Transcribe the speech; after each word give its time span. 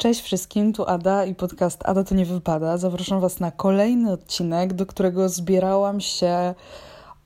Cześć 0.00 0.20
wszystkim, 0.20 0.72
tu 0.72 0.84
Ada 0.86 1.24
i 1.24 1.34
podcast 1.34 1.82
Ada 1.84 2.04
to 2.04 2.14
nie 2.14 2.26
wypada. 2.26 2.78
Zapraszam 2.78 3.20
Was 3.20 3.40
na 3.40 3.50
kolejny 3.50 4.12
odcinek, 4.12 4.72
do 4.72 4.86
którego 4.86 5.28
zbierałam 5.28 6.00
się 6.00 6.54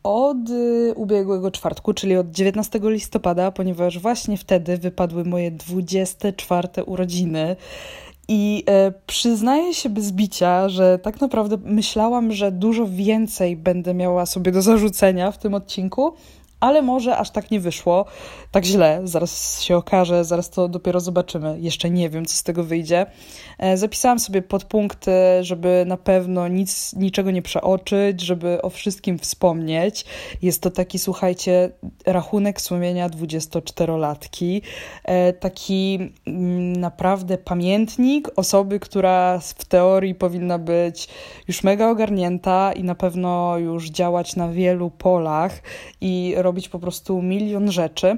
od 0.02 0.50
y, 0.50 0.92
ubiegłego 0.96 1.50
czwartku, 1.50 1.94
czyli 1.94 2.16
od 2.16 2.30
19 2.30 2.80
listopada, 2.82 3.50
ponieważ 3.50 3.98
właśnie 3.98 4.36
wtedy 4.36 4.78
wypadły 4.78 5.24
moje 5.24 5.50
24 5.50 6.68
urodziny. 6.86 7.56
I 8.28 8.64
e, 8.68 8.92
przyznaję 9.06 9.74
się 9.74 9.88
bez 9.88 10.12
bicia, 10.12 10.68
że 10.68 10.98
tak 10.98 11.20
naprawdę 11.20 11.56
myślałam, 11.64 12.32
że 12.32 12.52
dużo 12.52 12.86
więcej 12.86 13.56
będę 13.56 13.94
miała 13.94 14.26
sobie 14.26 14.52
do 14.52 14.62
zarzucenia 14.62 15.30
w 15.30 15.38
tym 15.38 15.54
odcinku, 15.54 16.14
ale 16.64 16.82
może 16.82 17.16
aż 17.16 17.30
tak 17.30 17.50
nie 17.50 17.60
wyszło, 17.60 18.04
tak 18.50 18.64
źle, 18.64 19.00
zaraz 19.04 19.62
się 19.62 19.76
okaże, 19.76 20.24
zaraz 20.24 20.50
to 20.50 20.68
dopiero 20.68 21.00
zobaczymy. 21.00 21.56
Jeszcze 21.60 21.90
nie 21.90 22.10
wiem, 22.10 22.26
co 22.26 22.36
z 22.36 22.42
tego 22.42 22.64
wyjdzie. 22.64 23.06
E, 23.58 23.76
zapisałam 23.76 24.18
sobie 24.18 24.42
podpunkty, 24.42 25.12
żeby 25.40 25.84
na 25.86 25.96
pewno 25.96 26.48
nic, 26.48 26.92
niczego 26.92 27.30
nie 27.30 27.42
przeoczyć, 27.42 28.20
żeby 28.20 28.62
o 28.62 28.70
wszystkim 28.70 29.18
wspomnieć. 29.18 30.04
Jest 30.42 30.62
to 30.62 30.70
taki, 30.70 30.98
słuchajcie, 30.98 31.70
rachunek 32.06 32.60
sumienia 32.60 33.08
24-latki, 33.08 34.62
e, 35.04 35.32
taki 35.32 36.12
mm, 36.26 36.76
naprawdę 36.76 37.38
pamiętnik 37.38 38.30
osoby, 38.36 38.80
która 38.80 39.38
w 39.38 39.64
teorii 39.64 40.14
powinna 40.14 40.58
być 40.58 41.08
już 41.48 41.62
mega 41.62 41.90
ogarnięta 41.90 42.72
i 42.72 42.84
na 42.84 42.94
pewno 42.94 43.58
już 43.58 43.90
działać 43.90 44.36
na 44.36 44.48
wielu 44.48 44.90
polach 44.90 45.62
i 46.00 46.34
robić 46.36 46.53
po 46.68 46.78
prostu 46.78 47.22
milion 47.22 47.72
rzeczy. 47.72 48.16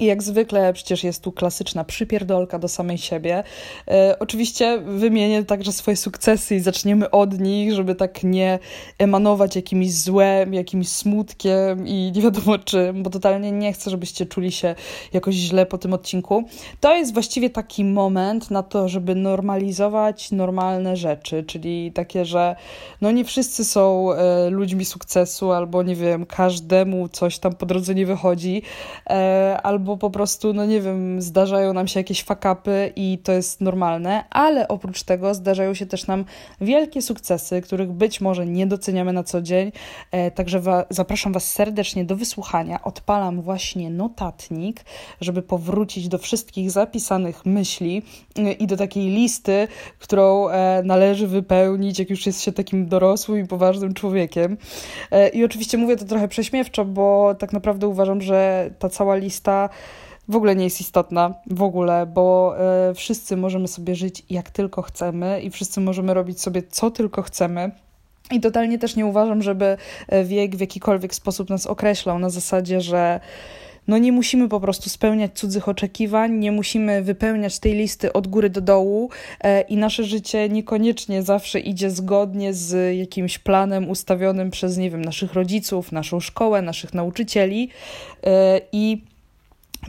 I 0.00 0.04
jak 0.04 0.22
zwykle 0.22 0.72
przecież 0.72 1.04
jest 1.04 1.22
tu 1.22 1.32
klasyczna 1.32 1.84
przypierdolka 1.84 2.58
do 2.58 2.68
samej 2.68 2.98
siebie. 2.98 3.42
E, 3.88 4.16
oczywiście 4.18 4.78
wymienię 4.78 5.44
także 5.44 5.72
swoje 5.72 5.96
sukcesy 5.96 6.54
i 6.56 6.60
zaczniemy 6.60 7.10
od 7.10 7.40
nich, 7.40 7.72
żeby 7.72 7.94
tak 7.94 8.22
nie 8.22 8.58
emanować 8.98 9.56
jakimś 9.56 9.92
złem, 9.92 10.54
jakimś 10.54 10.88
smutkiem 10.88 11.86
i 11.86 12.12
nie 12.14 12.22
wiadomo 12.22 12.58
czym, 12.64 13.02
bo 13.02 13.10
totalnie 13.10 13.52
nie 13.52 13.72
chcę, 13.72 13.90
żebyście 13.90 14.26
czuli 14.26 14.52
się 14.52 14.74
jakoś 15.12 15.34
źle 15.34 15.66
po 15.66 15.78
tym 15.78 15.92
odcinku. 15.92 16.44
To 16.80 16.96
jest 16.96 17.12
właściwie 17.12 17.50
taki 17.50 17.84
moment 17.84 18.50
na 18.50 18.62
to, 18.62 18.88
żeby 18.88 19.14
normalizować 19.14 20.32
normalne 20.32 20.96
rzeczy, 20.96 21.44
czyli 21.44 21.92
takie, 21.92 22.24
że 22.24 22.56
no 23.00 23.10
nie 23.10 23.24
wszyscy 23.24 23.64
są 23.64 24.12
e, 24.12 24.50
ludźmi 24.50 24.84
sukcesu, 24.84 25.52
albo 25.52 25.82
nie 25.82 25.96
wiem, 25.96 26.26
każdemu 26.26 27.08
coś 27.08 27.38
tam 27.38 27.54
po 27.54 27.66
drodze 27.66 27.94
nie 27.94 28.06
wychodzi, 28.06 28.62
e, 29.10 29.60
albo 29.62 29.85
albo 29.86 29.96
po 29.96 30.10
prostu, 30.10 30.52
no 30.52 30.66
nie 30.66 30.80
wiem, 30.80 31.22
zdarzają 31.22 31.72
nam 31.72 31.88
się 31.88 32.00
jakieś 32.00 32.22
fakapy 32.22 32.92
i 32.96 33.18
to 33.24 33.32
jest 33.32 33.60
normalne, 33.60 34.24
ale 34.30 34.68
oprócz 34.68 35.02
tego 35.02 35.34
zdarzają 35.34 35.74
się 35.74 35.86
też 35.86 36.06
nam 36.06 36.24
wielkie 36.60 37.02
sukcesy, 37.02 37.62
których 37.62 37.92
być 37.92 38.20
może 38.20 38.46
nie 38.46 38.66
doceniamy 38.66 39.12
na 39.12 39.22
co 39.22 39.42
dzień. 39.42 39.72
E, 40.10 40.30
także 40.30 40.60
wa 40.60 40.84
zapraszam 40.90 41.32
Was 41.32 41.52
serdecznie 41.52 42.04
do 42.04 42.16
wysłuchania. 42.16 42.82
Odpalam 42.82 43.42
właśnie 43.42 43.90
notatnik, 43.90 44.84
żeby 45.20 45.42
powrócić 45.42 46.08
do 46.08 46.18
wszystkich 46.18 46.70
zapisanych 46.70 47.46
myśli 47.46 48.02
e, 48.36 48.52
i 48.52 48.66
do 48.66 48.76
takiej 48.76 49.10
listy, 49.10 49.68
którą 49.98 50.48
e, 50.48 50.82
należy 50.84 51.26
wypełnić, 51.26 51.98
jak 51.98 52.10
już 52.10 52.26
jest 52.26 52.42
się 52.42 52.52
takim 52.52 52.86
dorosłym 52.88 53.44
i 53.44 53.46
poważnym 53.48 53.94
człowiekiem. 53.94 54.56
I 55.32 55.44
oczywiście 55.44 55.78
mówię 55.78 55.96
to 55.96 56.04
trochę 56.04 56.28
prześmiewczo, 56.28 56.84
bo 56.84 57.34
tak 57.38 57.52
naprawdę 57.52 57.88
uważam, 57.88 58.22
że 58.22 58.70
ta 58.78 58.88
cała 58.88 59.16
lista 59.16 59.65
w 60.28 60.36
ogóle 60.36 60.56
nie 60.56 60.64
jest 60.64 60.80
istotna, 60.80 61.34
w 61.50 61.62
ogóle, 61.62 62.06
bo 62.06 62.56
y, 62.90 62.94
wszyscy 62.94 63.36
możemy 63.36 63.68
sobie 63.68 63.94
żyć 63.94 64.22
jak 64.30 64.50
tylko 64.50 64.82
chcemy 64.82 65.40
i 65.40 65.50
wszyscy 65.50 65.80
możemy 65.80 66.14
robić 66.14 66.40
sobie 66.40 66.62
co 66.62 66.90
tylko 66.90 67.22
chcemy. 67.22 67.70
I 68.30 68.40
totalnie 68.40 68.78
też 68.78 68.96
nie 68.96 69.06
uważam, 69.06 69.42
żeby 69.42 69.76
e, 70.08 70.24
wiek 70.24 70.56
w 70.56 70.60
jakikolwiek 70.60 71.14
sposób 71.14 71.50
nas 71.50 71.66
określał 71.66 72.18
na 72.18 72.30
zasadzie, 72.30 72.80
że 72.80 73.20
no 73.88 73.98
nie 73.98 74.12
musimy 74.12 74.48
po 74.48 74.60
prostu 74.60 74.90
spełniać 74.90 75.32
cudzych 75.34 75.68
oczekiwań, 75.68 76.32
nie 76.32 76.52
musimy 76.52 77.02
wypełniać 77.02 77.58
tej 77.58 77.74
listy 77.74 78.12
od 78.12 78.26
góry 78.26 78.50
do 78.50 78.60
dołu 78.60 79.10
e, 79.40 79.60
i 79.60 79.76
nasze 79.76 80.04
życie 80.04 80.48
niekoniecznie 80.48 81.22
zawsze 81.22 81.60
idzie 81.60 81.90
zgodnie 81.90 82.54
z 82.54 82.96
jakimś 82.96 83.38
planem 83.38 83.90
ustawionym 83.90 84.50
przez, 84.50 84.76
nie 84.76 84.90
wiem, 84.90 85.04
naszych 85.04 85.34
rodziców, 85.34 85.92
naszą 85.92 86.20
szkołę, 86.20 86.62
naszych 86.62 86.94
nauczycieli 86.94 87.68
i 88.72 89.02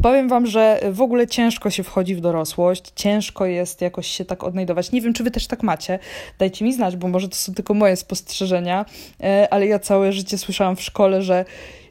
Powiem 0.01 0.29
Wam, 0.29 0.47
że 0.47 0.79
w 0.91 1.01
ogóle 1.01 1.27
ciężko 1.27 1.69
się 1.69 1.83
wchodzi 1.83 2.15
w 2.15 2.21
dorosłość, 2.21 2.83
ciężko 2.95 3.45
jest 3.45 3.81
jakoś 3.81 4.07
się 4.07 4.25
tak 4.25 4.43
odnajdować. 4.43 4.91
Nie 4.91 5.01
wiem, 5.01 5.13
czy 5.13 5.23
Wy 5.23 5.31
też 5.31 5.47
tak 5.47 5.63
macie. 5.63 5.99
Dajcie 6.39 6.65
mi 6.65 6.73
znać, 6.73 6.95
bo 6.95 7.07
może 7.07 7.29
to 7.29 7.35
są 7.35 7.53
tylko 7.53 7.73
moje 7.73 7.95
spostrzeżenia, 7.95 8.85
e, 9.23 9.47
ale 9.51 9.67
ja 9.67 9.79
całe 9.79 10.13
życie 10.13 10.37
słyszałam 10.37 10.75
w 10.75 10.81
szkole, 10.81 11.21
że 11.21 11.45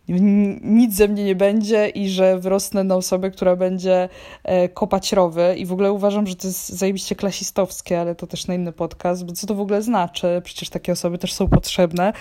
nic 0.08 0.94
ze 0.94 1.08
mnie 1.08 1.24
nie 1.24 1.34
będzie 1.34 1.88
i 1.88 2.08
że 2.08 2.38
wyrosnę 2.38 2.84
na 2.84 2.96
osobę, 2.96 3.30
która 3.30 3.56
będzie 3.56 4.08
e, 4.44 4.68
kopać 4.68 5.12
rowy 5.12 5.54
i 5.58 5.66
w 5.66 5.72
ogóle 5.72 5.92
uważam, 5.92 6.26
że 6.26 6.36
to 6.36 6.46
jest 6.46 6.68
zajebiście 6.68 7.14
klasistowskie, 7.14 8.00
ale 8.00 8.14
to 8.14 8.26
też 8.26 8.46
na 8.46 8.54
inny 8.54 8.72
podcast, 8.72 9.24
bo 9.24 9.32
co 9.32 9.46
to 9.46 9.54
w 9.54 9.60
ogóle 9.60 9.82
znaczy? 9.82 10.40
Przecież 10.44 10.68
takie 10.68 10.92
osoby 10.92 11.18
też 11.18 11.32
są 11.32 11.48
potrzebne. 11.48 12.12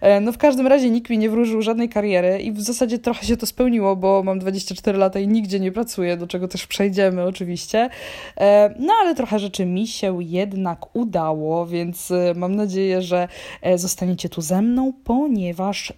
E, 0.00 0.20
no 0.20 0.32
w 0.32 0.38
każdym 0.38 0.66
razie 0.66 0.90
nikt 0.90 1.10
mi 1.10 1.18
nie 1.18 1.30
wróżył 1.30 1.62
żadnej 1.62 1.88
kariery 1.88 2.38
i 2.38 2.52
w 2.52 2.60
zasadzie 2.60 2.98
trochę 2.98 3.26
się 3.26 3.36
to 3.36 3.46
spełniło, 3.46 3.96
bo 3.96 4.22
mam 4.22 4.38
24 4.38 4.98
lata 4.98 5.18
i 5.18 5.28
nigdzie 5.28 5.60
nie 5.60 5.72
pracuję, 5.72 6.16
do 6.16 6.26
czego 6.26 6.48
też 6.48 6.66
przejdziemy 6.66 7.22
oczywiście. 7.24 7.90
E, 8.36 8.74
no 8.78 8.92
ale 9.02 9.14
trochę 9.14 9.38
rzeczy 9.38 9.66
mi 9.66 9.86
się 9.86 10.22
jednak 10.22 10.96
udało, 10.96 11.66
więc 11.66 12.12
mam 12.34 12.54
nadzieję, 12.54 13.02
że 13.02 13.28
zostaniecie 13.76 14.28
tu 14.28 14.40
ze 14.40 14.62
mną, 14.62 14.92
ponieważ 15.04 15.92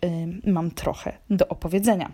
mam 0.47 0.71
trochę 0.71 1.13
do 1.37 1.49
opowiedzenia. 1.49 2.13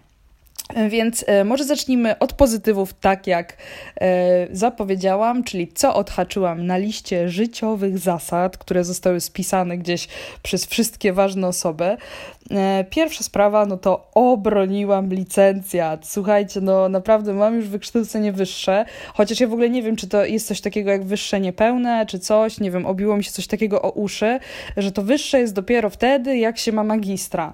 Więc 0.89 1.25
e, 1.27 1.45
może 1.45 1.65
zacznijmy 1.65 2.19
od 2.19 2.33
pozytywów, 2.33 2.95
tak 2.95 3.27
jak 3.27 3.57
e, 4.01 4.57
zapowiedziałam, 4.57 5.45
czyli 5.45 5.69
co 5.69 5.95
odhaczyłam 5.95 6.67
na 6.67 6.77
liście 6.77 7.29
życiowych 7.29 7.99
zasad, 7.99 8.59
które 8.59 8.85
zostały 8.85 9.21
spisane 9.21 9.79
gdzieś 9.79 10.09
przez 10.43 10.67
wszystkie 10.67 11.13
ważne 11.13 11.47
osoby. 11.49 11.97
E, 12.51 12.85
pierwsza 12.91 13.25
sprawa, 13.25 13.67
no 13.67 13.77
to 13.77 14.11
obroniłam 14.15 15.09
licencjat. 15.09 16.07
Słuchajcie, 16.07 16.61
no 16.61 16.89
naprawdę 16.89 17.35
mam 17.35 17.57
już 17.57 17.69
wykształcenie 17.69 18.33
wyższe, 18.33 18.85
chociaż 19.15 19.41
ja 19.41 19.49
w 19.49 19.53
ogóle 19.53 19.71
nie 19.71 19.83
wiem, 19.83 19.97
czy 19.97 20.09
to 20.09 20.25
jest 20.25 20.47
coś 20.47 20.61
takiego 20.61 20.91
jak 20.91 21.05
wyższe 21.05 21.41
niepełne, 21.41 22.07
czy 22.07 22.19
coś, 22.19 22.61
nie 22.61 22.71
wiem, 22.71 22.87
obiło 22.87 23.17
mi 23.17 23.25
się 23.25 23.31
coś 23.31 23.47
takiego 23.47 23.83
o 23.83 23.91
uszy, 23.91 24.39
że 24.77 24.93
to 24.93 25.03
wyższe 25.03 25.41
jest 25.41 25.55
dopiero 25.55 25.91
wtedy, 25.91 26.37
jak 26.37 26.59
się 26.59 26.73
ma 26.73 26.85
magistra 26.85 27.53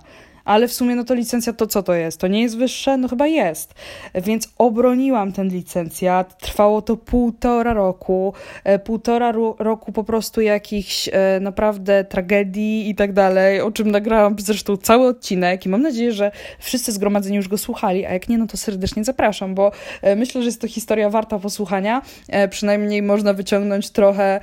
ale 0.49 0.69
w 0.69 0.73
sumie 0.73 0.97
no 0.97 1.05
to 1.05 1.15
licencja 1.15 1.53
to 1.53 1.67
co 1.67 1.83
to 1.83 1.95
jest? 1.95 2.21
To 2.21 2.27
nie 2.27 2.43
jest 2.43 2.59
wyższe? 2.59 2.97
No 2.97 3.09
chyba 3.09 3.27
jest. 3.27 3.75
Więc 4.15 4.49
obroniłam 4.59 5.33
ten 5.33 5.49
licencjat. 5.49 6.39
Trwało 6.41 6.83
to 6.83 6.97
półtora 6.97 7.75
roku. 7.75 8.35
E, 8.65 8.79
półtora 8.79 9.33
roku 9.59 9.93
po 9.93 10.05
prostu 10.05 10.41
jakichś 10.41 11.09
e, 11.13 11.41
naprawdę 11.41 12.05
tragedii 12.05 12.91
i 12.91 12.95
tak 12.95 13.13
dalej, 13.13 13.61
o 13.61 13.71
czym 13.71 13.91
nagrałam 13.91 14.37
zresztą 14.39 14.77
cały 14.77 15.09
odcinek 15.09 15.67
i 15.67 15.69
mam 15.69 15.83
nadzieję, 15.83 16.13
że 16.13 16.31
wszyscy 16.59 16.93
zgromadzeni 16.93 17.37
już 17.37 17.49
go 17.49 17.59
słuchali, 17.59 18.07
a 18.07 18.13
jak 18.13 18.29
nie, 18.29 18.39
no 18.39 18.47
to 18.47 18.57
serdecznie 18.57 19.05
zapraszam, 19.05 19.55
bo 19.55 19.73
e, 20.03 20.17
myślę, 20.17 20.43
że 20.43 20.47
jest 20.47 20.61
to 20.61 20.69
historia 20.69 21.11
warta 21.11 21.39
posłuchania. 21.39 22.03
Przynajmniej 22.51 23.03
można 23.03 23.33
wyciągnąć 23.33 23.91
trochę 23.91 24.41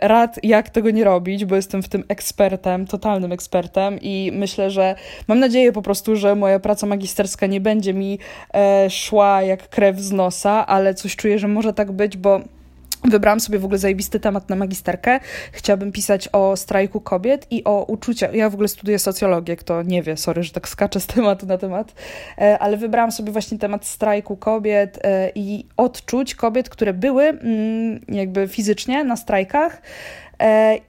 rad, 0.00 0.38
jak 0.42 0.70
tego 0.70 0.90
nie 0.90 1.04
robić, 1.04 1.44
bo 1.44 1.56
jestem 1.56 1.82
w 1.82 1.88
tym 1.88 2.04
ekspertem, 2.08 2.86
totalnym 2.86 3.32
ekspertem 3.32 3.98
i 4.00 4.30
myślę, 4.34 4.70
że 4.70 4.94
Mam 5.28 5.38
nadzieję 5.38 5.72
po 5.72 5.82
prostu, 5.82 6.16
że 6.16 6.34
moja 6.34 6.60
praca 6.60 6.86
magisterska 6.86 7.46
nie 7.46 7.60
będzie 7.60 7.94
mi 7.94 8.18
e, 8.54 8.90
szła 8.90 9.42
jak 9.42 9.68
krew 9.68 9.98
z 9.98 10.12
nosa, 10.12 10.66
ale 10.66 10.94
coś 10.94 11.16
czuję, 11.16 11.38
że 11.38 11.48
może 11.48 11.72
tak 11.72 11.92
być, 11.92 12.16
bo 12.16 12.40
Wybrałam 13.04 13.40
sobie 13.40 13.58
w 13.58 13.64
ogóle 13.64 13.78
zajebisty 13.78 14.20
temat 14.20 14.48
na 14.48 14.56
magisterkę. 14.56 15.20
Chciałabym 15.52 15.92
pisać 15.92 16.28
o 16.32 16.56
strajku 16.56 17.00
kobiet 17.00 17.46
i 17.50 17.64
o 17.64 17.84
uczuciach. 17.84 18.34
Ja 18.34 18.50
w 18.50 18.54
ogóle 18.54 18.68
studiuję 18.68 18.98
socjologię, 18.98 19.56
kto 19.56 19.82
nie 19.82 20.02
wie, 20.02 20.16
sorry, 20.16 20.42
że 20.42 20.52
tak 20.52 20.68
skaczę 20.68 21.00
z 21.00 21.06
tematu 21.06 21.46
na 21.46 21.58
temat, 21.58 21.94
e, 22.38 22.58
ale 22.58 22.76
wybrałam 22.76 23.12
sobie 23.12 23.32
właśnie 23.32 23.58
temat 23.58 23.86
strajku 23.86 24.36
kobiet 24.36 24.98
e, 25.04 25.30
i 25.34 25.66
odczuć 25.76 26.34
kobiet, 26.34 26.68
które 26.68 26.94
były 26.94 27.24
mm, 27.24 28.00
jakby 28.08 28.48
fizycznie 28.48 29.04
na 29.04 29.16
strajkach 29.16 29.82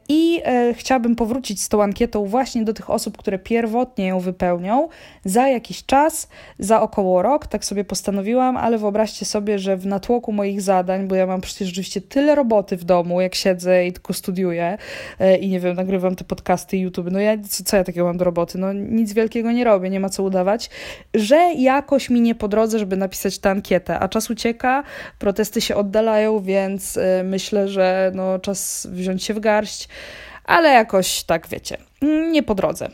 I 0.09 0.41
e, 0.45 0.73
chciałabym 0.73 1.15
powrócić 1.15 1.61
z 1.61 1.69
tą 1.69 1.83
ankietą 1.83 2.25
właśnie 2.25 2.63
do 2.63 2.73
tych 2.73 2.89
osób, 2.89 3.17
które 3.17 3.39
pierwotnie 3.39 4.07
ją 4.07 4.19
wypełnią 4.19 4.87
za 5.25 5.47
jakiś 5.47 5.85
czas, 5.85 6.27
za 6.59 6.81
około 6.81 7.21
rok, 7.21 7.47
tak 7.47 7.65
sobie 7.65 7.83
postanowiłam, 7.83 8.57
ale 8.57 8.77
wyobraźcie 8.77 9.25
sobie, 9.25 9.59
że 9.59 9.77
w 9.77 9.85
natłoku 9.85 10.31
moich 10.31 10.61
zadań, 10.61 11.07
bo 11.07 11.15
ja 11.15 11.25
mam 11.25 11.41
przecież 11.41 11.67
rzeczywiście 11.67 12.01
tyle 12.01 12.35
roboty 12.35 12.77
w 12.77 12.83
domu, 12.83 13.21
jak 13.21 13.35
siedzę 13.35 13.87
i 13.87 13.93
tylko 13.93 14.13
studiuję 14.13 14.77
e, 15.19 15.37
i 15.37 15.49
nie 15.49 15.59
wiem, 15.59 15.75
nagrywam 15.75 16.15
te 16.15 16.23
podcasty 16.23 16.77
YouTube, 16.77 17.07
no 17.11 17.19
ja 17.19 17.37
co, 17.49 17.63
co 17.63 17.77
ja 17.77 17.83
takiego 17.83 18.05
mam 18.05 18.17
do 18.17 18.25
roboty? 18.25 18.57
No 18.57 18.73
nic 18.73 19.13
wielkiego 19.13 19.51
nie 19.51 19.63
robię, 19.63 19.89
nie 19.89 19.99
ma 19.99 20.09
co 20.09 20.23
udawać, 20.23 20.69
że 21.13 21.35
jakoś 21.57 22.09
mi 22.09 22.21
nie 22.21 22.35
po 22.35 22.47
drodze, 22.47 22.79
żeby 22.79 22.97
napisać 22.97 23.39
tę 23.39 23.49
ankietę, 23.49 23.99
a 23.99 24.07
czas 24.07 24.29
ucieka, 24.29 24.83
protesty 25.19 25.61
się 25.61 25.75
oddalają, 25.75 26.39
więc 26.39 26.99
myślę, 27.23 27.67
że 27.67 28.11
no, 28.15 28.39
czas 28.39 28.87
wziąć 28.91 29.23
się 29.23 29.33
w 29.33 29.38
garść, 29.39 29.88
ale 30.45 30.69
jakoś 30.69 31.24
tak 31.24 31.47
wiecie, 31.47 31.77
nie 32.31 32.44
po 32.44 32.56
drodze. 32.56 32.89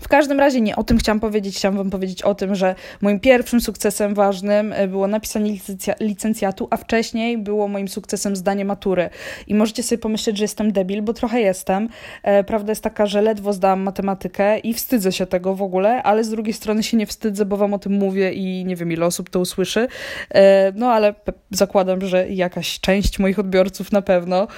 W 0.00 0.08
każdym 0.08 0.40
razie 0.40 0.60
nie 0.60 0.76
o 0.76 0.84
tym 0.84 0.98
chciałam 0.98 1.20
powiedzieć. 1.20 1.56
Chciałam 1.56 1.76
Wam 1.76 1.90
powiedzieć 1.90 2.22
o 2.22 2.34
tym, 2.34 2.54
że 2.54 2.74
moim 3.00 3.20
pierwszym 3.20 3.60
sukcesem 3.60 4.14
ważnym 4.14 4.72
e, 4.72 4.88
było 4.88 5.06
napisanie 5.06 5.52
licencjatu, 6.00 6.68
a 6.70 6.76
wcześniej 6.76 7.38
było 7.38 7.68
moim 7.68 7.88
sukcesem 7.88 8.36
zdanie 8.36 8.64
matury. 8.64 9.10
I 9.46 9.54
możecie 9.54 9.82
sobie 9.82 9.98
pomyśleć, 9.98 10.38
że 10.38 10.44
jestem 10.44 10.72
debil, 10.72 11.02
bo 11.02 11.12
trochę 11.12 11.40
jestem. 11.40 11.88
E, 12.22 12.44
prawda 12.44 12.72
jest 12.72 12.82
taka, 12.82 13.06
że 13.06 13.22
ledwo 13.22 13.52
zdałam 13.52 13.80
matematykę 13.80 14.58
i 14.58 14.74
wstydzę 14.74 15.12
się 15.12 15.26
tego 15.26 15.54
w 15.54 15.62
ogóle, 15.62 16.02
ale 16.02 16.24
z 16.24 16.30
drugiej 16.30 16.52
strony 16.52 16.82
się 16.82 16.96
nie 16.96 17.06
wstydzę, 17.06 17.44
bo 17.44 17.56
Wam 17.56 17.74
o 17.74 17.78
tym 17.78 17.92
mówię 17.92 18.32
i 18.32 18.64
nie 18.64 18.76
wiem, 18.76 18.92
ile 18.92 19.06
osób 19.06 19.30
to 19.30 19.40
usłyszy. 19.40 19.88
E, 20.34 20.72
no 20.76 20.92
ale 20.92 21.14
zakładam, 21.50 22.00
że 22.00 22.28
jakaś 22.28 22.80
część 22.80 23.18
moich 23.18 23.38
odbiorców 23.38 23.92
na 23.92 24.02
pewno. 24.02 24.48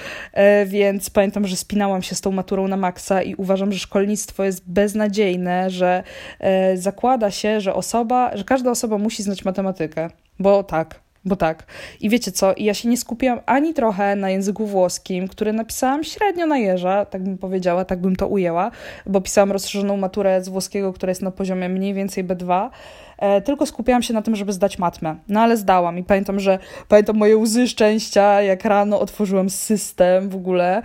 Więc 0.65 1.09
pamiętam, 1.09 1.47
że 1.47 1.55
spinałam 1.55 2.01
się 2.01 2.15
z 2.15 2.21
tą 2.21 2.31
maturą 2.31 2.67
na 2.67 2.77
maksa 2.77 3.21
i 3.21 3.35
uważam, 3.35 3.71
że 3.71 3.79
szkolnictwo 3.79 4.43
jest 4.43 4.69
beznadziejne 4.69 5.30
że 5.67 6.03
e, 6.39 6.77
zakłada 6.77 7.31
się, 7.31 7.61
że 7.61 7.73
osoba, 7.73 8.31
że 8.33 8.43
każda 8.43 8.71
osoba 8.71 8.97
musi 8.97 9.23
znać 9.23 9.45
matematykę, 9.45 10.09
bo 10.39 10.63
tak, 10.63 10.99
bo 11.25 11.35
tak. 11.35 11.63
I 11.99 12.09
wiecie 12.09 12.31
co, 12.31 12.53
ja 12.57 12.73
się 12.73 12.89
nie 12.89 12.97
skupiłam 12.97 13.39
ani 13.45 13.73
trochę 13.73 14.15
na 14.15 14.29
języku 14.29 14.65
włoskim, 14.65 15.27
który 15.27 15.53
napisałam 15.53 16.03
średnio 16.03 16.45
na 16.45 16.57
jeża, 16.57 17.05
tak 17.05 17.23
bym 17.23 17.37
powiedziała, 17.37 17.85
tak 17.85 18.01
bym 18.01 18.15
to 18.15 18.27
ujęła, 18.27 18.71
bo 19.05 19.21
pisałam 19.21 19.51
rozszerzoną 19.51 19.97
maturę 19.97 20.43
z 20.43 20.49
włoskiego, 20.49 20.93
która 20.93 21.09
jest 21.11 21.21
na 21.21 21.31
poziomie 21.31 21.69
mniej 21.69 21.93
więcej 21.93 22.25
B2, 22.25 22.69
E, 22.69 23.10
tylko 23.45 23.65
skupiałam 23.65 24.03
się 24.03 24.13
na 24.13 24.21
tym, 24.21 24.35
żeby 24.35 24.53
zdać 24.53 24.79
matmę. 24.79 25.15
No 25.27 25.39
ale 25.39 25.57
zdałam 25.57 25.97
i 25.97 26.03
pamiętam, 26.03 26.39
że 26.39 26.59
pamiętam 26.87 27.17
moje 27.17 27.37
łzy 27.37 27.67
szczęścia, 27.67 28.41
jak 28.41 28.65
rano 28.65 28.99
otworzyłam 28.99 29.49
system 29.49 30.29
w 30.29 30.35
ogóle 30.35 30.81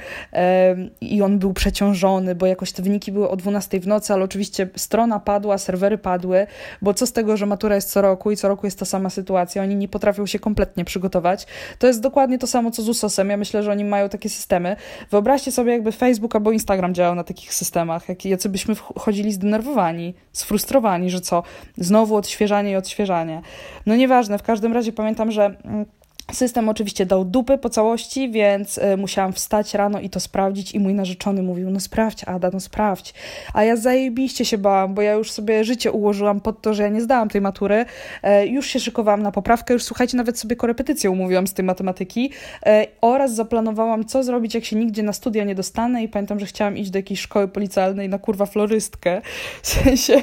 i 1.01 1.23
on 1.23 1.39
był 1.39 1.53
przeciążony, 1.53 2.35
bo 2.35 2.47
jakoś 2.47 2.73
te 2.73 2.83
wyniki 2.83 3.13
były 3.13 3.29
o 3.29 3.37
12 3.37 3.81
w 3.81 3.87
nocy, 3.87 4.13
ale 4.13 4.25
oczywiście 4.25 4.69
strona 4.77 5.21
padła, 5.21 5.59
serwery 5.59 5.99
padły, 5.99 6.47
bo 6.83 6.95
co 6.95 7.07
z 7.07 7.13
tego, 7.13 7.37
że 7.37 7.47
matura 7.47 7.75
jest 7.75 7.91
co 7.91 8.03
roku 8.03 8.31
i 8.31 8.37
co 8.37 8.49
roku 8.49 8.67
jest 8.67 8.79
ta 8.79 8.85
sama 8.85 9.11
sytuacja, 9.11 9.63
oni 9.63 9.77
nie 9.77 9.89
potrafią 9.89 10.27
się 10.27 10.39
kompletnie 10.39 10.85
przygotować. 10.85 11.47
To 11.79 11.87
jest 11.87 12.01
dokładnie 12.01 12.39
to 12.39 12.47
samo, 12.47 12.71
co 12.71 12.83
z 12.83 12.89
USOS-em. 12.89 13.31
Ja 13.31 13.37
myślę, 13.37 13.63
że 13.63 13.71
oni 13.73 13.85
mają 13.85 14.09
takie 14.09 14.29
systemy. 14.29 14.77
Wyobraźcie 15.11 15.53
sobie, 15.53 15.73
jakby 15.73 15.93
Facebook 15.93 16.35
albo 16.35 16.51
Instagram 16.51 16.95
działał 16.95 17.15
na 17.15 17.25
takich 17.25 17.55
systemach, 17.55 18.09
jak, 18.09 18.25
jacy 18.25 18.49
byśmy 18.49 18.75
chodzili 18.99 19.33
zdenerwowani, 19.33 20.15
sfrustrowani, 20.33 21.11
że 21.11 21.21
co, 21.21 21.43
znowu 21.77 22.17
odświeżanie 22.27 22.71
i 22.71 22.77
odświeżanie. 22.77 23.43
No 23.87 23.97
nieważne, 23.97 24.39
w 24.39 24.43
każdym 24.43 24.73
razie 24.73 24.93
pamiętam, 24.93 25.31
że 25.31 25.45
mm, 25.45 25.87
System 26.33 26.69
oczywiście 26.69 27.07
dał 27.07 27.25
dupy 27.25 27.59
po 27.59 27.71
całości, 27.71 28.31
więc 28.31 28.79
y, 28.79 28.97
musiałam 28.97 29.33
wstać 29.33 29.75
rano 29.75 30.01
i 30.01 30.11
to 30.11 30.21
sprawdzić 30.21 30.73
i 30.73 30.81
mój 30.81 30.95
narzeczony 30.95 31.43
mówił, 31.43 31.71
no 31.71 31.81
sprawdź 31.81 32.25
Ada, 32.25 32.51
no 32.53 32.61
sprawdź. 32.61 33.15
A 33.55 33.65
ja 33.65 33.77
zajebiście 33.77 34.45
się 34.45 34.59
bałam, 34.59 34.95
bo 34.95 35.03
ja 35.03 35.13
już 35.13 35.31
sobie 35.31 35.65
życie 35.65 35.93
ułożyłam 35.93 36.41
pod 36.41 36.63
to, 36.63 36.75
że 36.75 36.83
ja 36.83 36.89
nie 36.89 37.01
zdałam 37.01 37.29
tej 37.29 37.41
matury. 37.41 37.85
E, 38.23 38.47
już 38.47 38.67
się 38.67 38.81
szykowałam 38.81 39.23
na 39.23 39.33
poprawkę, 39.33 39.75
już 39.75 39.83
słuchajcie, 39.83 40.17
nawet 40.17 40.39
sobie 40.39 40.57
korepetycję 40.57 41.11
umówiłam 41.11 41.47
z 41.47 41.55
tej 41.55 41.65
matematyki 41.65 42.31
e, 42.67 42.87
oraz 43.01 43.35
zaplanowałam, 43.35 44.05
co 44.05 44.23
zrobić, 44.23 44.55
jak 44.55 44.65
się 44.65 44.77
nigdzie 44.77 45.03
na 45.03 45.13
studia 45.13 45.45
nie 45.45 45.55
dostanę 45.55 46.03
i 46.03 46.09
pamiętam, 46.09 46.41
że 46.41 46.47
chciałam 46.47 46.77
iść 46.77 46.91
do 46.91 46.99
jakiejś 46.99 47.21
szkoły 47.21 47.49
policjalnej 47.49 48.09
na 48.09 48.19
kurwa 48.19 48.47
florystkę. 48.47 49.23
W 49.63 49.69
sensie, 49.69 50.23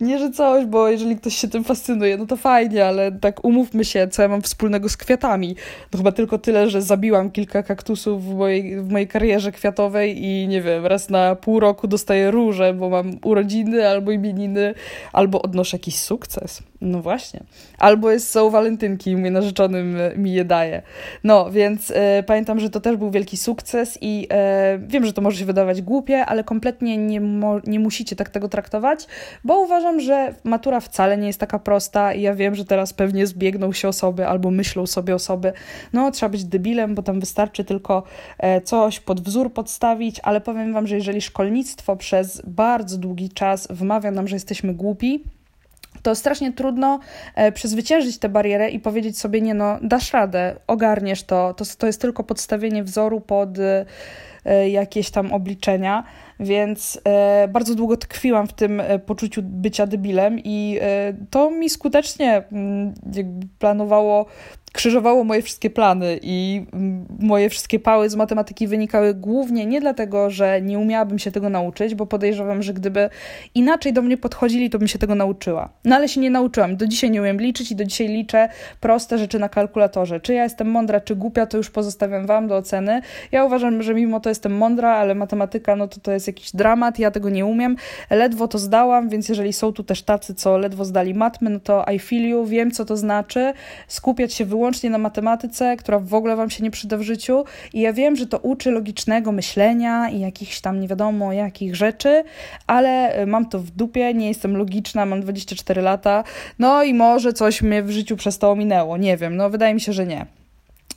nie 0.00 0.18
że 0.18 0.30
coś, 0.30 0.66
bo 0.66 0.88
jeżeli 0.88 1.16
ktoś 1.16 1.36
się 1.36 1.48
tym 1.48 1.64
fascynuje, 1.64 2.16
no 2.16 2.26
to 2.26 2.36
fajnie, 2.36 2.86
ale 2.86 3.12
tak 3.12 3.44
umówmy 3.44 3.84
się, 3.84 4.08
co 4.08 4.22
ja 4.22 4.28
mam 4.28 4.42
wspólnego 4.42 4.88
z 4.88 4.96
kwiatami 4.96 5.37
kwiatami. 5.38 5.56
Chyba 5.96 6.12
tylko 6.12 6.38
tyle, 6.38 6.70
że 6.70 6.82
zabiłam 6.82 7.30
kilka 7.30 7.62
kaktusów 7.62 8.24
w 8.24 8.34
mojej, 8.34 8.80
w 8.80 8.90
mojej 8.90 9.08
karierze 9.08 9.52
kwiatowej 9.52 10.24
i 10.24 10.48
nie 10.48 10.62
wiem, 10.62 10.86
raz 10.86 11.10
na 11.10 11.36
pół 11.36 11.60
roku 11.60 11.88
dostaję 11.88 12.30
róże, 12.30 12.74
bo 12.74 12.88
mam 12.88 13.18
urodziny 13.22 13.88
albo 13.88 14.10
imieniny, 14.10 14.74
albo 15.12 15.42
odnoszę 15.42 15.76
jakiś 15.76 15.98
sukces. 15.98 16.62
No 16.80 17.02
właśnie. 17.02 17.40
Albo 17.78 18.10
jest 18.10 18.30
są 18.30 18.50
walentynki 18.50 19.16
mój 19.16 19.30
narzeczony 19.30 19.84
mi 20.16 20.32
je 20.32 20.44
daje. 20.44 20.82
No, 21.24 21.50
więc 21.50 21.92
e, 21.94 22.22
pamiętam, 22.22 22.60
że 22.60 22.70
to 22.70 22.80
też 22.80 22.96
był 22.96 23.10
wielki 23.10 23.36
sukces 23.36 23.98
i 24.00 24.26
e, 24.30 24.78
wiem, 24.86 25.06
że 25.06 25.12
to 25.12 25.22
może 25.22 25.38
się 25.38 25.44
wydawać 25.44 25.82
głupie, 25.82 26.26
ale 26.26 26.44
kompletnie 26.44 26.96
nie, 26.96 27.20
nie 27.66 27.80
musicie 27.80 28.16
tak 28.16 28.30
tego 28.30 28.48
traktować, 28.48 29.06
bo 29.44 29.60
uważam, 29.60 30.00
że 30.00 30.34
matura 30.44 30.80
wcale 30.80 31.16
nie 31.16 31.26
jest 31.26 31.40
taka 31.40 31.58
prosta 31.58 32.12
i 32.12 32.22
ja 32.22 32.34
wiem, 32.34 32.54
że 32.54 32.64
teraz 32.64 32.92
pewnie 32.92 33.26
zbiegną 33.26 33.72
się 33.72 33.88
osoby 33.88 34.26
albo 34.26 34.50
myślą 34.50 34.86
sobie 34.86 35.14
osoby, 35.14 35.52
no 35.92 36.10
trzeba 36.10 36.30
być 36.30 36.44
debilem, 36.44 36.94
bo 36.94 37.02
tam 37.02 37.20
wystarczy 37.20 37.64
tylko 37.64 38.02
e, 38.38 38.60
coś 38.60 39.00
pod 39.00 39.20
wzór 39.20 39.52
podstawić, 39.52 40.20
ale 40.22 40.40
powiem 40.40 40.72
wam, 40.72 40.86
że 40.86 40.94
jeżeli 40.94 41.20
szkolnictwo 41.20 41.96
przez 41.96 42.42
bardzo 42.46 42.98
długi 42.98 43.30
czas 43.30 43.68
wmawia 43.70 44.10
nam, 44.10 44.28
że 44.28 44.36
jesteśmy 44.36 44.74
głupi, 44.74 45.24
to 46.02 46.14
strasznie 46.14 46.52
trudno 46.52 46.98
e, 47.34 47.52
przezwyciężyć 47.52 48.18
tę 48.18 48.28
barierę 48.28 48.70
i 48.70 48.80
powiedzieć 48.80 49.18
sobie, 49.18 49.40
nie 49.40 49.54
no, 49.54 49.78
dasz 49.82 50.12
radę, 50.12 50.56
ogarniesz 50.66 51.22
to, 51.22 51.54
to, 51.54 51.64
to 51.78 51.86
jest 51.86 52.00
tylko 52.00 52.24
podstawienie 52.24 52.84
wzoru 52.84 53.20
pod 53.20 53.58
e, 53.58 54.70
jakieś 54.70 55.10
tam 55.10 55.32
obliczenia, 55.32 56.04
więc 56.40 57.00
e, 57.04 57.48
bardzo 57.48 57.74
długo 57.74 57.96
tkwiłam 57.96 58.46
w 58.46 58.52
tym 58.52 58.82
poczuciu 59.06 59.42
bycia 59.44 59.86
debilem 59.86 60.38
i 60.44 60.80
to 61.30 61.50
mi 61.50 61.70
skutecznie 61.70 62.42
mm, 62.52 62.94
planowało 63.58 64.26
krzyżowało 64.78 65.24
moje 65.24 65.42
wszystkie 65.42 65.70
plany 65.70 66.18
i 66.22 66.66
moje 67.20 67.50
wszystkie 67.50 67.78
pały 67.78 68.10
z 68.10 68.16
matematyki 68.16 68.66
wynikały 68.66 69.14
głównie 69.14 69.66
nie 69.66 69.80
dlatego, 69.80 70.30
że 70.30 70.62
nie 70.62 70.78
umiałabym 70.78 71.18
się 71.18 71.30
tego 71.30 71.48
nauczyć, 71.48 71.94
bo 71.94 72.06
podejrzewam, 72.06 72.62
że 72.62 72.74
gdyby 72.74 73.10
inaczej 73.54 73.92
do 73.92 74.02
mnie 74.02 74.16
podchodzili, 74.16 74.70
to 74.70 74.78
bym 74.78 74.88
się 74.88 74.98
tego 74.98 75.14
nauczyła. 75.14 75.68
No 75.84 75.96
ale 75.96 76.08
się 76.08 76.20
nie 76.20 76.30
nauczyłam. 76.30 76.76
Do 76.76 76.86
dzisiaj 76.86 77.10
nie 77.10 77.20
umiem 77.20 77.40
liczyć 77.40 77.70
i 77.70 77.76
do 77.76 77.84
dzisiaj 77.84 78.08
liczę 78.08 78.48
proste 78.80 79.18
rzeczy 79.18 79.38
na 79.38 79.48
kalkulatorze. 79.48 80.20
Czy 80.20 80.34
ja 80.34 80.42
jestem 80.42 80.70
mądra, 80.70 81.00
czy 81.00 81.16
głupia, 81.16 81.46
to 81.46 81.56
już 81.56 81.70
pozostawiam 81.70 82.26
wam 82.26 82.48
do 82.48 82.56
oceny. 82.56 83.00
Ja 83.32 83.44
uważam, 83.44 83.82
że 83.82 83.94
mimo 83.94 84.20
to 84.20 84.28
jestem 84.28 84.56
mądra, 84.56 84.90
ale 84.90 85.14
matematyka, 85.14 85.76
no 85.76 85.88
to 85.88 86.00
to 86.00 86.12
jest 86.12 86.26
jakiś 86.26 86.50
dramat, 86.54 86.98
ja 86.98 87.10
tego 87.10 87.30
nie 87.30 87.46
umiem. 87.46 87.76
Ledwo 88.10 88.48
to 88.48 88.58
zdałam, 88.58 89.08
więc 89.08 89.28
jeżeli 89.28 89.52
są 89.52 89.72
tu 89.72 89.84
też 89.84 90.02
tacy, 90.02 90.34
co 90.34 90.58
ledwo 90.58 90.84
zdali 90.84 91.14
matmy, 91.14 91.50
no 91.50 91.60
to 91.60 91.84
I 91.94 91.98
feel 91.98 92.28
you, 92.28 92.46
wiem 92.46 92.70
co 92.70 92.84
to 92.84 92.96
znaczy, 92.96 93.52
skupiać 93.88 94.34
się 94.34 94.44
wyłącznie 94.44 94.67
wyłącznie 94.68 94.90
na 94.90 94.98
matematyce, 94.98 95.76
która 95.76 95.98
w 95.98 96.14
ogóle 96.14 96.36
Wam 96.36 96.50
się 96.50 96.64
nie 96.64 96.70
przyda 96.70 96.96
w 96.96 97.02
życiu. 97.02 97.44
I 97.72 97.80
ja 97.80 97.92
wiem, 97.92 98.16
że 98.16 98.26
to 98.26 98.38
uczy 98.38 98.70
logicznego 98.70 99.32
myślenia 99.32 100.08
i 100.08 100.20
jakichś 100.20 100.60
tam 100.60 100.80
nie 100.80 100.88
wiadomo 100.88 101.32
jakich 101.32 101.76
rzeczy, 101.76 102.24
ale 102.66 103.12
e, 103.12 103.26
mam 103.26 103.48
to 103.48 103.58
w 103.58 103.70
dupie, 103.70 104.14
nie 104.14 104.28
jestem 104.28 104.56
logiczna, 104.56 105.06
mam 105.06 105.20
24 105.20 105.82
lata, 105.82 106.24
no 106.58 106.82
i 106.82 106.94
może 106.94 107.32
coś 107.32 107.62
mnie 107.62 107.82
w 107.82 107.90
życiu 107.90 108.16
przez 108.16 108.38
to 108.38 108.50
ominęło. 108.50 108.96
Nie 108.96 109.16
wiem, 109.16 109.36
no 109.36 109.50
wydaje 109.50 109.74
mi 109.74 109.80
się, 109.80 109.92
że 109.92 110.06
nie. 110.06 110.37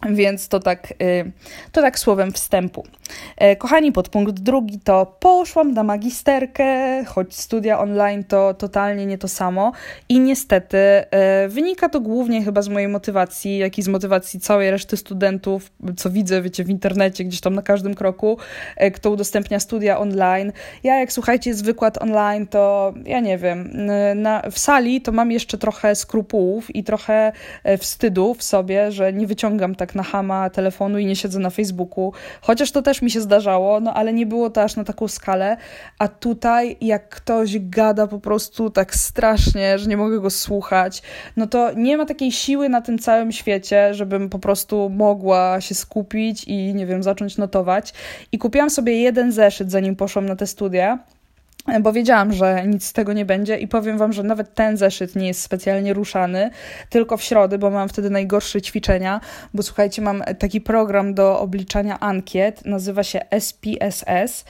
Więc 0.10 0.48
to 0.48 0.60
tak, 0.60 0.94
y, 1.02 1.32
to 1.72 1.82
tak 1.82 2.00
słowem 2.00 2.32
wstępu. 2.32 2.84
E, 3.38 3.56
kochani, 3.56 3.92
podpunkt 3.92 4.40
drugi 4.40 4.80
to 4.80 5.18
poszłam 5.20 5.74
na 5.74 5.84
magisterkę, 5.84 7.04
choć 7.06 7.36
studia 7.36 7.80
online 7.80 8.24
to 8.24 8.54
totalnie 8.54 9.06
nie 9.06 9.18
to 9.18 9.28
samo 9.28 9.72
i 10.10 10.20
niestety 10.20 10.78
e, 10.78 11.48
wynika 11.48 11.90
to 11.90 12.02
głównie 12.02 12.44
chyba 12.44 12.62
z 12.62 12.68
mojej 12.70 12.88
motywacji, 12.88 13.58
jak 13.58 13.78
i 13.78 13.82
z 13.82 13.88
motywacji 13.88 14.40
całej 14.40 14.72
reszty 14.72 14.98
studentów, 14.98 15.72
co 15.98 16.10
widzę, 16.10 16.42
wiecie, 16.42 16.64
w 16.64 16.70
internecie, 16.70 17.24
gdzieś 17.24 17.42
tam 17.42 17.56
na 17.56 17.62
każdym 17.62 17.94
kroku, 17.94 18.38
e, 18.78 18.92
kto 18.92 19.12
udostępnia 19.12 19.60
studia 19.60 20.00
online. 20.00 20.52
Ja 20.84 21.00
jak 21.00 21.14
słuchajcie, 21.14 21.50
jest 21.50 21.66
wykład 21.66 22.02
online, 22.02 22.48
to 22.48 22.94
ja 23.06 23.20
nie 23.20 23.38
wiem, 23.38 23.72
na, 24.16 24.42
w 24.52 24.60
sali 24.60 25.02
to 25.02 25.12
mam 25.12 25.32
jeszcze 25.32 25.58
trochę 25.58 25.96
skrupułów 25.96 26.76
i 26.76 26.84
trochę 26.84 27.32
wstydu 27.78 28.34
w 28.34 28.44
sobie, 28.44 28.92
że 28.92 29.14
nie 29.14 29.28
wyciągam 29.28 29.76
tak 29.76 29.91
tak 29.92 29.96
na 29.96 30.04
hama 30.04 30.50
telefonu 30.50 31.00
i 31.00 31.06
nie 31.06 31.16
siedzę 31.16 31.40
na 31.40 31.50
Facebooku, 31.50 32.14
chociaż 32.42 32.72
to 32.72 32.82
też 32.82 33.02
mi 33.02 33.12
się 33.12 33.22
zdarzało, 33.22 33.80
no 33.80 33.94
ale 33.94 34.14
nie 34.14 34.26
było 34.26 34.50
to 34.50 34.64
aż 34.64 34.76
na 34.76 34.84
taką 34.84 35.08
skalę, 35.08 35.58
a 36.00 36.08
tutaj 36.08 36.78
jak 36.82 37.10
ktoś 37.10 37.60
gada 37.60 38.08
po 38.08 38.20
prostu 38.20 38.70
tak 38.70 38.96
strasznie, 38.96 39.80
że 39.80 39.90
nie 39.90 39.98
mogę 39.98 40.20
go 40.20 40.30
słuchać, 40.30 41.02
no 41.38 41.48
to 41.48 41.74
nie 41.74 41.98
ma 41.98 42.06
takiej 42.06 42.32
siły 42.32 42.70
na 42.70 42.82
tym 42.82 43.00
całym 43.00 43.32
świecie, 43.32 43.94
żebym 43.94 44.30
po 44.30 44.40
prostu 44.40 44.90
mogła 44.90 45.62
się 45.62 45.76
skupić 45.76 46.44
i 46.44 46.74
nie 46.74 46.86
wiem, 46.86 47.04
zacząć 47.04 47.38
notować. 47.38 47.94
I 48.32 48.38
kupiłam 48.38 48.70
sobie 48.70 49.02
jeden 49.02 49.32
zeszyt, 49.32 49.72
zanim 49.72 49.96
poszłam 49.96 50.26
na 50.26 50.36
te 50.36 50.48
studia 50.48 51.00
bo 51.82 51.94
wiedziałam, 51.94 52.34
że 52.34 52.68
nic 52.68 52.86
z 52.86 52.94
tego 52.94 53.14
nie 53.14 53.26
będzie 53.26 53.58
i 53.58 53.68
powiem 53.68 53.98
Wam, 53.98 54.14
że 54.14 54.24
nawet 54.24 54.54
ten 54.54 54.78
zeszyt 54.78 55.16
nie 55.16 55.28
jest 55.28 55.42
specjalnie 55.42 55.94
ruszany, 55.94 56.50
tylko 56.90 57.18
w 57.18 57.24
środy, 57.24 57.58
bo 57.58 57.70
mam 57.70 57.90
wtedy 57.90 58.10
najgorsze 58.10 58.62
ćwiczenia, 58.62 59.22
bo 59.54 59.64
słuchajcie, 59.64 60.02
mam 60.02 60.24
taki 60.40 60.62
program 60.62 61.14
do 61.14 61.40
obliczania 61.40 62.00
ankiet, 62.00 62.66
nazywa 62.66 63.04
się 63.04 63.20
SPSS 63.40 64.46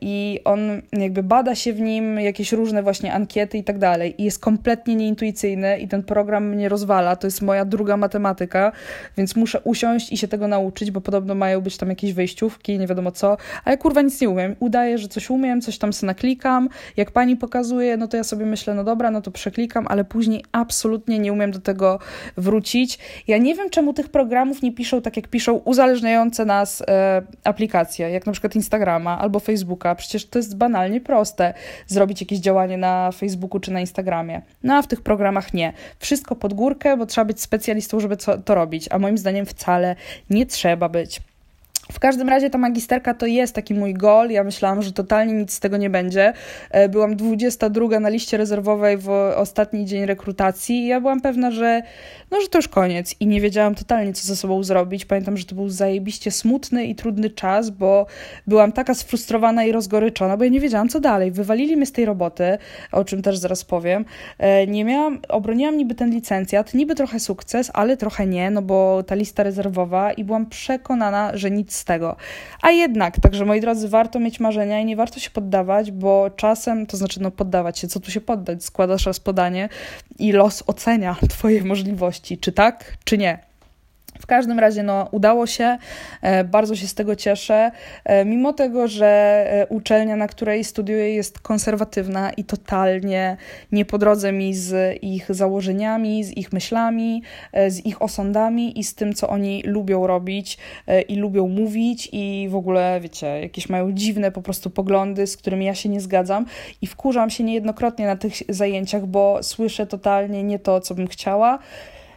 i 0.00 0.40
on 0.44 0.82
jakby 0.92 1.22
bada 1.22 1.54
się 1.54 1.72
w 1.72 1.80
nim 1.80 2.20
jakieś 2.20 2.52
różne 2.52 2.82
właśnie 2.82 3.12
ankiety 3.12 3.58
i 3.58 3.64
tak 3.64 3.78
dalej. 3.78 4.14
I 4.18 4.24
jest 4.24 4.38
kompletnie 4.38 4.94
nieintuicyjny 4.94 5.78
i 5.78 5.88
ten 5.88 6.02
program 6.02 6.48
mnie 6.48 6.68
rozwala. 6.68 7.16
To 7.16 7.26
jest 7.26 7.42
moja 7.42 7.64
druga 7.64 7.96
matematyka, 7.96 8.72
więc 9.16 9.36
muszę 9.36 9.60
usiąść 9.60 10.12
i 10.12 10.16
się 10.16 10.28
tego 10.28 10.48
nauczyć, 10.48 10.90
bo 10.90 11.00
podobno 11.00 11.34
mają 11.34 11.60
być 11.60 11.76
tam 11.76 11.88
jakieś 11.88 12.12
wejściówki, 12.12 12.78
nie 12.78 12.86
wiadomo 12.86 13.12
co. 13.12 13.36
A 13.64 13.70
ja 13.70 13.76
kurwa 13.76 14.02
nic 14.02 14.20
nie 14.20 14.28
umiem. 14.28 14.56
Udaję, 14.60 14.98
że 14.98 15.08
coś 15.08 15.30
umiem, 15.30 15.60
coś 15.60 15.78
tam 15.78 15.92
sobie 15.92 16.06
naklikam. 16.06 16.68
Jak 16.96 17.10
pani 17.10 17.36
pokazuje, 17.36 17.96
no 17.96 18.08
to 18.08 18.16
ja 18.16 18.24
sobie 18.24 18.46
myślę, 18.46 18.74
no 18.74 18.84
dobra, 18.84 19.10
no 19.10 19.22
to 19.22 19.30
przeklikam, 19.30 19.86
ale 19.88 20.04
później 20.04 20.44
absolutnie 20.52 21.18
nie 21.18 21.32
umiem 21.32 21.50
do 21.50 21.60
tego 21.60 21.98
wrócić. 22.36 22.98
Ja 23.28 23.38
nie 23.38 23.54
wiem, 23.54 23.70
czemu 23.70 23.92
tych 23.92 24.08
programów 24.08 24.62
nie 24.62 24.72
piszą 24.72 25.02
tak, 25.02 25.16
jak 25.16 25.28
piszą 25.28 25.54
uzależniające 25.54 26.44
nas 26.44 26.82
e, 26.88 27.22
aplikacje, 27.44 28.10
jak 28.10 28.26
na 28.26 28.32
przykład 28.32 28.54
Instagrama 28.54 29.18
albo 29.18 29.33
albo 29.34 29.40
Facebooka. 29.40 29.94
Przecież 29.94 30.26
to 30.26 30.38
jest 30.38 30.56
banalnie 30.56 31.00
proste 31.00 31.54
zrobić 31.86 32.20
jakieś 32.20 32.38
działanie 32.38 32.78
na 32.78 33.12
Facebooku 33.12 33.60
czy 33.60 33.72
na 33.72 33.80
Instagramie. 33.80 34.42
No 34.62 34.74
a 34.74 34.82
w 34.82 34.86
tych 34.86 35.00
programach 35.00 35.54
nie. 35.54 35.72
Wszystko 35.98 36.36
pod 36.36 36.54
górkę, 36.54 36.96
bo 36.96 37.06
trzeba 37.06 37.24
być 37.24 37.40
specjalistą, 37.40 38.00
żeby 38.00 38.16
to 38.44 38.54
robić. 38.54 38.88
A 38.90 38.98
moim 38.98 39.18
zdaniem 39.18 39.46
wcale 39.46 39.96
nie 40.30 40.46
trzeba 40.46 40.88
być. 40.88 41.20
W 41.92 41.98
każdym 41.98 42.28
razie 42.28 42.50
ta 42.50 42.58
magisterka 42.58 43.14
to 43.14 43.26
jest 43.26 43.54
taki 43.54 43.74
mój 43.74 43.94
gol. 43.94 44.30
Ja 44.30 44.44
myślałam, 44.44 44.82
że 44.82 44.92
totalnie 44.92 45.32
nic 45.32 45.52
z 45.52 45.60
tego 45.60 45.76
nie 45.76 45.90
będzie. 45.90 46.32
E, 46.70 46.88
byłam 46.88 47.16
22 47.16 48.00
na 48.00 48.08
liście 48.08 48.36
rezerwowej 48.36 48.96
w 48.96 49.08
ostatni 49.36 49.84
dzień 49.84 50.06
rekrutacji 50.06 50.76
i 50.76 50.86
ja 50.86 51.00
byłam 51.00 51.20
pewna, 51.20 51.50
że, 51.50 51.82
no, 52.30 52.40
że 52.40 52.48
to 52.48 52.58
już 52.58 52.68
koniec 52.68 53.14
i 53.20 53.26
nie 53.26 53.40
wiedziałam 53.40 53.74
totalnie, 53.74 54.12
co 54.12 54.26
ze 54.26 54.36
sobą 54.36 54.62
zrobić. 54.62 55.04
Pamiętam, 55.04 55.36
że 55.36 55.44
to 55.44 55.54
był 55.54 55.68
zajebiście 55.68 56.30
smutny 56.30 56.84
i 56.84 56.94
trudny 56.94 57.30
czas, 57.30 57.70
bo 57.70 58.06
byłam 58.46 58.72
taka 58.72 58.94
sfrustrowana 58.94 59.64
i 59.64 59.72
rozgoryczona, 59.72 60.36
bo 60.36 60.44
ja 60.44 60.50
nie 60.50 60.60
wiedziałam, 60.60 60.88
co 60.88 61.00
dalej. 61.00 61.30
Wywalili 61.30 61.76
mnie 61.76 61.86
z 61.86 61.92
tej 61.92 62.04
roboty, 62.04 62.58
o 62.92 63.04
czym 63.04 63.22
też 63.22 63.38
zaraz 63.38 63.64
powiem. 63.64 64.04
E, 64.38 64.66
nie 64.66 64.84
miałam, 64.84 65.18
obroniłam 65.28 65.76
niby 65.76 65.94
ten 65.94 66.10
licencjat, 66.10 66.74
niby 66.74 66.94
trochę 66.94 67.20
sukces, 67.20 67.70
ale 67.74 67.96
trochę 67.96 68.26
nie, 68.26 68.50
no 68.50 68.62
bo 68.62 69.02
ta 69.02 69.14
lista 69.14 69.42
rezerwowa 69.42 70.12
i 70.12 70.24
byłam 70.24 70.46
przekonana, 70.46 71.30
że 71.34 71.50
nic 71.50 71.73
z 71.74 71.84
tego. 71.84 72.16
A 72.62 72.70
jednak, 72.70 73.20
także 73.20 73.44
moi 73.44 73.60
drodzy, 73.60 73.88
warto 73.88 74.20
mieć 74.20 74.40
marzenia 74.40 74.80
i 74.80 74.84
nie 74.84 74.96
warto 74.96 75.20
się 75.20 75.30
poddawać, 75.30 75.90
bo 75.90 76.30
czasem, 76.36 76.86
to 76.86 76.96
znaczy 76.96 77.22
no 77.22 77.30
poddawać 77.30 77.78
się, 77.78 77.88
co 77.88 78.00
tu 78.00 78.10
się 78.10 78.20
poddać, 78.20 78.64
składasz 78.64 79.06
raz 79.06 79.20
podanie 79.20 79.68
i 80.18 80.32
los 80.32 80.64
ocenia 80.66 81.16
twoje 81.30 81.64
możliwości, 81.64 82.38
czy 82.38 82.52
tak, 82.52 82.96
czy 83.04 83.18
nie. 83.18 83.38
W 84.24 84.26
każdym 84.26 84.58
razie 84.58 84.82
no, 84.82 85.08
udało 85.10 85.46
się, 85.46 85.78
e, 86.22 86.44
bardzo 86.44 86.76
się 86.76 86.86
z 86.86 86.94
tego 86.94 87.16
cieszę. 87.16 87.70
E, 88.04 88.24
mimo 88.24 88.52
tego, 88.52 88.88
że 88.88 89.06
e, 89.06 89.66
uczelnia, 89.66 90.16
na 90.16 90.28
której 90.28 90.64
studiuję, 90.64 91.14
jest 91.14 91.38
konserwatywna 91.38 92.30
i 92.32 92.44
totalnie 92.44 93.36
nie 93.72 93.84
po 93.84 93.98
drodze 93.98 94.32
mi 94.32 94.54
z 94.54 94.98
ich 95.02 95.34
założeniami, 95.34 96.24
z 96.24 96.36
ich 96.36 96.52
myślami, 96.52 97.22
z 97.68 97.86
ich 97.86 98.02
osądami 98.02 98.78
i 98.78 98.84
z 98.84 98.94
tym, 98.94 99.14
co 99.14 99.28
oni 99.28 99.62
lubią 99.66 100.06
robić 100.06 100.58
i 101.08 101.16
lubią 101.16 101.48
mówić, 101.48 102.08
i 102.12 102.48
w 102.50 102.56
ogóle, 102.56 103.00
wiecie, 103.00 103.26
jakieś 103.26 103.68
mają 103.68 103.92
dziwne 103.92 104.30
po 104.30 104.42
prostu 104.42 104.70
poglądy, 104.70 105.26
z 105.26 105.36
którymi 105.36 105.66
ja 105.66 105.74
się 105.74 105.88
nie 105.88 106.00
zgadzam 106.00 106.46
i 106.82 106.86
wkurzam 106.86 107.30
się 107.30 107.44
niejednokrotnie 107.44 108.06
na 108.06 108.16
tych 108.16 108.32
zajęciach, 108.48 109.06
bo 109.06 109.42
słyszę 109.42 109.86
totalnie 109.86 110.42
nie 110.42 110.58
to, 110.58 110.80
co 110.80 110.94
bym 110.94 111.06
chciała. 111.06 111.58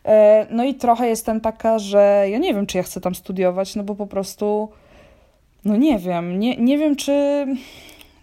E, 0.08 0.48
no 0.50 0.64
i 0.64 0.76
trochę 0.76 1.08
jestem 1.08 1.42
taka, 1.42 1.80
że 1.80 2.26
ja 2.30 2.38
nie 2.38 2.54
wiem, 2.54 2.66
czy 2.66 2.78
ja 2.78 2.84
chcę 2.84 3.02
tam 3.02 3.16
studiować, 3.16 3.76
no 3.76 3.84
bo 3.84 3.96
po 3.96 4.08
prostu, 4.08 4.70
no 5.66 5.78
nie 5.78 6.00
wiem, 6.00 6.40
nie, 6.40 6.58
nie 6.58 6.78
wiem, 6.78 6.96
czy 6.96 7.46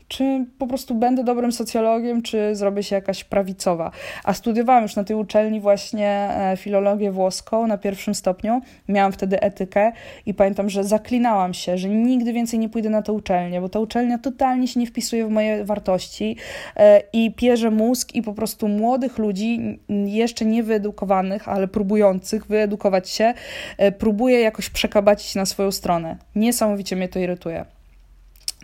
czy 0.09 0.47
po 0.59 0.67
prostu 0.67 0.95
będę 0.95 1.25
dobrym 1.25 1.53
socjologiem, 1.53 2.23
czy 2.23 2.57
zrobię 2.57 2.83
się 2.83 2.95
jakaś 2.95 3.25
prawicowa. 3.25 3.91
A 4.25 4.35
studiowałam 4.35 4.83
już 4.83 4.97
na 4.97 5.05
tej 5.05 5.17
uczelni 5.17 5.61
właśnie 5.61 6.09
e, 6.09 6.57
filologię 6.57 7.11
włoską 7.11 7.67
na 7.67 7.79
pierwszym 7.79 8.15
stopniu. 8.15 8.61
Miałam 8.89 9.13
wtedy 9.13 9.41
etykę 9.41 9.93
i 10.27 10.35
pamiętam, 10.35 10.71
że 10.71 10.85
zaklinałam 10.85 11.55
się, 11.55 11.79
że 11.79 11.89
nigdy 11.89 12.33
więcej 12.33 12.59
nie 12.59 12.69
pójdę 12.69 12.91
na 12.91 13.03
tę 13.03 13.13
uczelnię, 13.13 13.61
bo 13.61 13.69
ta 13.69 13.81
uczelnia 13.81 14.19
totalnie 14.19 14.69
się 14.69 14.81
nie 14.81 14.87
wpisuje 14.87 15.27
w 15.27 15.31
moje 15.31 15.65
wartości 15.65 16.37
e, 16.77 17.03
i 17.13 17.35
pierze 17.35 17.71
mózg 17.71 18.15
i 18.15 18.23
po 18.23 18.33
prostu 18.33 18.69
młodych 18.69 19.19
ludzi, 19.19 19.79
jeszcze 20.07 20.45
nie 20.45 20.63
wyedukowanych, 20.63 21.49
ale 21.49 21.69
próbujących 21.69 22.47
wyedukować 22.47 23.11
się, 23.11 23.35
e, 23.79 23.93
próbuje 23.93 24.41
jakoś 24.41 24.71
przekabacić 24.71 25.35
na 25.35 25.47
swoją 25.47 25.73
stronę. 25.73 26.17
Niesamowicie 26.35 26.97
mnie 26.97 27.09
to 27.09 27.19
irytuje. 27.19 27.65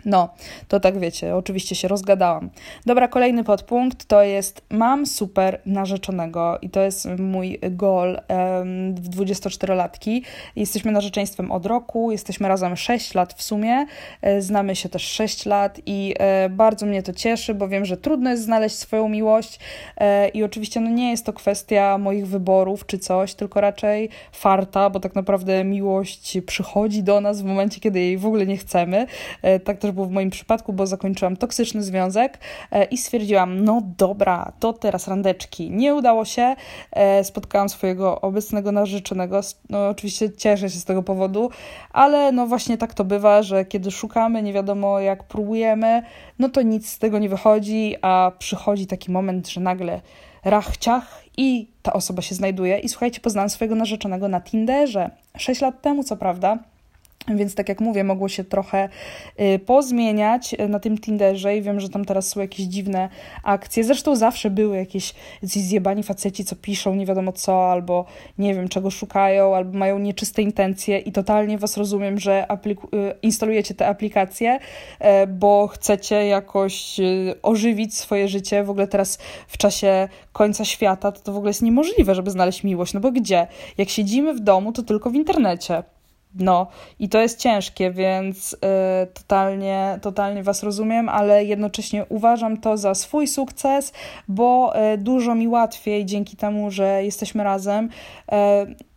No, 0.05 0.29
to 0.67 0.79
tak 0.79 0.99
wiecie, 0.99 1.35
oczywiście 1.35 1.75
się 1.75 1.87
rozgadałam. 1.87 2.49
Dobra, 2.85 3.07
kolejny 3.07 3.43
podpunkt 3.43 4.05
to 4.05 4.23
jest 4.23 4.61
mam 4.69 5.05
super 5.05 5.61
narzeczonego 5.65 6.57
i 6.61 6.69
to 6.69 6.81
jest 6.81 7.07
mój 7.19 7.59
goal 7.71 8.07
um, 8.07 8.95
w 8.95 9.09
24-latki. 9.09 10.21
Jesteśmy 10.55 10.91
narzeczeństwem 10.91 11.51
od 11.51 11.65
roku, 11.65 12.11
jesteśmy 12.11 12.47
razem 12.47 12.77
6 12.77 13.13
lat 13.13 13.33
w 13.33 13.43
sumie, 13.43 13.85
e, 14.21 14.41
znamy 14.41 14.75
się 14.75 14.89
też 14.89 15.03
6 15.03 15.45
lat 15.45 15.79
i 15.85 16.15
e, 16.19 16.49
bardzo 16.49 16.85
mnie 16.85 17.03
to 17.03 17.13
cieszy, 17.13 17.53
bo 17.53 17.67
wiem, 17.67 17.85
że 17.85 17.97
trudno 17.97 18.29
jest 18.29 18.43
znaleźć 18.43 18.75
swoją 18.75 19.09
miłość 19.09 19.59
e, 19.97 20.29
i 20.29 20.43
oczywiście 20.43 20.79
no 20.79 20.89
nie 20.89 21.11
jest 21.11 21.25
to 21.25 21.33
kwestia 21.33 21.97
moich 21.97 22.27
wyborów 22.27 22.85
czy 22.85 22.99
coś, 22.99 23.33
tylko 23.33 23.61
raczej 23.61 24.09
farta, 24.31 24.89
bo 24.89 24.99
tak 24.99 25.15
naprawdę 25.15 25.63
miłość 25.63 26.37
przychodzi 26.45 27.03
do 27.03 27.21
nas 27.21 27.41
w 27.41 27.45
momencie, 27.45 27.79
kiedy 27.79 27.99
jej 27.99 28.17
w 28.17 28.25
ogóle 28.25 28.45
nie 28.45 28.57
chcemy. 28.57 29.05
E, 29.41 29.59
tak 29.59 29.77
też 29.77 29.90
też 29.91 29.95
było 29.95 30.07
w 30.07 30.11
moim 30.11 30.29
przypadku, 30.29 30.73
bo 30.73 30.87
zakończyłam 30.87 31.37
toksyczny 31.37 31.83
związek 31.83 32.39
e, 32.71 32.83
i 32.83 32.97
stwierdziłam, 32.97 33.63
no 33.63 33.81
dobra, 33.97 34.51
to 34.59 34.73
teraz 34.73 35.07
randeczki. 35.07 35.71
Nie 35.71 35.95
udało 35.95 36.25
się, 36.25 36.55
e, 36.91 37.23
spotkałam 37.23 37.69
swojego 37.69 38.21
obecnego 38.21 38.71
narzeczonego, 38.71 39.41
no 39.69 39.89
oczywiście 39.89 40.31
cieszę 40.31 40.69
się 40.69 40.79
z 40.79 40.85
tego 40.85 41.03
powodu, 41.03 41.49
ale 41.93 42.31
no 42.31 42.47
właśnie 42.47 42.77
tak 42.77 42.93
to 42.93 43.03
bywa, 43.03 43.43
że 43.43 43.65
kiedy 43.65 43.91
szukamy, 43.91 44.43
nie 44.43 44.53
wiadomo 44.53 44.99
jak 44.99 45.23
próbujemy, 45.23 46.03
no 46.39 46.49
to 46.49 46.61
nic 46.61 46.89
z 46.89 46.99
tego 46.99 47.19
nie 47.19 47.29
wychodzi, 47.29 47.95
a 48.01 48.31
przychodzi 48.39 48.87
taki 48.87 49.11
moment, 49.11 49.49
że 49.49 49.61
nagle 49.61 50.01
rach 50.43 50.77
ciach 50.77 51.23
i 51.37 51.67
ta 51.81 51.93
osoba 51.93 52.21
się 52.21 52.35
znajduje. 52.35 52.79
I 52.79 52.89
słuchajcie, 52.89 53.21
poznałam 53.21 53.49
swojego 53.49 53.75
narzeczonego 53.75 54.27
na 54.27 54.41
Tinderze. 54.41 55.09
Sześć 55.37 55.61
lat 55.61 55.81
temu, 55.81 56.03
co 56.03 56.17
prawda. 56.17 56.57
Więc 57.27 57.55
tak 57.55 57.69
jak 57.69 57.81
mówię, 57.81 58.03
mogło 58.03 58.29
się 58.29 58.43
trochę 58.43 58.89
y, 59.39 59.59
pozmieniać 59.59 60.53
y, 60.53 60.67
na 60.67 60.79
tym 60.79 60.97
Tinderze 60.97 61.57
i 61.57 61.61
wiem, 61.61 61.79
że 61.79 61.89
tam 61.89 62.05
teraz 62.05 62.27
są 62.27 62.41
jakieś 62.41 62.65
dziwne 62.65 63.09
akcje. 63.43 63.83
Zresztą 63.83 64.15
zawsze 64.15 64.49
były 64.49 64.77
jakieś 64.77 65.13
zjebani 65.41 66.03
faceci, 66.03 66.45
co 66.45 66.55
piszą 66.55 66.95
nie 66.95 67.05
wiadomo 67.05 67.31
co, 67.31 67.71
albo 67.71 68.05
nie 68.37 68.53
wiem 68.53 68.69
czego 68.69 68.91
szukają, 68.91 69.55
albo 69.55 69.77
mają 69.77 69.99
nieczyste 69.99 70.41
intencje 70.41 70.99
i 70.99 71.11
totalnie 71.11 71.57
was 71.57 71.77
rozumiem, 71.77 72.19
że 72.19 72.45
y, 72.65 72.75
instalujecie 73.21 73.73
te 73.73 73.87
aplikacje, 73.87 74.59
bo 75.27 75.67
chcecie 75.67 76.15
jakoś 76.25 76.97
ożywić 77.41 77.97
swoje 77.97 78.27
życie. 78.27 78.63
W 78.63 78.69
ogóle 78.69 78.87
teraz 78.87 79.17
w 79.47 79.57
czasie 79.57 80.07
końca 80.33 80.65
świata 80.65 81.11
to, 81.11 81.21
to 81.21 81.33
w 81.33 81.35
ogóle 81.35 81.49
jest 81.49 81.61
niemożliwe, 81.61 82.15
żeby 82.15 82.31
znaleźć 82.31 82.63
miłość, 82.63 82.93
no 82.93 82.99
bo 82.99 83.11
gdzie? 83.11 83.47
Jak 83.77 83.89
siedzimy 83.89 84.33
w 84.33 84.39
domu, 84.39 84.71
to 84.71 84.83
tylko 84.83 85.09
w 85.09 85.15
internecie. 85.15 85.83
No, 86.35 86.67
i 86.99 87.09
to 87.09 87.21
jest 87.21 87.39
ciężkie, 87.39 87.91
więc 87.91 88.53
y, 88.53 88.57
totalnie, 89.13 89.99
totalnie 90.01 90.43
Was 90.43 90.63
rozumiem, 90.63 91.09
ale 91.09 91.45
jednocześnie 91.45 92.05
uważam 92.09 92.57
to 92.57 92.77
za 92.77 92.95
swój 92.95 93.27
sukces, 93.27 93.93
bo 94.27 94.73
y, 94.93 94.97
dużo 94.97 95.35
mi 95.35 95.47
łatwiej 95.47 96.05
dzięki 96.05 96.37
temu, 96.37 96.71
że 96.71 97.03
jesteśmy 97.03 97.43
razem. 97.43 97.85
Y, 97.85 98.35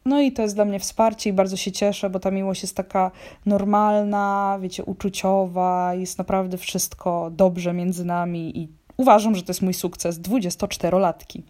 no 0.04 0.20
i 0.20 0.32
to 0.32 0.42
jest 0.42 0.54
dla 0.54 0.64
mnie 0.64 0.80
wsparcie 0.80 1.30
i 1.30 1.32
bardzo 1.32 1.56
się 1.56 1.72
cieszę, 1.72 2.10
bo 2.10 2.20
ta 2.20 2.30
miłość 2.30 2.62
jest 2.62 2.76
taka 2.76 3.10
normalna, 3.46 4.58
wiecie, 4.62 4.84
uczuciowa, 4.84 5.94
jest 5.94 6.18
naprawdę 6.18 6.58
wszystko 6.58 7.30
dobrze 7.30 7.72
między 7.72 8.04
nami 8.04 8.58
i 8.58 8.68
uważam, 8.96 9.34
że 9.34 9.42
to 9.42 9.50
jest 9.50 9.62
mój 9.62 9.74
sukces 9.74 10.20
24-latki. 10.20 11.42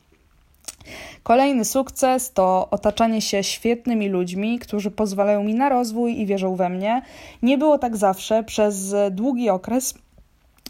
Kolejny 1.23 1.64
sukces 1.64 2.33
to 2.33 2.69
otaczanie 2.71 3.23
się 3.23 3.43
świetnymi 3.43 4.09
ludźmi, 4.09 4.59
którzy 4.59 4.91
pozwalają 4.91 5.45
mi 5.45 5.55
na 5.55 5.69
rozwój 5.69 6.21
i 6.21 6.26
wierzą 6.26 6.57
we 6.57 6.69
mnie. 6.69 7.03
Nie 7.43 7.59
było 7.59 7.79
tak 7.79 7.97
zawsze. 7.97 8.45
Przez 8.45 8.95
długi 9.11 9.50
okres 9.50 9.95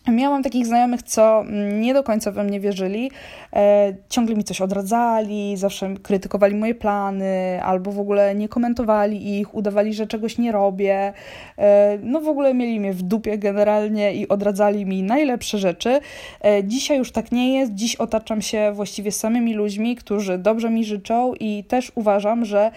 Miałam 0.09 0.43
takich 0.43 0.67
znajomych, 0.67 1.03
co 1.03 1.45
nie 1.81 1.95
do 1.95 2.03
końca 2.03 2.31
we 2.31 2.45
mnie 2.45 2.61
wierzyli, 2.61 3.11
e, 3.53 3.95
ciągle 4.09 4.37
mi 4.37 4.45
coś 4.45 4.61
odradzali, 4.61 5.57
zawsze 5.57 5.95
krytykowali 6.03 6.57
moje 6.57 6.75
plany, 6.75 7.63
albo 7.63 7.93
w 7.93 8.01
ogóle 8.01 8.35
nie 8.35 8.49
komentowali 8.49 9.39
ich, 9.39 9.55
udawali, 9.55 9.95
że 9.95 10.07
czegoś 10.07 10.39
nie 10.39 10.53
robię. 10.53 11.13
E, 11.59 11.99
no 12.03 12.21
w 12.21 12.29
ogóle 12.29 12.55
mieli 12.55 12.81
mnie 12.81 12.93
w 12.93 13.03
dupie 13.03 13.39
generalnie 13.39 14.15
i 14.15 14.29
odradzali 14.29 14.87
mi 14.87 15.03
najlepsze 15.03 15.59
rzeczy. 15.59 16.01
E, 16.45 16.65
dzisiaj 16.65 16.99
już 16.99 17.13
tak 17.13 17.33
nie 17.33 17.59
jest, 17.59 17.75
dziś 17.75 17.97
otaczam 17.97 18.43
się 18.43 18.73
właściwie 18.75 19.13
samymi 19.13 19.55
ludźmi, 19.55 19.97
którzy 19.97 20.39
dobrze 20.39 20.71
mi 20.71 20.85
życzą 20.85 21.35
i 21.41 21.65
też 21.65 21.93
uważam, 21.95 22.45
że 22.45 22.71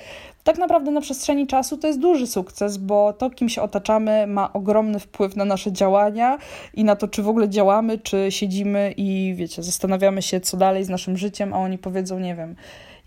tak 0.47 0.57
naprawdę 0.57 0.91
na 0.91 1.01
przestrzeni 1.01 1.47
czasu 1.47 1.77
to 1.77 1.87
jest 1.87 1.99
duży 1.99 2.27
sukces, 2.27 2.77
bo 2.77 3.13
to, 3.13 3.29
kim 3.29 3.49
się 3.49 3.61
otaczamy, 3.61 4.27
ma 4.27 4.53
ogromny 4.53 4.99
wpływ 4.99 5.35
na 5.35 5.45
nasze 5.45 5.71
działania 5.71 6.37
i 6.73 6.83
na 6.83 6.95
to, 6.95 7.07
czy 7.07 7.23
w 7.23 7.29
ogóle 7.29 7.49
działamy, 7.49 7.97
czy 7.97 8.27
siedzimy 8.29 8.93
i 8.97 9.33
wiecie, 9.37 9.63
zastanawiamy 9.63 10.21
się, 10.21 10.41
co 10.41 10.57
dalej 10.57 10.83
z 10.83 10.89
naszym 10.89 11.17
życiem, 11.17 11.53
a 11.53 11.57
oni 11.57 11.77
powiedzą, 11.77 12.19
nie 12.19 12.35
wiem, 12.35 12.55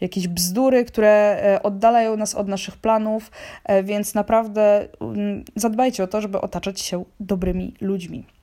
jakieś 0.01 0.29
bzdury, 0.29 0.85
które 0.85 1.41
e, 1.43 1.63
oddalają 1.63 2.17
nas 2.17 2.35
od 2.35 2.49
naszych 2.49 2.77
planów, 2.77 3.31
e, 3.65 3.83
więc 3.83 4.15
naprawdę 4.15 4.89
mm, 5.01 5.45
zadbajcie 5.57 6.05
o 6.05 6.07
to, 6.07 6.21
żeby 6.21 6.41
otaczać 6.41 6.81
się 6.81 7.05
dobrymi 7.21 7.75
ludźmi. 7.81 8.40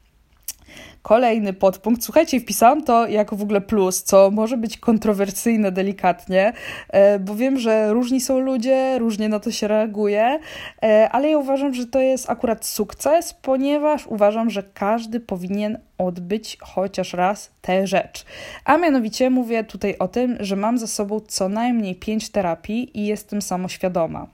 Kolejny 1.07 1.53
podpunkt. 1.53 2.03
Słuchajcie, 2.03 2.39
wpisałam 2.39 2.83
to 2.83 3.07
jako 3.07 3.35
w 3.35 3.41
ogóle 3.41 3.61
plus, 3.61 4.03
co 4.03 4.31
może 4.31 4.57
być 4.57 4.77
kontrowersyjne 4.77 5.71
delikatnie, 5.71 6.53
e, 6.89 7.19
bo 7.19 7.35
wiem, 7.35 7.59
że 7.59 7.93
różni 7.93 8.21
są 8.21 8.39
ludzie, 8.39 8.99
różnie 8.99 9.29
na 9.29 9.39
to 9.39 9.51
się 9.51 9.67
reaguje, 9.67 10.39
e, 10.83 11.09
ale 11.11 11.29
ja 11.29 11.37
uważam, 11.37 11.73
że 11.73 11.85
to 11.85 11.99
jest 11.99 12.29
akurat 12.29 12.65
sukces, 12.65 13.33
ponieważ 13.33 14.07
uważam, 14.07 14.49
że 14.49 14.63
każdy 14.63 15.19
powinien 15.19 15.77
odbyć 15.97 16.57
chociaż 16.61 17.13
raz 17.13 17.51
tę 17.61 17.87
rzecz. 17.87 18.25
A 18.65 18.77
mianowicie 18.77 19.29
mówię 19.29 19.63
tutaj 19.63 19.95
o 19.99 20.07
tym, 20.07 20.37
że 20.39 20.55
mam 20.55 20.77
za 20.77 20.87
sobą 20.87 21.19
co 21.19 21.49
najmniej 21.49 21.95
pięć 21.95 22.29
terapii 22.29 22.99
i 22.99 23.05
jestem 23.05 23.41
samoświadoma. 23.41 24.27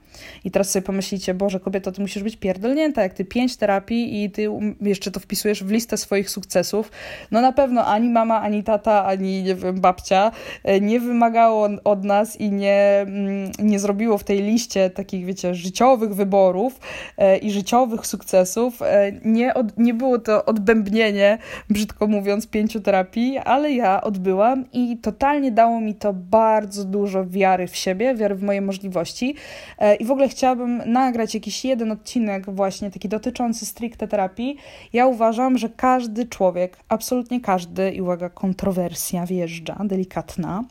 I 0.44 0.50
teraz 0.50 0.70
sobie 0.70 0.82
pomyślicie, 0.82 1.34
Boże, 1.34 1.60
kobieto, 1.60 1.92
ty 1.92 2.00
musisz 2.00 2.22
być 2.22 2.36
pierdolnięta, 2.36 3.02
jak 3.02 3.14
ty 3.14 3.24
pięć 3.24 3.56
terapii 3.56 4.24
i 4.24 4.30
ty 4.30 4.48
jeszcze 4.80 5.10
to 5.10 5.20
wpisujesz 5.20 5.64
w 5.64 5.70
listę 5.70 5.96
swoich 5.96 6.30
sukcesów. 6.30 6.90
No 7.30 7.40
na 7.40 7.52
pewno 7.52 7.86
ani 7.86 8.08
mama, 8.08 8.40
ani 8.40 8.62
tata, 8.62 9.04
ani 9.04 9.42
nie 9.42 9.54
wiem, 9.54 9.80
babcia 9.80 10.32
e, 10.64 10.80
nie 10.80 11.00
wymagało 11.00 11.68
od 11.84 12.04
nas 12.04 12.40
i 12.40 12.50
nie, 12.50 13.04
mm, 13.06 13.50
nie 13.58 13.78
zrobiło 13.78 14.18
w 14.18 14.24
tej 14.24 14.42
liście 14.42 14.90
takich, 14.90 15.24
wiecie, 15.24 15.54
życiowych 15.54 16.14
wyborów 16.14 16.80
e, 17.18 17.36
i 17.36 17.50
życiowych 17.50 18.06
sukcesów. 18.06 18.82
E, 18.82 19.12
nie, 19.24 19.54
od, 19.54 19.78
nie 19.78 19.94
było 19.94 20.18
to 20.18 20.44
odbębnienie 20.44 21.38
brzydko 21.70 22.06
mówiąc, 22.06 22.46
pięciu 22.46 22.80
terapii, 22.80 23.38
ale 23.38 23.72
ja 23.72 24.00
odbyłam 24.00 24.64
i 24.72 24.96
totalnie 24.96 25.52
dało 25.52 25.80
mi 25.80 25.94
to 25.94 26.12
bardzo 26.12 26.84
dużo 26.84 27.26
wiary 27.26 27.66
w 27.66 27.76
siebie, 27.76 28.14
wiary 28.14 28.34
w 28.34 28.42
moje 28.42 28.60
możliwości. 28.60 29.34
E, 29.78 29.94
I 29.94 30.04
w 30.04 30.10
ogóle 30.10 30.28
chciałabym 30.28 30.82
nagrać 30.86 31.34
jakiś 31.34 31.64
jeden 31.64 31.92
odcinek, 31.92 32.50
właśnie 32.50 32.90
taki 32.90 33.08
dotyczący 33.08 33.66
stricte 33.66 34.08
terapii. 34.08 34.56
Ja 34.92 35.06
uważam, 35.06 35.58
że 35.58 35.68
każdy 35.68 36.26
człowiek, 36.26 36.76
absolutnie 36.88 37.40
każdy, 37.40 37.90
i 37.90 38.00
uwaga, 38.00 38.28
kontrowersja 38.28 39.26
wjeżdża, 39.26 39.76
delikatna, 39.84 40.64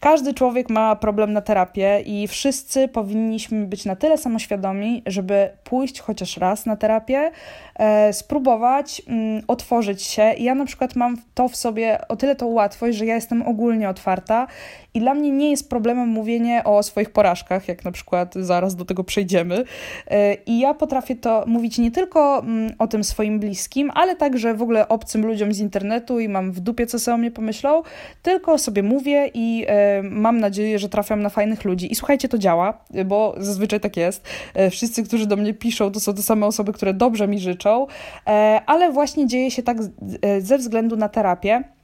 każdy 0.00 0.34
człowiek 0.34 0.70
ma 0.70 0.96
problem 0.96 1.32
na 1.32 1.40
terapię 1.40 2.00
i 2.00 2.28
wszyscy 2.28 2.88
powinniśmy 2.88 3.66
być 3.66 3.84
na 3.84 3.96
tyle 3.96 4.18
samoświadomi, 4.18 5.02
żeby 5.06 5.50
pójść 5.64 6.00
chociaż 6.00 6.36
raz 6.36 6.66
na 6.66 6.76
terapię, 6.76 7.30
spróbować 8.12 9.02
mm, 9.06 9.42
otworzyć 9.48 10.02
się. 10.02 10.22
Ja 10.22 10.54
na 10.54 10.64
przykład 10.64 10.96
mam 10.96 11.16
to 11.34 11.48
w 11.48 11.56
sobie 11.56 12.08
o 12.08 12.16
tyle 12.16 12.36
to 12.36 12.46
łatwość, 12.46 12.98
że 12.98 13.06
ja 13.06 13.14
jestem 13.14 13.42
ogólnie 13.42 13.88
otwarta 13.88 14.46
i 14.96 15.00
dla 15.00 15.14
mnie 15.14 15.30
nie 15.30 15.50
jest 15.50 15.70
problemem 15.70 16.08
mówienie 16.08 16.64
o 16.64 16.82
swoich 16.82 17.10
porażkach, 17.10 17.68
jak 17.68 17.84
na 17.84 17.92
przykład 17.92 18.34
zaraz 18.34 18.76
do 18.76 18.84
tego 18.84 19.04
przejdziemy. 19.04 19.64
E, 20.08 20.34
I 20.34 20.58
ja 20.58 20.74
potrafię 20.74 21.16
to 21.16 21.44
mówić 21.46 21.78
nie 21.78 21.90
tylko 21.90 22.38
mm, 22.38 22.72
o 22.78 22.86
tym 22.86 23.04
swoim 23.04 23.40
bliskim, 23.40 23.90
ale 23.94 24.16
także 24.16 24.54
w 24.54 24.62
ogóle 24.62 24.88
obcym 24.88 25.26
ludziom 25.26 25.52
z 25.52 25.58
internetu 25.58 26.20
i 26.20 26.28
mam 26.28 26.52
w 26.52 26.60
dupie, 26.60 26.86
co 26.86 26.98
sobie 26.98 27.14
o 27.14 27.18
mnie 27.18 27.30
pomyślą, 27.30 27.82
tylko 28.22 28.58
sobie 28.58 28.82
mówię 28.82 29.30
i 29.34 29.64
e, 29.68 30.02
mam 30.02 30.40
nadzieję, 30.40 30.78
że 30.78 30.88
trafiam 30.88 31.22
na 31.22 31.28
fajnych 31.28 31.64
ludzi. 31.64 31.92
I 31.92 31.94
słuchajcie, 31.94 32.28
to 32.28 32.38
działa, 32.38 32.84
bo 33.06 33.34
zazwyczaj 33.38 33.80
tak 33.80 33.96
jest. 33.96 34.28
E, 34.54 34.70
wszyscy, 34.70 35.02
którzy 35.02 35.26
do 35.26 35.36
mnie 35.36 35.54
piszą, 35.54 35.92
to 35.92 36.00
są 36.00 36.14
te 36.14 36.22
same 36.22 36.46
osoby, 36.46 36.72
które 36.72 36.94
dobrze 36.94 37.28
mi 37.28 37.38
życzą, 37.38 37.86
ale 38.66 38.92
właśnie 38.92 39.26
dzieje 39.26 39.50
się 39.50 39.62
tak 39.62 39.76
ze 40.40 40.58
względu 40.58 40.96
na 40.96 41.08
terapię. 41.08 41.75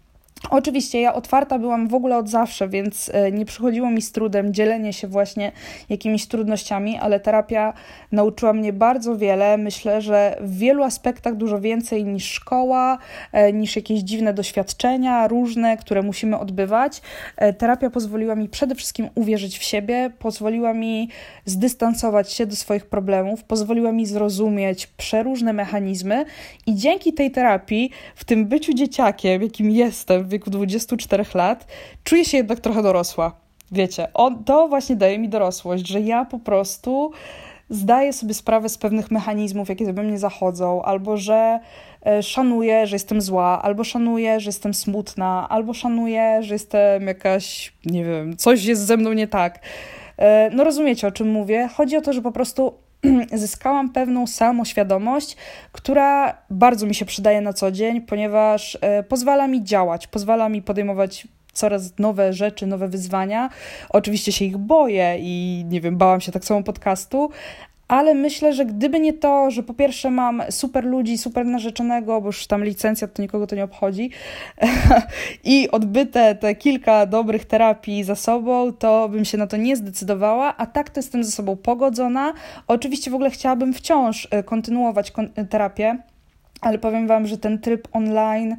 Oczywiście 0.51 1.01
ja 1.01 1.15
otwarta 1.15 1.59
byłam 1.59 1.89
w 1.89 1.95
ogóle 1.95 2.17
od 2.17 2.29
zawsze, 2.29 2.69
więc 2.69 3.11
e, 3.15 3.33
nie 3.33 3.45
przychodziło 3.45 3.91
mi 3.91 4.03
z 4.03 4.13
trudem 4.13 4.55
dzielenie 4.55 4.93
się 4.93 5.09
właśnie 5.09 5.53
jakimiś 5.89 6.27
trudnościami, 6.27 6.99
ale 6.99 7.21
terapia 7.21 7.73
nauczyła 8.13 8.53
mnie 8.53 8.73
bardzo 8.73 9.17
wiele. 9.17 9.59
Myślę, 9.59 10.03
że 10.03 10.37
w 10.41 10.59
wielu 10.59 10.83
aspektach 10.83 11.37
dużo 11.37 11.61
więcej 11.61 12.05
niż 12.05 12.31
szkoła, 12.31 12.99
e, 13.33 13.53
niż 13.53 13.77
jakieś 13.77 14.01
dziwne 14.01 14.35
doświadczenia 14.35 15.29
różne, 15.29 15.77
które 15.77 16.03
musimy 16.03 16.39
odbywać. 16.39 17.03
E, 17.37 17.53
terapia 17.53 17.91
pozwoliła 17.91 18.35
mi 18.35 18.49
przede 18.49 18.75
wszystkim 18.75 19.09
uwierzyć 19.15 19.59
w 19.59 19.63
siebie, 19.63 20.11
pozwoliła 20.19 20.75
mi 20.75 21.09
zdystansować 21.45 22.33
się 22.33 22.47
do 22.47 22.57
swoich 22.57 22.87
problemów, 22.87 23.45
pozwoliła 23.45 23.93
mi 23.93 24.07
zrozumieć 24.07 24.87
przeróżne 24.87 25.53
mechanizmy 25.53 26.25
i 26.67 26.75
dzięki 26.75 27.13
tej 27.13 27.31
terapii, 27.31 27.91
w 28.15 28.25
tym 28.25 28.47
byciu 28.47 28.75
dzieciakiem, 28.75 29.43
jakim 29.43 29.71
jestem, 29.71 30.32
wieku 30.33 30.51
24 30.51 31.25
lat, 31.35 31.67
czuję 32.05 32.25
się 32.25 32.37
jednak 32.37 32.61
trochę 32.61 32.83
dorosła. 32.83 33.33
Wiecie, 33.73 34.09
on, 34.15 34.45
to 34.45 34.69
właśnie 34.69 34.97
daje 34.97 35.19
mi 35.19 35.29
dorosłość, 35.29 35.89
że 35.89 36.01
ja 36.01 36.25
po 36.25 36.39
prostu 36.39 37.13
zdaję 37.71 38.13
sobie 38.13 38.35
sprawę 38.35 38.69
z 38.69 38.79
pewnych 38.79 39.11
mechanizmów, 39.11 39.69
jakie 39.69 39.93
we 39.93 40.03
mnie 40.03 40.19
zachodzą, 40.19 40.83
albo 40.83 41.17
że 41.17 41.61
e, 42.07 42.23
szanuję, 42.23 42.87
że 42.87 42.97
jestem 42.97 43.21
zła, 43.21 43.63
albo 43.63 43.85
szanuję, 43.85 44.41
że 44.41 44.49
jestem 44.49 44.75
smutna, 44.75 45.47
albo 45.49 45.75
szanuję, 45.75 46.39
że 46.43 46.55
jestem 46.55 47.07
jakaś, 47.07 47.73
nie 47.87 48.05
wiem, 48.05 48.37
coś 48.37 48.65
jest 48.65 48.87
ze 48.87 48.97
mną 48.97 49.13
nie 49.13 49.29
tak. 49.29 49.61
E, 50.19 50.51
no 50.51 50.65
rozumiecie, 50.65 51.07
o 51.07 51.11
czym 51.11 51.31
mówię. 51.31 51.69
Chodzi 51.75 51.97
o 51.97 52.01
to, 52.01 52.13
że 52.13 52.23
po 52.23 52.33
prostu 52.33 52.75
zyskałam 53.33 53.91
pewną 53.91 54.27
samoświadomość, 54.27 55.37
która 55.73 56.39
bardzo 56.51 56.87
mi 56.87 56.95
się 56.95 57.05
przydaje 57.05 57.41
na 57.41 57.53
co 57.53 57.71
dzień, 57.71 58.01
ponieważ 58.01 58.79
e, 58.81 59.03
pozwala 59.03 59.49
mi 59.49 59.65
działać, 59.65 60.07
pozwala 60.07 60.49
mi 60.49 60.63
podejmować 60.63 61.29
coraz 61.53 61.99
nowe 61.99 62.33
rzeczy, 62.33 62.67
nowe 62.67 62.89
wyzwania. 62.89 63.51
Oczywiście 63.89 64.33
się 64.33 64.45
ich 64.45 64.57
boję 64.57 65.17
i 65.21 65.65
nie 65.69 65.81
wiem, 65.81 65.97
bałam 65.97 66.21
się 66.21 66.33
tak 66.33 66.45
samo 66.45 66.63
podcastu, 66.63 67.31
ale 67.93 68.15
myślę, 68.15 68.53
że 68.53 68.67
gdyby 68.67 69.01
nie 69.01 69.13
to, 69.13 69.51
że 69.51 69.63
po 69.63 69.75
pierwsze 69.75 70.11
mam 70.11 70.43
super 70.51 70.85
ludzi, 70.85 71.19
super 71.19 71.47
narzeczonego, 71.47 72.21
bo 72.21 72.27
już 72.27 72.47
tam 72.47 72.65
licencja 72.65 73.09
to 73.09 73.23
nikogo 73.23 73.47
to 73.47 73.57
nie 73.57 73.65
obchodzi, 73.65 74.11
i 75.45 75.71
odbyte 75.71 76.35
te 76.35 76.55
kilka 76.55 77.07
dobrych 77.07 77.45
terapii 77.45 78.05
za 78.05 78.15
sobą, 78.15 78.73
to 78.73 79.09
bym 79.09 79.25
się 79.25 79.39
na 79.39 79.47
to 79.47 79.57
nie 79.57 79.77
zdecydowała, 79.77 80.57
a 80.57 80.67
tak 80.67 80.91
to 80.91 80.99
jestem 80.99 81.25
ze 81.25 81.31
sobą 81.31 81.57
pogodzona. 81.57 82.33
Oczywiście 82.67 83.11
w 83.11 83.15
ogóle 83.15 83.31
chciałabym 83.31 83.75
wciąż 83.75 84.29
e, 84.31 84.43
kontynuować 84.43 85.13
terapię, 85.51 85.99
ale 86.61 86.79
powiem 86.79 87.07
Wam, 87.07 87.27
że 87.27 87.39
ten 87.39 87.59
tryb 87.59 87.89
online 87.93 88.57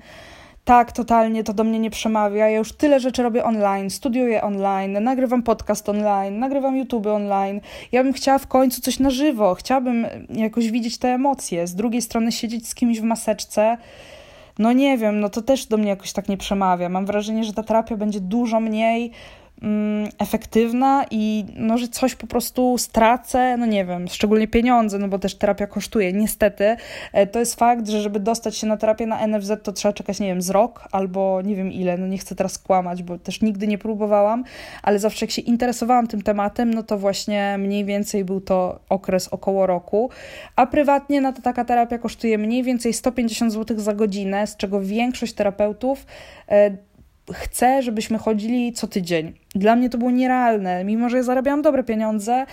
tak, 0.65 0.91
totalnie 0.91 1.43
to 1.43 1.53
do 1.53 1.63
mnie 1.63 1.79
nie 1.79 1.89
przemawia. 1.89 2.49
Ja 2.49 2.57
już 2.57 2.73
tyle 2.73 2.99
rzeczy 2.99 3.23
robię 3.23 3.43
online, 3.43 3.89
studiuję 3.89 4.41
online, 4.41 5.03
nagrywam 5.03 5.43
podcast 5.43 5.89
online, 5.89 6.39
nagrywam 6.39 6.77
YouTube 6.77 7.07
online. 7.07 7.61
Ja 7.91 8.03
bym 8.03 8.13
chciała 8.13 8.37
w 8.37 8.47
końcu 8.47 8.81
coś 8.81 8.99
na 8.99 9.09
żywo, 9.09 9.55
chciałabym 9.55 10.07
jakoś 10.29 10.71
widzieć 10.71 10.97
te 10.97 11.09
emocje. 11.09 11.67
Z 11.67 11.75
drugiej 11.75 12.01
strony 12.01 12.31
siedzieć 12.31 12.67
z 12.67 12.75
kimś 12.75 12.99
w 12.99 13.03
maseczce. 13.03 13.77
No 14.59 14.73
nie 14.73 14.97
wiem, 14.97 15.19
no 15.19 15.29
to 15.29 15.41
też 15.41 15.65
do 15.65 15.77
mnie 15.77 15.89
jakoś 15.89 16.13
tak 16.13 16.29
nie 16.29 16.37
przemawia. 16.37 16.89
Mam 16.89 17.05
wrażenie, 17.05 17.43
że 17.43 17.53
ta 17.53 17.63
terapia 17.63 17.97
będzie 17.97 18.19
dużo 18.19 18.59
mniej 18.59 19.11
efektywna 20.19 21.05
i 21.11 21.45
no, 21.55 21.77
że 21.77 21.87
coś 21.87 22.15
po 22.15 22.27
prostu 22.27 22.77
stracę, 22.77 23.57
no 23.57 23.65
nie 23.65 23.85
wiem, 23.85 24.07
szczególnie 24.07 24.47
pieniądze, 24.47 24.99
no 24.99 25.07
bo 25.07 25.19
też 25.19 25.35
terapia 25.35 25.67
kosztuje. 25.67 26.13
Niestety 26.13 26.75
e, 27.13 27.27
to 27.27 27.39
jest 27.39 27.55
fakt, 27.55 27.87
że 27.87 28.01
żeby 28.01 28.19
dostać 28.19 28.57
się 28.57 28.67
na 28.67 28.77
terapię 28.77 29.07
na 29.07 29.27
NFZ, 29.27 29.51
to 29.63 29.71
trzeba 29.71 29.93
czekać, 29.93 30.19
nie 30.19 30.27
wiem, 30.27 30.41
z 30.41 30.49
rok 30.49 30.87
albo 30.91 31.41
nie 31.41 31.55
wiem 31.55 31.71
ile, 31.71 31.97
no 31.97 32.07
nie 32.07 32.17
chcę 32.17 32.35
teraz 32.35 32.57
kłamać, 32.57 33.03
bo 33.03 33.17
też 33.17 33.41
nigdy 33.41 33.67
nie 33.67 33.77
próbowałam, 33.77 34.43
ale 34.83 34.99
zawsze 34.99 35.25
jak 35.25 35.31
się 35.31 35.41
interesowałam 35.41 36.07
tym 36.07 36.21
tematem, 36.21 36.73
no 36.73 36.83
to 36.83 36.97
właśnie 36.97 37.55
mniej 37.59 37.85
więcej 37.85 38.25
był 38.25 38.41
to 38.41 38.79
okres 38.89 39.27
około 39.27 39.67
roku, 39.67 40.09
a 40.55 40.65
prywatnie 40.65 41.21
no 41.21 41.33
to 41.33 41.41
taka 41.41 41.65
terapia 41.65 41.97
kosztuje 41.97 42.37
mniej 42.37 42.63
więcej 42.63 42.93
150 42.93 43.53
zł 43.53 43.79
za 43.79 43.93
godzinę, 43.93 44.47
z 44.47 44.57
czego 44.57 44.81
większość 44.81 45.33
terapeutów 45.33 46.05
e, 47.29 47.33
chcę, 47.33 47.81
żebyśmy 47.81 48.17
chodzili 48.17 48.73
co 48.73 48.87
tydzień. 48.87 49.33
Dla 49.55 49.75
mnie 49.75 49.89
to 49.89 49.97
było 49.97 50.11
nierealne. 50.11 50.83
Mimo, 50.83 51.09
że 51.09 51.17
ja 51.17 51.23
zarabiałam 51.23 51.61
dobre 51.61 51.83
pieniądze 51.83 52.33
e, 52.33 52.45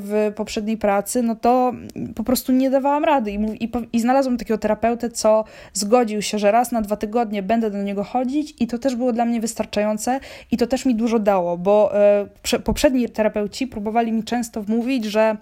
w 0.00 0.32
poprzedniej 0.36 0.76
pracy, 0.76 1.22
no 1.22 1.34
to 1.34 1.72
po 2.14 2.24
prostu 2.24 2.52
nie 2.52 2.70
dawałam 2.70 3.04
rady. 3.04 3.32
I, 3.32 3.64
i, 3.64 3.70
I 3.92 4.00
znalazłam 4.00 4.36
takiego 4.36 4.58
terapeutę, 4.58 5.10
co 5.10 5.44
zgodził 5.72 6.22
się, 6.22 6.38
że 6.38 6.50
raz 6.50 6.72
na 6.72 6.80
dwa 6.80 6.96
tygodnie 6.96 7.42
będę 7.42 7.70
do 7.70 7.82
niego 7.82 8.04
chodzić, 8.04 8.54
i 8.60 8.66
to 8.66 8.78
też 8.78 8.96
było 8.96 9.12
dla 9.12 9.24
mnie 9.24 9.40
wystarczające, 9.40 10.20
i 10.50 10.56
to 10.56 10.66
też 10.66 10.86
mi 10.86 10.94
dużo 10.94 11.18
dało, 11.18 11.58
bo 11.58 12.00
e, 12.00 12.26
poprzedni 12.64 13.08
terapeuci 13.08 13.66
próbowali 13.66 14.12
mi 14.12 14.24
często 14.24 14.62
wmówić, 14.62 15.04
że 15.04 15.36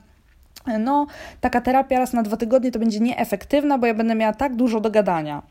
no, 0.80 1.06
taka 1.40 1.60
terapia 1.60 1.98
raz 1.98 2.12
na 2.12 2.22
dwa 2.22 2.36
tygodnie 2.36 2.70
to 2.72 2.78
będzie 2.78 3.00
nieefektywna, 3.00 3.78
bo 3.78 3.86
ja 3.86 3.94
będę 3.94 4.14
miała 4.14 4.32
tak 4.32 4.56
dużo 4.56 4.80
do 4.80 4.90
gadania. 4.90 5.42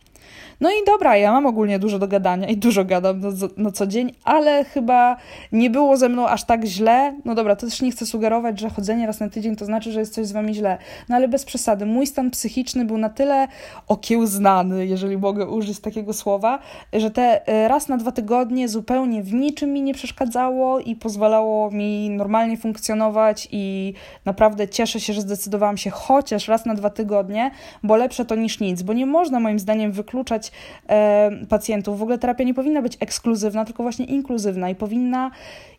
No 0.60 0.70
i 0.70 0.86
dobra, 0.86 1.17
ja 1.17 1.32
mam 1.32 1.46
ogólnie 1.46 1.80
dużo 1.80 2.00
do 2.00 2.08
gadania 2.08 2.48
i 2.48 2.58
dużo 2.58 2.86
gadam 2.86 3.20
na, 3.20 3.30
na 3.58 3.72
co 3.72 3.88
dzień, 3.88 4.12
ale 4.24 4.63
chyba 4.63 5.17
nie 5.52 5.70
było 5.70 5.98
ze 5.98 6.10
mną 6.10 6.28
aż 6.28 6.43
tak 6.43 6.65
źle. 6.65 7.13
No 7.26 7.36
dobra, 7.36 7.56
to 7.56 7.65
też 7.65 7.82
nie 7.82 7.91
chcę 7.91 8.06
sugerować, 8.06 8.60
że 8.60 8.70
chodzenie 8.70 9.08
raz 9.08 9.20
na 9.20 9.30
tydzień 9.30 9.56
to 9.56 9.65
znaczy, 9.65 9.91
że 9.91 10.00
jest 10.00 10.13
coś 10.13 10.28
z 10.28 10.32
wami 10.32 10.54
źle. 10.54 10.78
No 11.10 11.15
ale 11.15 11.28
bez 11.28 11.46
przesady. 11.46 11.86
Mój 11.86 12.08
stan 12.08 12.32
psychiczny 12.32 12.86
był 12.86 12.98
na 12.98 13.10
tyle 13.10 13.48
okiełznany, 13.88 14.88
jeżeli 14.88 15.17
mogę 15.17 15.48
użyć 15.48 15.80
takiego 15.80 16.13
słowa, 16.13 16.60
że 16.93 17.12
te 17.12 17.48
e, 17.48 17.67
raz 17.67 17.88
na 17.88 17.98
dwa 17.98 18.12
tygodnie 18.12 18.70
zupełnie 18.70 19.24
w 19.24 19.34
niczym 19.34 19.74
mi 19.74 19.82
nie 19.82 19.93
przeszkadzało 19.93 20.80
i 20.80 20.96
pozwalało 20.96 21.72
mi 21.72 22.10
normalnie 22.10 22.58
funkcjonować 22.58 23.48
i 23.52 23.93
naprawdę 24.26 24.67
cieszę 24.67 25.00
się, 25.00 25.13
że 25.13 25.22
zdecydowałam 25.22 25.78
się 25.78 25.89
chociaż 25.89 26.48
raz 26.48 26.65
na 26.65 26.76
dwa 26.76 26.89
tygodnie, 26.89 27.52
bo 27.84 27.96
lepsze 27.96 28.26
to 28.26 28.36
niż 28.36 28.60
nic, 28.60 28.82
bo 28.82 28.93
nie 28.93 29.06
można 29.06 29.39
moim 29.39 29.60
zdaniem 29.60 29.91
wykluczać 29.91 30.47
e, 30.90 31.32
pacjentów. 31.50 32.00
W 32.00 32.02
ogóle 32.02 32.18
terapia 32.18 32.44
nie 32.44 32.54
powinna 32.54 32.82
być 32.82 32.98
ekskluzywna, 33.00 33.66
tylko 33.66 33.84
właśnie 33.84 34.06
inkluzywna 34.06 34.70
i 34.70 34.76
powinna 34.76 35.32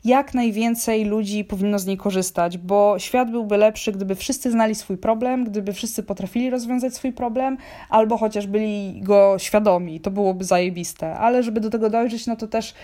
jak 0.04 0.35
najwięcej 0.35 1.04
ludzi 1.04 1.44
powinno 1.44 1.78
z 1.78 1.87
niej 1.87 1.96
korzystać, 1.96 2.59
bo 2.59 2.98
świat 2.98 3.31
byłby 3.31 3.57
lepszy, 3.57 3.92
gdyby 3.92 4.14
wszyscy 4.14 4.50
znali 4.50 4.74
swój 4.74 4.96
problem, 4.96 5.44
gdyby 5.44 5.72
wszyscy 5.72 6.02
potrafili 6.02 6.50
rozwiązać 6.50 6.94
swój 6.94 7.12
problem, 7.12 7.57
albo 7.90 8.16
chociaż 8.16 8.46
byli 8.46 9.00
go 9.02 9.37
świadomi. 9.38 10.00
To 10.00 10.11
byłoby 10.11 10.44
zajebiste. 10.44 11.14
Ale 11.16 11.42
żeby 11.42 11.61
do 11.61 11.70
tego 11.70 11.90
dojrzeć, 11.90 12.26
no 12.26 12.37
to 12.37 12.46
też 12.46 12.74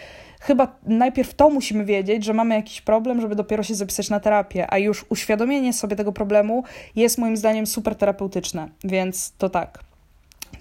chyba 0.40 0.76
najpierw 0.86 1.34
to 1.34 1.50
musimy 1.50 1.84
wiedzieć, 1.84 2.24
że 2.24 2.34
mamy 2.34 2.54
jakiś 2.54 2.80
problem, 2.80 3.20
żeby 3.20 3.34
dopiero 3.34 3.62
się 3.62 3.74
zapisać 3.74 4.10
na 4.10 4.20
terapię, 4.20 4.66
a 4.70 4.78
już 4.78 5.04
uświadomienie 5.08 5.72
sobie 5.72 5.96
tego 5.96 6.12
problemu 6.12 6.64
jest 6.96 7.18
moim 7.18 7.36
zdaniem 7.36 7.66
super 7.66 7.94
terapeutyczne, 7.94 8.68
więc 8.84 9.32
to 9.38 9.48
tak. 9.48 9.93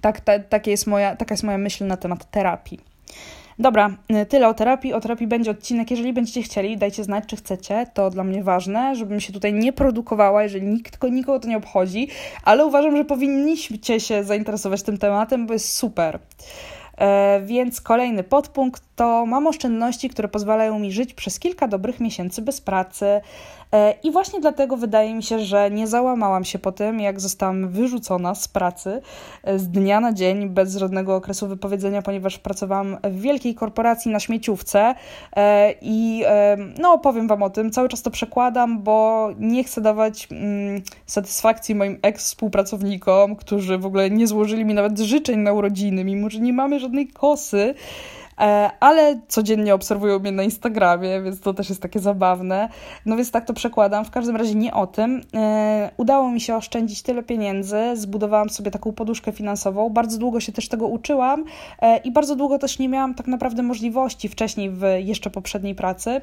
Tak, 0.04 0.20
ta, 0.20 0.40
takie 0.40 0.72
jest 0.72 0.88
moja, 0.88 1.16
taka 1.16 1.34
jest 1.34 1.44
moja 1.44 1.58
myśl 1.58 1.88
na 1.88 1.98
temat 1.98 2.32
terapii. 2.32 2.80
Dobra, 3.60 3.90
y, 4.22 4.26
tyle 4.26 4.48
o 4.48 4.54
terapii. 4.54 4.94
O 4.94 5.00
terapii 5.00 5.28
będzie 5.28 5.52
odcinek. 5.52 5.92
Jeżeli 5.92 6.14
będziecie 6.14 6.42
chcieli, 6.42 6.78
dajcie 6.78 7.04
znać, 7.04 7.24
czy 7.28 7.36
chcecie. 7.36 7.88
To 7.94 8.10
dla 8.10 8.24
mnie 8.24 8.44
ważne, 8.44 8.96
żebym 8.96 9.20
się 9.20 9.34
tutaj 9.34 9.54
nie 9.54 9.74
produkowała, 9.74 10.44
jeżeli 10.44 10.66
nikt, 10.68 11.04
nikogo 11.12 11.40
to 11.40 11.48
nie 11.48 11.58
obchodzi, 11.58 12.08
ale 12.44 12.66
uważam, 12.66 12.98
że 12.98 13.06
powinniście 13.06 14.00
się 14.00 14.24
zainteresować 14.24 14.84
tym 14.84 14.98
tematem, 14.98 15.48
bo 15.48 15.54
jest 15.54 15.74
super. 15.74 16.20
E, 16.98 17.42
więc 17.46 17.82
kolejny 17.82 18.24
podpunkt 18.24 18.84
to 18.96 19.26
mam 19.26 19.48
oszczędności, 19.48 20.10
które 20.10 20.28
pozwalają 20.28 20.80
mi 20.80 20.92
żyć 20.92 21.14
przez 21.14 21.40
kilka 21.40 21.68
dobrych 21.68 22.00
miesięcy 22.00 22.42
bez 22.42 22.62
pracy. 22.62 23.22
E, 23.74 23.94
I 24.04 24.12
właśnie 24.12 24.40
dlatego 24.40 24.78
wydaje 24.78 25.16
mi 25.16 25.24
się, 25.24 25.40
że 25.40 25.72
nie 25.72 25.88
załamałam 25.88 26.44
się 26.44 26.60
po 26.60 26.72
tym, 26.72 27.00
jak 27.00 27.20
zostałam 27.20 27.70
wyrzucona 27.70 28.36
z 28.36 28.48
pracy 28.48 29.02
e, 29.44 29.60
z 29.60 29.70
dnia 29.70 30.00
na 30.00 30.14
dzień, 30.14 30.50
bez 30.50 30.76
żadnego 30.76 31.16
okresu 31.16 31.48
wypowiedzenia, 31.48 32.02
ponieważ 32.02 32.38
pracowałam 32.38 32.98
w 33.04 33.22
wielkiej 33.22 33.56
korporacji 33.56 34.12
na 34.12 34.20
śmieciówce 34.20 34.96
i 35.82 36.24
no 36.80 36.98
powiem 36.98 37.28
Wam 37.28 37.44
o 37.44 37.50
tym, 37.50 37.72
cały 37.72 37.90
czas 37.90 38.02
to 38.02 38.12
przekładam, 38.12 38.84
bo 38.84 39.30
nie 39.40 39.64
chcę 39.64 39.82
dawać 39.82 40.28
mm, 40.32 40.82
satysfakcji 41.06 41.76
moim 41.76 42.00
ex-współpracownikom, 42.02 43.36
którzy 43.36 43.78
w 43.78 43.86
ogóle 43.86 44.10
nie 44.10 44.28
złożyli 44.28 44.66
mi 44.66 44.74
nawet 44.74 45.00
życzeń 45.00 45.40
na 45.40 45.54
urodziny, 45.54 46.04
mimo 46.04 46.30
że 46.30 46.40
nie 46.40 46.54
mamy 46.54 46.80
żadnej 46.80 47.08
kosy, 47.08 47.60
e, 47.60 47.74
ale 48.80 49.20
codziennie 49.28 49.74
obserwują 49.74 50.20
mnie 50.20 50.32
na 50.32 50.44
Instagramie, 50.44 51.22
więc 51.22 51.40
to 51.40 51.54
też 51.54 51.70
jest 51.70 51.82
takie 51.82 52.00
zabawne. 52.00 52.70
No 53.06 53.16
więc 53.16 53.32
tak 53.32 53.46
to 53.46 53.54
przekładam. 53.54 54.06
W 54.06 54.12
każdym 54.12 54.36
razie 54.36 54.56
nie 54.56 54.74
o 54.74 54.88
tym. 54.88 55.22
E, 55.34 55.92
udało 55.98 56.32
mi 56.32 56.42
się 56.42 56.56
oszczędzić 56.56 57.02
tyle 57.02 57.24
pieniędzy, 57.24 57.78
zbudowałam 57.94 58.50
sobie 58.50 58.72
taką 58.72 58.92
poduszkę 58.92 59.32
finansową. 59.32 59.90
Bardzo 59.90 60.18
długo 60.18 60.40
się 60.40 60.52
też 60.52 60.68
tego 60.68 60.88
uczyłam 60.88 61.44
e, 61.82 61.98
i 61.98 62.12
bardzo 62.12 62.36
długo 62.36 62.60
też 62.60 62.80
nie 62.80 62.90
miałam 62.90 63.16
tak 63.16 63.28
naprawdę 63.28 63.64
możliwości 63.64 64.30
wcześniej 64.30 64.70
w 64.70 64.84
jeszcze 65.00 65.30
poprzedniej 65.30 65.76
pracy 65.76 66.22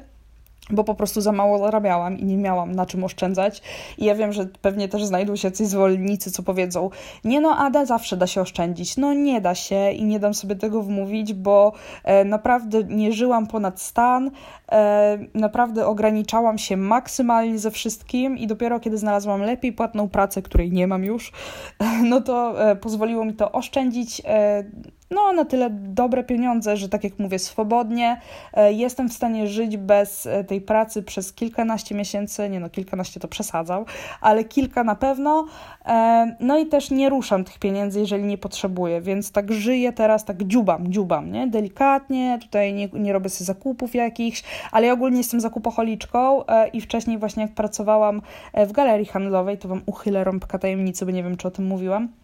bo 0.71 0.83
po 0.83 0.95
prostu 0.95 1.21
za 1.21 1.31
mało 1.31 1.57
zarabiałam 1.57 2.19
i 2.19 2.25
nie 2.25 2.37
miałam 2.37 2.71
na 2.71 2.85
czym 2.85 3.03
oszczędzać. 3.03 3.61
I 3.97 4.05
ja 4.05 4.15
wiem, 4.15 4.33
że 4.33 4.45
pewnie 4.61 4.87
też 4.87 5.05
znajdą 5.05 5.35
się 5.35 5.47
jacyś 5.47 5.67
zwolennicy, 5.67 6.31
co 6.31 6.43
powiedzą: 6.43 6.89
Nie, 7.23 7.41
no, 7.41 7.57
Ada, 7.57 7.85
zawsze 7.85 8.17
da 8.17 8.27
się 8.27 8.41
oszczędzić. 8.41 8.97
No, 8.97 9.13
nie 9.13 9.41
da 9.41 9.55
się 9.55 9.91
i 9.91 10.03
nie 10.03 10.19
dam 10.19 10.33
sobie 10.33 10.55
tego 10.55 10.81
wmówić, 10.81 11.33
bo 11.33 11.73
e, 12.03 12.25
naprawdę 12.25 12.83
nie 12.83 13.13
żyłam 13.13 13.47
ponad 13.47 13.81
stan, 13.81 14.31
e, 14.71 15.17
naprawdę 15.33 15.87
ograniczałam 15.87 16.57
się 16.57 16.77
maksymalnie 16.77 17.59
ze 17.59 17.71
wszystkim 17.71 18.37
i 18.37 18.47
dopiero 18.47 18.79
kiedy 18.79 18.97
znalazłam 18.97 19.41
lepiej 19.41 19.73
płatną 19.73 20.09
pracę, 20.09 20.41
której 20.41 20.71
nie 20.71 20.87
mam 20.87 21.03
już, 21.03 21.31
no 22.11 22.21
to 22.21 22.69
e, 22.69 22.75
pozwoliło 22.75 23.25
mi 23.25 23.33
to 23.33 23.51
oszczędzić 23.51 24.21
e, 24.25 24.63
no, 25.11 25.33
na 25.33 25.45
tyle 25.45 25.69
dobre 25.69 26.23
pieniądze, 26.23 26.77
że 26.77 26.89
tak 26.89 27.03
jak 27.03 27.19
mówię, 27.19 27.39
swobodnie 27.39 28.21
e, 28.53 28.73
jestem 28.73 29.09
w 29.09 29.13
stanie 29.13 29.47
żyć 29.47 29.77
bez 29.77 30.25
e, 30.25 30.43
tej 30.43 30.61
pracy 30.61 31.03
przez 31.03 31.33
kilkanaście 31.33 31.95
miesięcy, 31.95 32.49
nie 32.49 32.59
no, 32.59 32.69
kilkanaście 32.69 33.19
to 33.19 33.27
przesadzał, 33.27 33.85
ale 34.21 34.43
kilka 34.43 34.83
na 34.83 34.95
pewno. 34.95 35.47
E, 35.85 36.35
no 36.39 36.57
i 36.57 36.65
też 36.65 36.91
nie 36.91 37.09
ruszam 37.09 37.43
tych 37.43 37.59
pieniędzy, 37.59 37.99
jeżeli 37.99 38.23
nie 38.23 38.37
potrzebuję, 38.37 39.01
więc 39.01 39.31
tak 39.31 39.51
żyję 39.51 39.93
teraz, 39.93 40.25
tak 40.25 40.43
dziubam, 40.43 40.91
dziubam, 40.91 41.31
nie? 41.31 41.47
Delikatnie, 41.47 42.39
tutaj 42.41 42.73
nie, 42.73 42.89
nie 42.93 43.13
robię 43.13 43.29
sobie 43.29 43.45
zakupów 43.45 43.95
jakichś, 43.95 44.43
ale 44.71 44.87
ja 44.87 44.93
ogólnie 44.93 45.17
jestem 45.17 45.41
zakupoholiczką 45.41 46.43
i 46.73 46.81
wcześniej 46.81 47.17
właśnie 47.17 47.43
jak 47.43 47.53
pracowałam 47.53 48.21
w 48.67 48.71
galerii 48.71 49.05
handlowej, 49.05 49.57
to 49.57 49.67
Wam 49.67 49.81
uchylę 49.85 50.23
rąbka 50.23 50.59
tajemnicy, 50.59 51.05
bo 51.05 51.11
nie 51.11 51.23
wiem, 51.23 51.37
czy 51.37 51.47
o 51.47 51.51
tym 51.51 51.65
mówiłam 51.65 52.20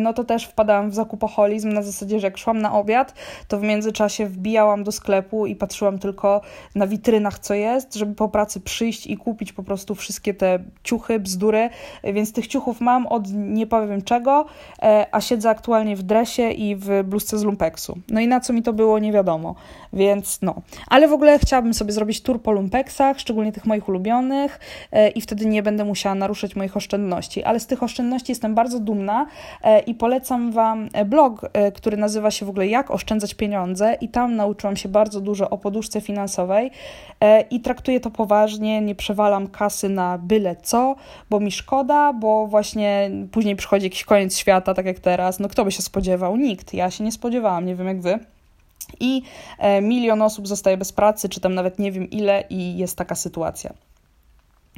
no 0.00 0.12
to 0.12 0.24
też 0.24 0.44
wpadałam 0.44 0.90
w 0.90 0.94
zakupoholizm 0.94 1.72
na 1.72 1.82
zasadzie, 1.82 2.20
że 2.20 2.26
jak 2.26 2.38
szłam 2.38 2.62
na 2.62 2.72
obiad, 2.72 3.14
to 3.48 3.58
w 3.58 3.62
międzyczasie 3.62 4.26
wbijałam 4.26 4.84
do 4.84 4.92
sklepu 4.92 5.46
i 5.46 5.56
patrzyłam 5.56 5.98
tylko 5.98 6.40
na 6.74 6.86
witrynach, 6.86 7.38
co 7.38 7.54
jest, 7.54 7.94
żeby 7.94 8.14
po 8.14 8.28
pracy 8.28 8.60
przyjść 8.60 9.06
i 9.06 9.16
kupić 9.16 9.52
po 9.52 9.62
prostu 9.62 9.94
wszystkie 9.94 10.34
te 10.34 10.58
ciuchy, 10.84 11.20
bzdury, 11.20 11.70
więc 12.04 12.32
tych 12.32 12.46
ciuchów 12.46 12.80
mam 12.80 13.06
od 13.06 13.32
nie 13.32 13.66
powiem 13.66 14.02
czego, 14.02 14.46
e, 14.82 15.06
a 15.12 15.20
siedzę 15.20 15.50
aktualnie 15.50 15.96
w 15.96 16.02
dresie 16.02 16.50
i 16.50 16.76
w 16.76 17.02
bluzce 17.04 17.38
z 17.38 17.42
lumpeksu. 17.42 17.98
No 18.08 18.20
i 18.20 18.28
na 18.28 18.40
co 18.40 18.52
mi 18.52 18.62
to 18.62 18.72
było, 18.72 18.98
nie 18.98 19.12
wiadomo, 19.12 19.54
więc 19.92 20.38
no. 20.42 20.54
Ale 20.88 21.08
w 21.08 21.12
ogóle 21.12 21.38
chciałabym 21.38 21.74
sobie 21.74 21.92
zrobić 21.92 22.20
tour 22.20 22.42
po 22.42 22.52
lumpeksach, 22.52 23.20
szczególnie 23.20 23.52
tych 23.52 23.66
moich 23.66 23.88
ulubionych 23.88 24.60
e, 24.92 25.08
i 25.08 25.20
wtedy 25.20 25.46
nie 25.46 25.62
będę 25.62 25.84
musiała 25.84 26.14
naruszać 26.14 26.56
moich 26.56 26.76
oszczędności, 26.76 27.44
ale 27.44 27.60
z 27.60 27.66
tych 27.66 27.82
oszczędności 27.82 28.32
jestem 28.32 28.54
bardzo 28.54 28.80
dumna, 28.80 29.26
i 29.80 29.94
polecam 29.94 30.52
Wam 30.52 30.88
blog, 31.06 31.50
e, 31.52 31.72
który 31.72 31.96
nazywa 31.96 32.30
się 32.30 32.46
w 32.46 32.48
ogóle 32.48 32.66
Jak 32.66 32.90
oszczędzać 32.90 33.34
pieniądze 33.34 33.96
i 34.00 34.08
tam 34.08 34.36
nauczyłam 34.36 34.76
się 34.76 34.88
bardzo 34.88 35.20
dużo 35.20 35.50
o 35.50 35.58
poduszce 35.58 36.00
finansowej 36.00 36.70
e, 37.20 37.40
i 37.40 37.60
traktuję 37.60 38.00
to 38.00 38.10
poważnie, 38.10 38.80
nie 38.80 38.94
przewalam 38.94 39.48
kasy 39.48 39.88
na 39.88 40.18
byle 40.18 40.56
co, 40.56 40.96
bo 41.30 41.40
mi 41.40 41.52
szkoda, 41.52 42.12
bo 42.12 42.46
właśnie 42.46 43.10
później 43.32 43.56
przychodzi 43.56 43.86
jakiś 43.86 44.04
koniec 44.04 44.36
świata, 44.36 44.74
tak 44.74 44.86
jak 44.86 44.98
teraz, 44.98 45.40
no 45.40 45.48
kto 45.48 45.64
by 45.64 45.72
się 45.72 45.82
spodziewał? 45.82 46.36
Nikt, 46.36 46.74
ja 46.74 46.90
się 46.90 47.04
nie 47.04 47.12
spodziewałam, 47.12 47.66
nie 47.66 47.76
wiem 47.76 47.86
jak 47.86 48.00
Wy. 48.00 48.18
I 49.00 49.22
e, 49.58 49.80
milion 49.80 50.22
osób 50.22 50.48
zostaje 50.48 50.76
bez 50.76 50.92
pracy, 50.92 51.28
czy 51.28 51.40
tam 51.40 51.54
nawet 51.54 51.78
nie 51.78 51.92
wiem 51.92 52.10
ile, 52.10 52.44
i 52.50 52.76
jest 52.76 52.98
taka 52.98 53.14
sytuacja. 53.14 53.72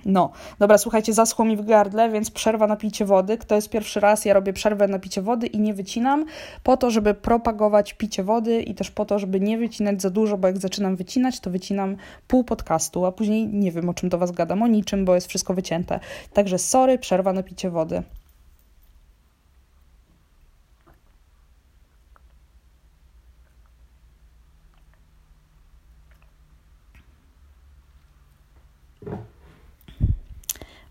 No, 0.08 0.30
dobra, 0.58 0.78
słuchajcie, 0.78 1.12
zaschło 1.12 1.44
mi 1.44 1.56
w 1.56 1.64
gardle, 1.64 2.10
więc 2.10 2.30
przerwa 2.30 2.66
na 2.66 2.76
picie 2.76 3.04
wody. 3.04 3.38
Kto 3.38 3.54
jest 3.54 3.70
pierwszy 3.70 4.00
raz, 4.00 4.24
ja 4.24 4.34
robię 4.34 4.52
przerwę 4.52 4.88
na 4.88 4.98
picie 4.98 5.22
wody 5.22 5.46
i 5.46 5.58
nie 5.58 5.74
wycinam, 5.74 6.24
po 6.62 6.76
to, 6.76 6.90
żeby 6.90 7.14
propagować 7.14 7.94
picie 7.94 8.24
wody 8.24 8.62
i 8.62 8.74
też 8.74 8.90
po 8.90 9.04
to, 9.04 9.18
żeby 9.18 9.40
nie 9.40 9.58
wycinać 9.58 10.02
za 10.02 10.10
dużo, 10.10 10.38
bo 10.38 10.48
jak 10.48 10.58
zaczynam 10.58 10.96
wycinać, 10.96 11.40
to 11.40 11.50
wycinam 11.50 11.96
pół 12.28 12.44
podcastu, 12.44 13.06
a 13.06 13.12
później 13.12 13.48
nie 13.48 13.72
wiem, 13.72 13.88
o 13.88 13.94
czym 13.94 14.08
do 14.08 14.18
Was 14.18 14.32
gadam, 14.32 14.62
o 14.62 14.66
niczym, 14.66 15.04
bo 15.04 15.14
jest 15.14 15.26
wszystko 15.26 15.54
wycięte. 15.54 16.00
Także 16.32 16.58
sorry, 16.58 16.98
przerwa 16.98 17.32
na 17.32 17.42
picie 17.42 17.70
wody. 17.70 18.02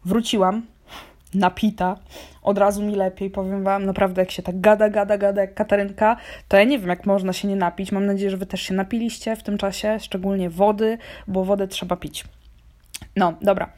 Wróciłam. 0.06 0.62
napita, 1.34 1.98
od 2.44 2.58
razu 2.58 2.84
mi 2.84 2.96
lepiej, 2.96 3.30
powiem 3.30 3.64
Wam, 3.64 3.86
naprawdę 3.86 4.22
jak 4.22 4.32
się 4.32 4.44
tak 4.44 4.62
gada, 4.62 4.90
gada, 4.90 5.18
gada 5.18 5.42
jak 5.42 5.54
Katarynka, 5.54 6.18
to 6.48 6.58
ja 6.58 6.64
nie 6.64 6.80
wiem, 6.80 6.90
jak 6.90 7.06
można 7.06 7.34
się 7.34 7.48
nie 7.48 7.56
napić. 7.56 7.92
Mam 7.92 8.06
nadzieję, 8.06 8.32
że 8.32 8.38
Wy 8.38 8.46
też 8.46 8.62
się 8.62 8.74
napiliście 8.74 9.36
w 9.36 9.44
tym 9.44 9.58
czasie, 9.58 10.00
szczególnie 10.00 10.50
wody, 10.50 10.98
bo 11.28 11.46
wodę 11.46 11.68
trzeba 11.68 11.96
pić. 11.96 12.26
No, 13.16 13.34
dobra. 13.42 13.70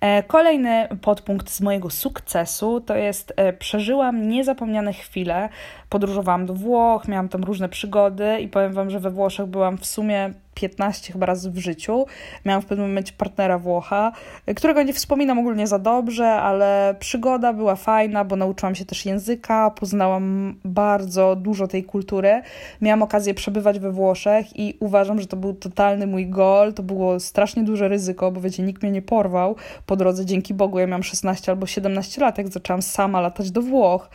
E, 0.00 0.22
kolejny 0.22 0.88
podpunkt 1.02 1.50
z 1.50 1.60
mojego 1.60 1.90
sukcesu 1.90 2.80
to 2.80 2.96
jest 2.96 3.32
e, 3.36 3.52
przeżyłam 3.52 4.28
niezapomniane 4.28 4.92
chwile. 4.92 5.48
Podróżowałam 5.88 6.46
do 6.46 6.54
Włoch, 6.54 7.08
miałam 7.08 7.28
tam 7.28 7.44
różne 7.44 7.68
przygody 7.68 8.40
i 8.40 8.48
powiem 8.48 8.72
Wam, 8.72 8.90
że 8.90 9.00
we 9.00 9.10
Włoszech 9.10 9.46
byłam 9.46 9.78
w 9.78 9.86
sumie 9.86 10.32
15 10.54 11.12
chyba 11.12 11.26
razy 11.26 11.50
w 11.50 11.58
życiu. 11.58 12.06
Miałam 12.44 12.62
w 12.62 12.66
pewnym 12.66 12.88
momencie 12.88 13.12
partnera 13.18 13.58
Włocha, 13.58 14.12
którego 14.56 14.82
nie 14.82 14.92
wspominam 14.92 15.38
ogólnie 15.38 15.66
za 15.66 15.78
dobrze, 15.78 16.28
ale 16.28 16.94
przygoda 16.98 17.52
była 17.52 17.76
fajna, 17.76 18.24
bo 18.24 18.36
nauczyłam 18.36 18.74
się 18.74 18.84
też 18.84 19.06
języka, 19.06 19.70
poznałam 19.70 20.54
bardzo 20.64 21.36
dużo 21.36 21.68
tej 21.68 21.84
kultury. 21.84 22.42
Miałam 22.80 23.02
okazję 23.02 23.34
przebywać 23.34 23.78
we 23.78 23.90
Włoszech 23.90 24.58
i 24.58 24.76
uważam, 24.80 25.20
że 25.20 25.26
to 25.26 25.36
był 25.36 25.54
totalny 25.54 26.06
mój 26.06 26.26
gol. 26.26 26.74
To 26.74 26.82
było 26.82 27.20
strasznie 27.20 27.62
duże 27.62 27.88
ryzyko, 27.88 28.32
bo 28.32 28.40
wiecie, 28.40 28.62
nikt 28.62 28.82
mnie 28.82 28.92
nie 28.92 29.02
porwał 29.02 29.56
po 29.86 29.96
drodze. 29.96 30.26
Dzięki 30.26 30.54
Bogu 30.54 30.78
ja 30.78 30.86
miałam 30.86 31.02
16 31.02 31.52
albo 31.52 31.66
17 31.66 32.20
lat, 32.20 32.38
jak 32.38 32.48
zaczęłam 32.48 32.82
sama 32.82 33.20
latać 33.20 33.50
do 33.50 33.62
Włoch. 33.62 34.10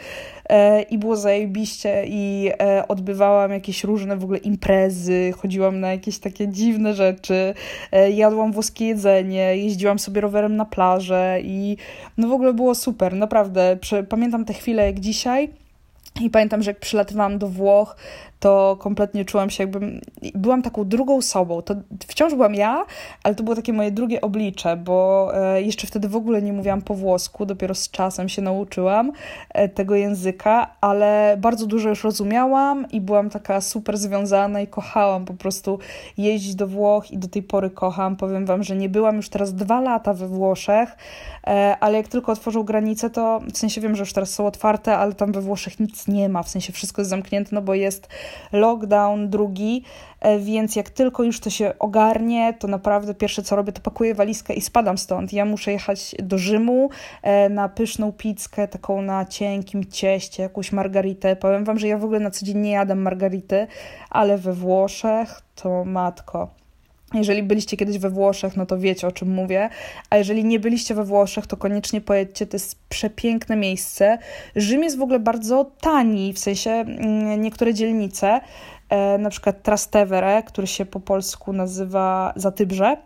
E, 0.50 0.82
i 0.82 0.98
było 0.98 1.16
zajebiście 1.16 2.04
i 2.08 2.52
e, 2.60 2.88
odbywałam 2.88 3.52
jakieś 3.52 3.84
różne 3.84 4.18
w 4.18 4.24
ogóle 4.24 4.40
imprezy, 4.40 5.34
chodziłam 5.38 5.80
na 5.80 5.92
jakieś 5.92 6.20
takie 6.20 6.48
dziwne 6.48 6.94
rzeczy, 6.94 7.54
e, 7.92 8.12
jadłam 8.12 8.52
włoskie 8.52 8.86
jedzenie, 8.86 9.58
jeździłam 9.58 10.00
sobie 10.00 10.22
rowerem 10.22 10.56
na 10.56 10.66
plażę 10.66 11.40
i 11.44 11.78
no 12.18 12.28
w 12.28 12.32
ogóle 12.32 12.54
było 12.54 12.76
super, 12.76 13.14
naprawdę. 13.14 13.78
Pamiętam 14.10 14.46
te 14.46 14.54
chwile 14.54 14.86
jak 14.86 15.00
dzisiaj. 15.00 15.50
I 16.22 16.30
pamiętam, 16.30 16.64
że 16.64 16.72
jak 16.72 16.80
przylatywałam 16.80 17.38
do 17.38 17.48
Włoch, 17.48 17.96
to 18.40 18.78
kompletnie 18.80 19.26
czułam 19.26 19.50
się 19.50 19.64
jakbym, 19.64 20.02
byłam 20.36 20.62
taką 20.62 20.86
drugą 20.86 21.22
sobą. 21.22 21.62
To 21.62 21.76
wciąż 22.08 22.34
byłam 22.34 22.56
ja, 22.56 22.86
ale 23.24 23.36
to 23.36 23.44
było 23.44 23.56
takie 23.56 23.74
moje 23.74 23.92
drugie 23.92 24.22
oblicze, 24.22 24.78
bo 24.78 25.30
e, 25.34 25.62
jeszcze 25.62 25.88
wtedy 25.88 26.10
w 26.10 26.16
ogóle 26.16 26.42
nie 26.42 26.54
mówiłam 26.54 26.82
po 26.82 26.94
włosku, 26.94 27.46
dopiero 27.46 27.76
z 27.76 27.92
czasem 27.92 28.30
się 28.30 28.42
nauczyłam 28.42 29.12
e, 29.50 29.70
tego 29.70 29.96
języka, 29.96 30.76
ale 30.82 31.38
bardzo 31.40 31.68
dużo 31.68 31.90
już 31.90 32.04
rozumiałam 32.04 32.86
i 32.92 33.02
byłam 33.02 33.30
taka 33.30 33.62
super 33.62 33.98
związana 33.98 34.62
i 34.62 34.68
kochałam 34.68 35.26
po 35.26 35.34
prostu 35.34 35.80
jeździć 36.18 36.56
do 36.56 36.68
Włoch 36.68 37.12
i 37.12 37.18
do 37.18 37.28
tej 37.28 37.44
pory 37.44 37.70
kocham. 37.70 38.16
Powiem 38.16 38.46
wam, 38.46 38.64
że 38.64 38.76
nie 38.76 38.90
byłam 38.90 39.16
już 39.16 39.30
teraz 39.30 39.56
dwa 39.56 39.82
lata 39.82 40.14
we 40.14 40.28
Włoszech, 40.28 40.98
e, 41.48 41.78
ale 41.80 41.98
jak 41.98 42.08
tylko 42.08 42.32
otworzą 42.32 42.64
granice, 42.64 43.10
to 43.10 43.40
w 43.54 43.58
sensie 43.58 43.82
wiem, 43.82 43.96
że 43.96 44.02
już 44.02 44.14
teraz 44.14 44.30
są 44.30 44.48
otwarte, 44.48 44.98
ale 44.98 45.14
tam 45.14 45.32
we 45.32 45.42
Włoszech 45.42 45.80
nic 45.80 46.08
nie 46.08 46.30
ma, 46.30 46.44
w 46.44 46.50
sensie 46.50 46.74
wszystko 46.74 47.02
jest 47.02 47.10
zamknięte, 47.10 47.50
no 47.54 47.62
bo 47.62 47.74
jest 47.74 48.08
lockdown 48.52 49.30
drugi, 49.30 49.84
e, 50.20 50.40
więc 50.40 50.76
jak 50.76 50.90
tylko 50.90 51.24
już 51.24 51.40
to 51.40 51.50
się 51.50 51.74
ogarnie, 51.80 52.54
to 52.60 52.68
naprawdę 52.68 53.14
pierwsze 53.14 53.44
co 53.44 53.56
robię, 53.56 53.72
to 53.72 53.82
pakuję 53.82 54.16
walizkę 54.16 54.54
i 54.54 54.62
spadam 54.62 54.98
stąd. 54.98 55.34
Ja 55.34 55.46
muszę 55.46 55.72
jechać 55.72 56.16
do 56.20 56.38
Rzymu 56.38 56.90
e, 57.22 57.50
na 57.50 57.70
pyszną 57.70 58.12
pizzkę, 58.12 58.68
taką 58.68 59.02
na 59.02 59.26
cienkim 59.26 59.86
cieście, 59.86 60.44
jakąś 60.44 60.72
margaritę. 60.72 61.36
Powiem 61.36 61.66
wam, 61.66 61.80
że 61.80 61.88
ja 61.88 61.98
w 61.98 62.04
ogóle 62.04 62.20
na 62.20 62.32
co 62.32 62.46
dzień 62.46 62.58
nie 62.58 62.72
jadam 62.72 63.00
margarity, 63.00 63.68
ale 64.10 64.38
we 64.38 64.54
Włoszech 64.54 65.42
to 65.56 65.86
matko. 65.86 66.67
Jeżeli 67.14 67.44
byliście 67.44 67.78
kiedyś 67.78 67.98
we 67.98 68.10
Włoszech, 68.10 68.56
no 68.56 68.66
to 68.66 68.80
wiecie 68.80 69.08
o 69.08 69.12
czym 69.12 69.30
mówię, 69.30 69.70
a 70.10 70.18
jeżeli 70.18 70.46
nie 70.46 70.60
byliście 70.60 70.96
we 70.96 71.04
Włoszech, 71.04 71.48
to 71.48 71.58
koniecznie 71.58 72.02
pojedźcie, 72.02 72.48
to 72.48 72.56
jest 72.56 72.80
przepiękne 72.90 73.56
miejsce. 73.56 74.18
Rzym 74.56 74.84
jest 74.84 74.98
w 74.98 75.02
ogóle 75.02 75.20
bardzo 75.20 75.72
tani, 75.82 76.34
w 76.34 76.40
sensie 76.40 76.72
mm, 76.72 77.42
niektóre 77.42 77.74
dzielnice, 77.74 78.40
e, 78.90 79.18
na 79.18 79.30
przykład 79.30 79.64
Trastevere, 79.64 80.44
który 80.44 80.68
się 80.68 80.86
po 80.86 81.00
polsku 81.00 81.54
nazywa 81.54 82.34
Zatybrze, 82.36 82.98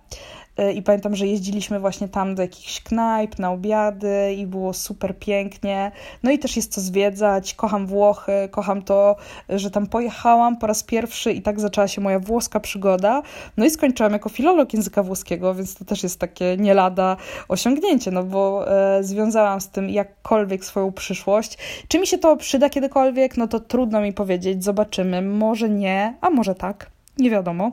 i 0.75 0.81
pamiętam, 0.81 1.15
że 1.15 1.27
jeździliśmy 1.27 1.79
właśnie 1.79 2.07
tam 2.07 2.35
do 2.35 2.41
jakichś 2.41 2.81
knajp 2.81 3.39
na 3.39 3.51
obiady 3.51 4.33
i 4.37 4.47
było 4.47 4.73
super 4.73 5.19
pięknie. 5.19 5.91
No 6.23 6.31
i 6.31 6.39
też 6.39 6.55
jest 6.55 6.73
co 6.73 6.81
zwiedzać. 6.81 7.53
Kocham 7.53 7.87
Włochy, 7.87 8.49
kocham 8.51 8.81
to, 8.81 9.15
że 9.49 9.71
tam 9.71 9.87
pojechałam 9.87 10.57
po 10.57 10.67
raz 10.67 10.83
pierwszy 10.83 11.31
i 11.31 11.41
tak 11.41 11.59
zaczęła 11.59 11.87
się 11.87 12.01
moja 12.01 12.19
włoska 12.19 12.59
przygoda. 12.59 13.21
No 13.57 13.65
i 13.65 13.69
skończyłam 13.69 14.13
jako 14.13 14.29
filolog 14.29 14.73
języka 14.73 15.03
włoskiego, 15.03 15.55
więc 15.55 15.75
to 15.75 15.85
też 15.85 16.03
jest 16.03 16.19
takie 16.19 16.57
nie 16.57 16.73
lada 16.73 17.17
osiągnięcie, 17.47 18.11
no 18.11 18.23
bo 18.23 18.71
e, 18.71 19.03
związałam 19.03 19.61
z 19.61 19.69
tym 19.69 19.89
jakkolwiek 19.89 20.65
swoją 20.65 20.91
przyszłość. 20.91 21.57
Czy 21.87 21.99
mi 21.99 22.07
się 22.07 22.17
to 22.17 22.37
przyda 22.37 22.69
kiedykolwiek? 22.69 23.37
No 23.37 23.47
to 23.47 23.59
trudno 23.59 24.01
mi 24.01 24.13
powiedzieć, 24.13 24.63
zobaczymy. 24.63 25.21
Może 25.21 25.69
nie, 25.69 26.17
a 26.21 26.29
może 26.29 26.55
tak. 26.55 26.91
Nie 27.17 27.29
wiadomo. 27.29 27.71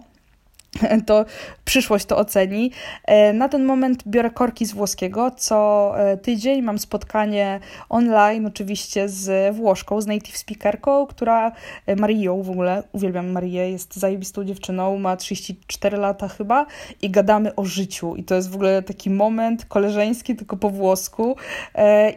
to 1.07 1.25
przyszłość 1.65 2.05
to 2.05 2.17
oceni. 2.17 2.71
E, 3.05 3.33
na 3.33 3.49
ten 3.49 3.65
moment 3.65 4.03
biorę 4.07 4.31
korki 4.31 4.67
z 4.67 4.73
włoskiego. 4.73 5.31
Co 5.31 5.93
e, 5.99 6.17
tydzień 6.17 6.63
mam 6.63 6.79
spotkanie 6.79 7.61
online, 7.89 8.47
oczywiście 8.47 9.09
z 9.09 9.57
Włoszką, 9.57 10.01
z 10.01 10.07
native 10.07 10.37
speakerką, 10.37 11.07
która 11.07 11.53
e, 11.87 11.97
Marią 11.97 12.43
w 12.43 12.51
ogóle, 12.51 12.83
uwielbiam 12.93 13.31
Marię, 13.31 13.71
jest 13.71 13.97
zajebistą 13.97 14.45
dziewczyną, 14.45 14.99
ma 14.99 15.17
34 15.17 15.97
lata 15.97 16.29
chyba 16.29 16.67
i 17.03 17.11
gadamy 17.11 17.55
o 17.55 17.65
życiu. 17.65 18.17
I 18.17 18.25
to 18.25 18.35
jest 18.35 18.51
w 18.51 18.55
ogóle 18.55 18.83
taki 18.83 19.11
moment 19.11 19.65
koleżeński, 19.65 20.37
tylko 20.37 20.57
po 20.57 20.71
włosku. 20.71 21.37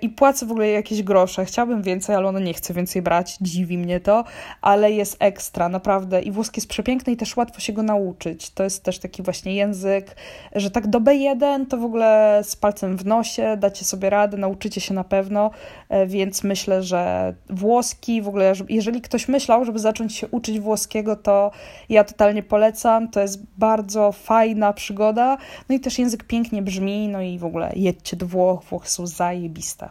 I 0.01 0.09
płacę 0.09 0.45
w 0.45 0.51
ogóle 0.51 0.67
jakieś 0.67 1.03
grosze. 1.03 1.45
Chciałabym 1.45 1.81
więcej, 1.81 2.15
ale 2.15 2.27
ona 2.27 2.39
nie 2.39 2.53
chce 2.53 2.73
więcej 2.73 3.01
brać. 3.01 3.37
Dziwi 3.41 3.77
mnie 3.77 3.99
to, 3.99 4.23
ale 4.61 4.91
jest 4.91 5.17
ekstra, 5.19 5.69
naprawdę. 5.69 6.21
I 6.21 6.31
włoski 6.31 6.59
jest 6.59 6.69
przepiękny 6.69 7.13
i 7.13 7.17
też 7.17 7.37
łatwo 7.37 7.59
się 7.59 7.73
go 7.73 7.83
nauczyć. 7.83 8.40
To 8.49 8.63
jest 8.63 8.83
też 8.83 8.99
taki 8.99 9.23
właśnie 9.23 9.55
język, 9.55 10.15
że 10.55 10.71
tak 10.71 10.87
do 10.87 10.99
B1 10.99 11.65
to 11.67 11.77
w 11.77 11.83
ogóle 11.83 12.41
z 12.43 12.55
palcem 12.55 12.97
w 12.97 13.05
nosie 13.05 13.57
dacie 13.57 13.85
sobie 13.85 14.09
radę, 14.09 14.37
nauczycie 14.37 14.81
się 14.81 14.93
na 14.93 15.03
pewno, 15.03 15.51
e, 15.89 16.07
więc 16.07 16.43
myślę, 16.43 16.83
że 16.83 17.33
włoski 17.49 18.21
w 18.21 18.27
ogóle, 18.27 18.53
jeżeli 18.69 19.01
ktoś 19.01 19.27
myślał, 19.27 19.65
żeby 19.65 19.79
zacząć 19.79 20.15
się 20.15 20.27
uczyć 20.27 20.59
włoskiego, 20.59 21.15
to 21.15 21.51
ja 21.89 22.03
totalnie 22.03 22.43
polecam. 22.43 23.07
To 23.07 23.21
jest 23.21 23.43
bardzo 23.57 24.11
fajna 24.11 24.73
przygoda. 24.73 25.37
No 25.69 25.75
i 25.75 25.79
też 25.79 25.99
język 25.99 26.23
pięknie 26.23 26.61
brzmi, 26.61 27.07
no 27.07 27.21
i 27.21 27.39
w 27.39 27.45
ogóle 27.45 27.71
jedźcie 27.75 28.17
do 28.17 28.25
Włoch, 28.27 28.63
Włochy 28.63 28.89
są 28.89 29.07
zajebiste. 29.07 29.89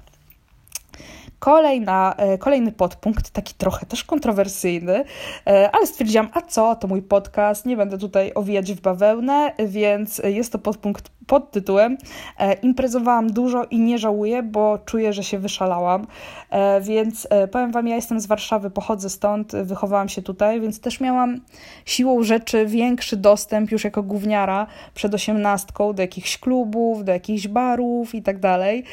Kolejna, 1.40 2.14
e, 2.16 2.38
kolejny 2.38 2.72
podpunkt, 2.72 3.31
taki 3.31 3.55
trochę 3.55 3.87
też 3.87 4.05
kontrowersyjny, 4.05 5.05
e, 5.46 5.70
ale 5.72 5.87
stwierdziłam, 5.87 6.29
a 6.33 6.42
co, 6.42 6.74
to 6.74 6.88
mój 6.88 7.03
podcast, 7.03 7.66
nie 7.66 7.76
będę 7.76 7.98
tutaj 7.98 8.33
owijać 8.35 8.72
w 8.72 8.81
bawełnę, 8.81 9.53
więc 9.59 10.18
jest 10.24 10.53
to 10.53 10.59
podpunkt 10.59 11.11
pod 11.31 11.51
tytułem 11.51 11.97
e, 12.38 12.53
Imprezowałam 12.53 13.33
dużo 13.33 13.64
i 13.64 13.79
nie 13.79 13.99
żałuję, 13.99 14.43
bo 14.43 14.79
czuję, 14.79 15.12
że 15.12 15.25
się 15.25 15.38
wyszalałam. 15.38 16.07
E, 16.51 16.81
więc 16.81 17.27
e, 17.31 17.49
powiem 17.49 17.73
Wam, 17.73 17.88
ja 17.88 17.97
jestem 17.97 18.21
z 18.21 18.27
Warszawy, 18.27 18.71
pochodzę 18.71 19.11
stąd, 19.11 19.53
wychowałam 19.53 20.09
się 20.09 20.23
tutaj, 20.23 20.61
więc 20.61 20.81
też 20.81 21.01
miałam 21.01 21.40
siłą 21.85 22.23
rzeczy 22.23 22.66
większy 22.66 23.16
dostęp 23.16 23.71
już 23.71 23.85
jako 23.85 24.03
gówniara 24.03 24.66
przed 24.95 25.14
osiemnastką 25.14 25.93
do 25.93 26.03
jakichś 26.03 26.38
klubów, 26.38 27.05
do 27.05 27.12
jakichś 27.12 27.49
barów 27.49 28.14
i 28.14 28.23
tak 28.23 28.38
dalej. 28.38 28.85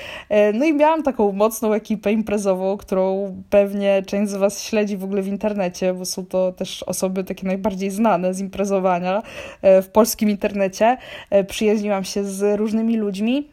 No 0.54 0.66
i 0.66 0.74
miałam 0.74 1.04
taką 1.04 1.32
mocną 1.32 1.74
ekipę 1.74 2.12
imprezową, 2.12 2.78
którą 2.78 3.36
pewnie 3.50 4.04
część 4.08 4.32
z 4.32 4.36
Was 4.36 4.64
śledzi 4.64 4.98
w 4.98 5.04
ogóle 5.04 5.22
w 5.22 5.28
internecie, 5.28 5.94
bo 5.94 6.06
są 6.06 6.26
to 6.26 6.52
też 6.52 6.84
osoby 6.84 7.24
takie 7.24 7.48
najbardziej 7.48 7.92
znane 7.92 8.34
z 8.34 8.40
imprezowania 8.40 9.22
w 9.64 9.88
polskim 9.94 10.30
internecie. 10.30 10.98
Przyjaźniłam 11.48 12.04
się 12.04 12.27
z 12.28 12.60
różnymi 12.60 12.98
ludźmi. 12.98 13.48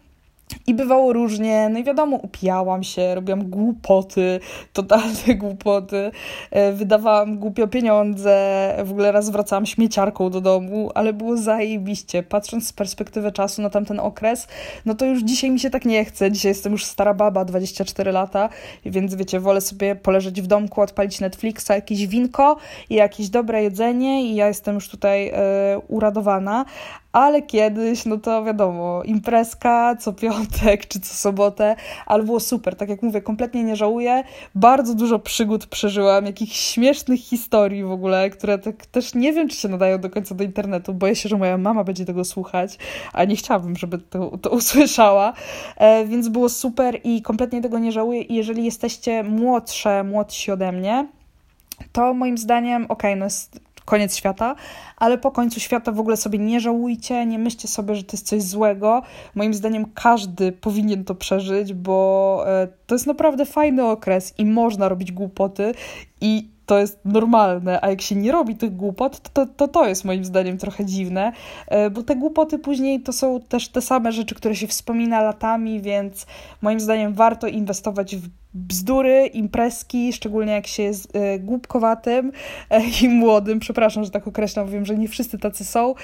I 0.66 0.74
bywało 0.74 1.12
różnie, 1.12 1.68
no 1.68 1.78
i 1.78 1.84
wiadomo, 1.84 2.16
upijałam 2.16 2.82
się, 2.82 3.14
robiłam 3.14 3.50
głupoty, 3.50 4.40
totalne 4.72 5.34
głupoty, 5.36 6.10
e, 6.50 6.72
wydawałam 6.72 7.38
głupio 7.38 7.68
pieniądze, 7.68 8.74
w 8.84 8.90
ogóle 8.90 9.12
raz 9.12 9.30
wracałam 9.30 9.66
śmieciarką 9.66 10.30
do 10.30 10.40
domu, 10.40 10.90
ale 10.94 11.12
było 11.12 11.36
zajebiście. 11.36 12.22
Patrząc 12.22 12.68
z 12.68 12.72
perspektywy 12.72 13.32
czasu 13.32 13.62
na 13.62 13.70
tamten 13.70 14.00
okres, 14.00 14.48
no 14.86 14.94
to 14.94 15.06
już 15.06 15.22
dzisiaj 15.22 15.50
mi 15.50 15.60
się 15.60 15.70
tak 15.70 15.84
nie 15.84 16.04
chce. 16.04 16.32
Dzisiaj 16.32 16.50
jestem 16.50 16.72
już 16.72 16.84
stara 16.84 17.14
baba, 17.14 17.44
24 17.44 18.12
lata, 18.12 18.48
więc 18.86 19.14
wiecie, 19.14 19.40
wolę 19.40 19.60
sobie 19.60 19.96
poleżeć 19.96 20.42
w 20.42 20.46
domku, 20.46 20.80
odpalić 20.80 21.20
Netflixa, 21.20 21.68
jakieś 21.70 22.06
winko 22.06 22.56
i 22.90 22.94
jakieś 22.94 23.28
dobre 23.28 23.62
jedzenie 23.62 24.22
i 24.22 24.34
ja 24.34 24.48
jestem 24.48 24.74
już 24.74 24.88
tutaj 24.88 25.28
e, 25.28 25.34
uradowana, 25.88 26.64
ale 27.12 27.42
kiedyś, 27.42 28.04
no 28.04 28.16
to 28.16 28.44
wiadomo, 28.44 29.02
imprezka 29.02 29.96
co 29.96 30.12
piątek 30.12 30.33
piątek 30.34 30.86
czy 30.86 31.00
co 31.00 31.14
sobotę, 31.14 31.76
ale 32.06 32.22
było 32.22 32.40
super. 32.40 32.76
Tak 32.76 32.88
jak 32.88 33.02
mówię, 33.02 33.20
kompletnie 33.20 33.64
nie 33.64 33.76
żałuję. 33.76 34.24
Bardzo 34.54 34.94
dużo 34.94 35.18
przygód 35.18 35.66
przeżyłam, 35.66 36.26
jakichś 36.26 36.56
śmiesznych 36.56 37.20
historii 37.20 37.84
w 37.84 37.90
ogóle, 37.90 38.30
które 38.30 38.58
tak 38.58 38.86
też 38.86 39.14
nie 39.14 39.32
wiem, 39.32 39.48
czy 39.48 39.56
się 39.56 39.68
nadają 39.68 39.98
do 39.98 40.10
końca 40.10 40.34
do 40.34 40.44
internetu. 40.44 40.94
Boję 40.94 41.16
się, 41.16 41.28
że 41.28 41.36
moja 41.36 41.58
mama 41.58 41.84
będzie 41.84 42.04
tego 42.04 42.24
słuchać, 42.24 42.78
a 43.12 43.24
nie 43.24 43.36
chciałabym, 43.36 43.76
żeby 43.76 43.98
to, 43.98 44.38
to 44.38 44.50
usłyszała. 44.60 45.32
E, 45.76 46.04
więc 46.04 46.28
było 46.28 46.48
super 46.48 47.00
i 47.04 47.22
kompletnie 47.22 47.62
tego 47.62 47.78
nie 47.78 47.92
żałuję. 47.92 48.22
I 48.22 48.34
jeżeli 48.34 48.64
jesteście 48.64 49.22
młodsze, 49.22 50.04
młodsi 50.04 50.50
ode 50.50 50.72
mnie, 50.72 51.06
to 51.92 52.14
moim 52.14 52.38
zdaniem, 52.38 52.84
okej, 52.84 52.94
okay, 52.94 53.16
no 53.16 53.24
jest 53.24 53.60
koniec 53.84 54.16
świata, 54.16 54.54
ale 54.96 55.18
po 55.18 55.30
końcu 55.30 55.60
świata 55.60 55.92
w 55.92 56.00
ogóle 56.00 56.16
sobie 56.16 56.38
nie 56.38 56.60
żałujcie, 56.60 57.26
nie 57.26 57.38
myślcie 57.38 57.68
sobie, 57.68 57.94
że 57.94 58.04
to 58.04 58.16
jest 58.16 58.26
coś 58.26 58.42
złego. 58.42 59.02
Moim 59.34 59.54
zdaniem 59.54 59.86
każdy 59.94 60.52
powinien 60.52 61.04
to 61.04 61.14
przeżyć, 61.14 61.72
bo 61.72 62.44
e, 62.46 62.68
to 62.86 62.94
jest 62.94 63.06
naprawdę 63.06 63.46
fajny 63.46 63.84
okres 63.84 64.34
i 64.38 64.46
można 64.46 64.88
robić 64.88 65.12
głupoty 65.12 65.74
i 66.20 66.54
to 66.66 66.78
jest 66.78 67.00
normalne, 67.04 67.80
a 67.82 67.90
jak 67.90 68.02
się 68.02 68.14
nie 68.16 68.32
robi 68.32 68.56
tych 68.56 68.76
głupot, 68.76 69.20
to 69.20 69.30
to, 69.46 69.52
to, 69.56 69.68
to 69.68 69.88
jest 69.88 70.04
moim 70.04 70.24
zdaniem 70.24 70.58
trochę 70.58 70.84
dziwne, 70.84 71.32
e, 71.66 71.90
bo 71.90 72.02
te 72.02 72.16
głupoty 72.16 72.58
później 72.58 73.00
to 73.00 73.12
są 73.12 73.40
też 73.40 73.68
te 73.68 73.80
same 73.80 74.12
rzeczy, 74.12 74.34
które 74.34 74.56
się 74.56 74.66
wspomina 74.66 75.22
latami, 75.22 75.80
więc 75.80 76.26
moim 76.62 76.80
zdaniem 76.80 77.14
warto 77.14 77.46
inwestować 77.46 78.16
w 78.16 78.28
bzdury, 78.54 79.26
imprezki, 79.26 80.12
szczególnie 80.12 80.52
jak 80.52 80.66
się 80.66 80.82
jest 80.82 81.16
e, 81.16 81.38
głupkowatym 81.38 82.32
e, 82.70 82.82
i 83.02 83.08
młodym. 83.08 83.60
Przepraszam, 83.60 84.04
że 84.04 84.10
tak 84.10 84.28
określam, 84.28 84.68
wiem, 84.68 84.86
że 84.86 84.94
nie 84.94 85.08
wszyscy 85.08 85.38
tacy 85.38 85.64
są, 85.64 85.94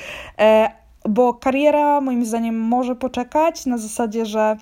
bo 1.09 1.35
kariera 1.35 2.01
moim 2.01 2.27
zdaniem 2.27 2.61
może 2.61 2.97
poczekać 2.97 3.67
na 3.67 3.79
zasadzie, 3.79 4.27
że 4.27 4.57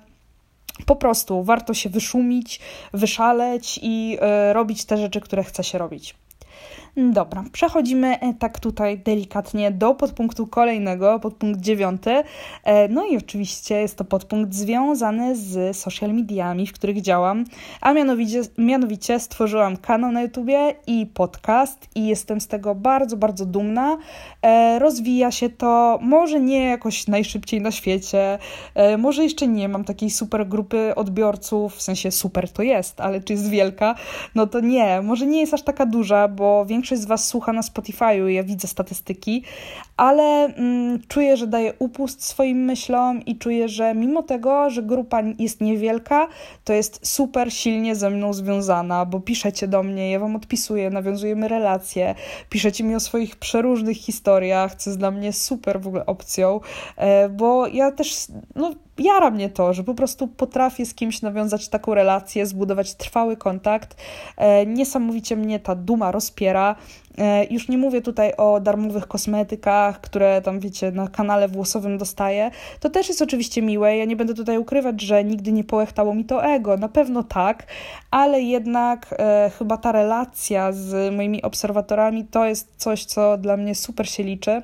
po 0.85 0.95
prostu 0.95 1.43
warto 1.43 1.73
się 1.73 1.89
wyszumić, 1.89 2.59
wyszaleć 2.93 3.79
i 3.83 4.17
robić 4.53 4.85
te 4.85 4.97
rzeczy, 4.97 5.21
które 5.21 5.43
chce 5.43 5.63
się 5.63 5.77
robić. 5.77 6.15
Dobra, 6.99 7.43
przechodzimy 7.51 8.19
e, 8.19 8.33
tak 8.33 8.59
tutaj 8.59 8.97
delikatnie 8.97 9.71
do 9.71 9.95
podpunktu 9.95 10.47
kolejnego, 10.47 11.19
podpunkt 11.19 11.59
dziewiąty. 11.59 12.23
E, 12.63 12.87
no 12.87 13.05
i 13.05 13.17
oczywiście 13.17 13.75
jest 13.75 13.97
to 13.97 14.03
podpunkt 14.05 14.53
związany 14.53 15.35
z 15.35 15.77
social 15.77 16.13
mediami, 16.13 16.67
w 16.67 16.73
których 16.73 17.01
działam, 17.01 17.45
a 17.81 17.93
mianowicie, 17.93 18.41
mianowicie 18.57 19.19
stworzyłam 19.19 19.77
kanał 19.77 20.11
na 20.11 20.21
YouTubie 20.21 20.75
i 20.87 21.05
podcast 21.05 21.87
i 21.95 22.07
jestem 22.07 22.41
z 22.41 22.47
tego 22.47 22.75
bardzo, 22.75 23.17
bardzo 23.17 23.45
dumna. 23.45 23.97
E, 24.41 24.79
rozwija 24.79 25.31
się 25.31 25.49
to, 25.49 25.99
może 26.01 26.39
nie 26.39 26.65
jakoś 26.65 27.07
najszybciej 27.07 27.61
na 27.61 27.71
świecie, 27.71 28.39
może 28.97 29.23
jeszcze 29.23 29.47
nie 29.47 29.69
mam 29.69 29.83
takiej 29.83 30.09
super 30.09 30.47
grupy 30.47 30.95
odbiorców, 30.95 31.75
w 31.75 31.81
sensie 31.81 32.11
super 32.11 32.51
to 32.51 32.63
jest, 32.63 33.01
ale 33.01 33.21
czy 33.21 33.33
jest 33.33 33.49
wielka? 33.49 33.95
No 34.35 34.47
to 34.47 34.59
nie, 34.59 35.01
może 35.01 35.25
nie 35.25 35.39
jest 35.39 35.53
aż 35.53 35.61
taka 35.61 35.85
duża, 35.85 36.27
bo 36.27 36.65
większość 36.65 36.88
większość 36.89 37.01
z 37.01 37.05
Was 37.05 37.27
słucha 37.27 37.53
na 37.53 37.61
Spotify'u, 37.61 38.27
ja 38.27 38.43
widzę 38.43 38.67
statystyki, 38.67 39.43
ale 39.99 40.45
mm, 40.45 40.99
czuję, 41.07 41.37
że 41.37 41.47
daję 41.47 41.73
upust 41.79 42.25
swoim 42.25 42.57
myślom 42.57 43.25
i 43.25 43.37
czuję, 43.37 43.69
że 43.69 43.95
mimo 43.95 44.23
tego, 44.23 44.69
że 44.69 44.83
grupa 44.83 45.21
jest 45.39 45.61
niewielka, 45.61 46.27
to 46.63 46.73
jest 46.73 47.07
super 47.07 47.53
silnie 47.53 47.95
ze 47.95 48.09
mną 48.09 48.33
związana, 48.33 49.05
bo 49.05 49.19
piszecie 49.19 49.67
do 49.67 49.83
mnie, 49.83 50.11
ja 50.11 50.19
Wam 50.19 50.35
odpisuję, 50.35 50.89
nawiązujemy 50.89 51.47
relacje, 51.47 52.15
piszecie 52.49 52.83
mi 52.83 52.95
o 52.95 52.99
swoich 52.99 53.35
przeróżnych 53.35 53.97
historiach, 53.97 54.75
co 54.75 54.89
jest 54.89 54.99
dla 54.99 55.11
mnie 55.11 55.33
super 55.33 55.81
w 55.81 55.87
ogóle 55.87 56.05
opcją, 56.05 56.59
e, 56.97 57.29
bo 57.29 57.67
ja 57.67 57.91
też, 57.91 58.27
no 58.55 58.71
jara 58.99 59.31
mnie 59.31 59.49
to, 59.49 59.73
że 59.73 59.83
po 59.83 59.93
prostu 59.93 60.27
potrafię 60.27 60.85
z 60.85 60.93
kimś 60.93 61.21
nawiązać 61.21 61.69
taką 61.69 61.93
relację, 61.93 62.45
zbudować 62.45 62.93
trwały 62.93 63.37
kontakt. 63.37 63.95
E, 64.37 64.65
niesamowicie 64.65 65.35
mnie 65.35 65.59
ta 65.59 65.75
duma 65.75 66.11
rozpiera. 66.11 66.75
E, 67.19 67.45
już 67.45 67.67
nie 67.67 67.77
mówię 67.77 68.01
tutaj 68.01 68.33
o 68.37 68.59
darmowych 68.59 69.07
kosmetykach, 69.07 70.01
które 70.01 70.41
tam, 70.41 70.59
wiecie, 70.59 70.91
na 70.91 71.07
kanale 71.07 71.47
włosowym 71.47 71.97
dostaję. 71.97 72.51
To 72.79 72.89
też 72.89 73.07
jest 73.07 73.21
oczywiście 73.21 73.61
miłe. 73.61 73.97
Ja 73.97 74.05
nie 74.05 74.15
będę 74.15 74.33
tutaj 74.33 74.57
ukrywać, 74.57 75.01
że 75.01 75.23
nigdy 75.23 75.51
nie 75.51 75.63
połechtało 75.63 76.15
mi 76.15 76.25
to 76.25 76.45
ego. 76.45 76.77
Na 76.77 76.89
pewno 76.89 77.23
tak, 77.23 77.65
ale 78.11 78.41
jednak 78.41 79.15
e, 79.19 79.51
chyba 79.57 79.77
ta 79.77 79.91
relacja 79.91 80.71
z 80.71 81.15
moimi 81.15 81.41
obserwatorami 81.41 82.25
to 82.25 82.45
jest 82.45 82.73
coś, 82.77 83.05
co 83.05 83.37
dla 83.37 83.57
mnie 83.57 83.75
super 83.75 84.09
się 84.09 84.23
liczy. 84.23 84.61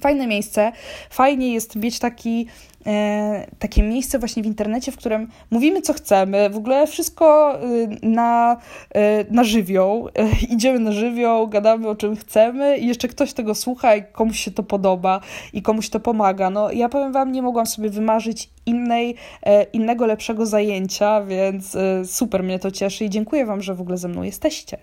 Fajne 0.00 0.26
miejsce. 0.26 0.72
Fajnie 1.10 1.52
jest 1.52 1.76
mieć 1.76 1.98
taki 1.98 2.46
E, 2.88 3.46
takie 3.58 3.82
miejsce 3.82 4.18
właśnie 4.18 4.42
w 4.42 4.46
internecie, 4.46 4.92
w 4.92 4.96
którym 4.96 5.28
mówimy, 5.50 5.82
co 5.82 5.92
chcemy, 5.92 6.50
w 6.50 6.56
ogóle 6.56 6.86
wszystko 6.86 7.58
y, 7.64 7.88
na, 8.02 8.56
y, 8.96 9.26
na 9.30 9.44
żywioł, 9.44 10.08
idziemy 10.50 10.78
na 10.78 10.92
żywioł, 10.92 11.48
gadamy 11.48 11.88
o 11.88 11.94
czym 11.94 12.16
chcemy 12.16 12.78
i 12.78 12.86
jeszcze 12.86 13.08
ktoś 13.08 13.32
tego 13.32 13.54
słucha 13.54 13.96
i 13.96 14.02
komuś 14.12 14.40
się 14.40 14.50
to 14.50 14.62
podoba 14.62 15.20
i 15.52 15.62
komuś 15.62 15.88
to 15.88 16.00
pomaga. 16.00 16.50
No 16.50 16.72
ja 16.72 16.88
powiem 16.88 17.12
wam, 17.12 17.32
nie 17.32 17.42
mogłam 17.42 17.66
sobie 17.66 17.90
wymarzyć 17.90 18.50
innej, 18.66 19.14
e, 19.42 19.62
innego 19.62 20.06
lepszego 20.06 20.46
zajęcia, 20.46 21.22
więc 21.24 21.74
e, 21.74 22.04
super 22.04 22.42
mnie 22.42 22.58
to 22.58 22.70
cieszy 22.70 23.04
i 23.04 23.10
dziękuję 23.10 23.46
wam, 23.46 23.62
że 23.62 23.74
w 23.74 23.80
ogóle 23.80 23.98
ze 23.98 24.08
mną 24.08 24.22
jesteście. 24.22 24.78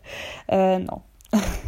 No. 0.85 1.14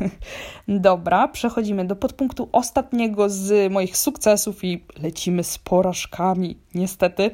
Dobra, 0.68 1.28
przechodzimy 1.28 1.86
do 1.86 1.96
podpunktu 1.96 2.50
ostatniego 2.52 3.30
z 3.30 3.72
moich 3.72 3.98
sukcesów 3.98 4.64
i 4.64 4.84
lecimy 5.02 5.44
z 5.44 5.58
porażkami, 5.58 6.58
niestety. 6.76 7.32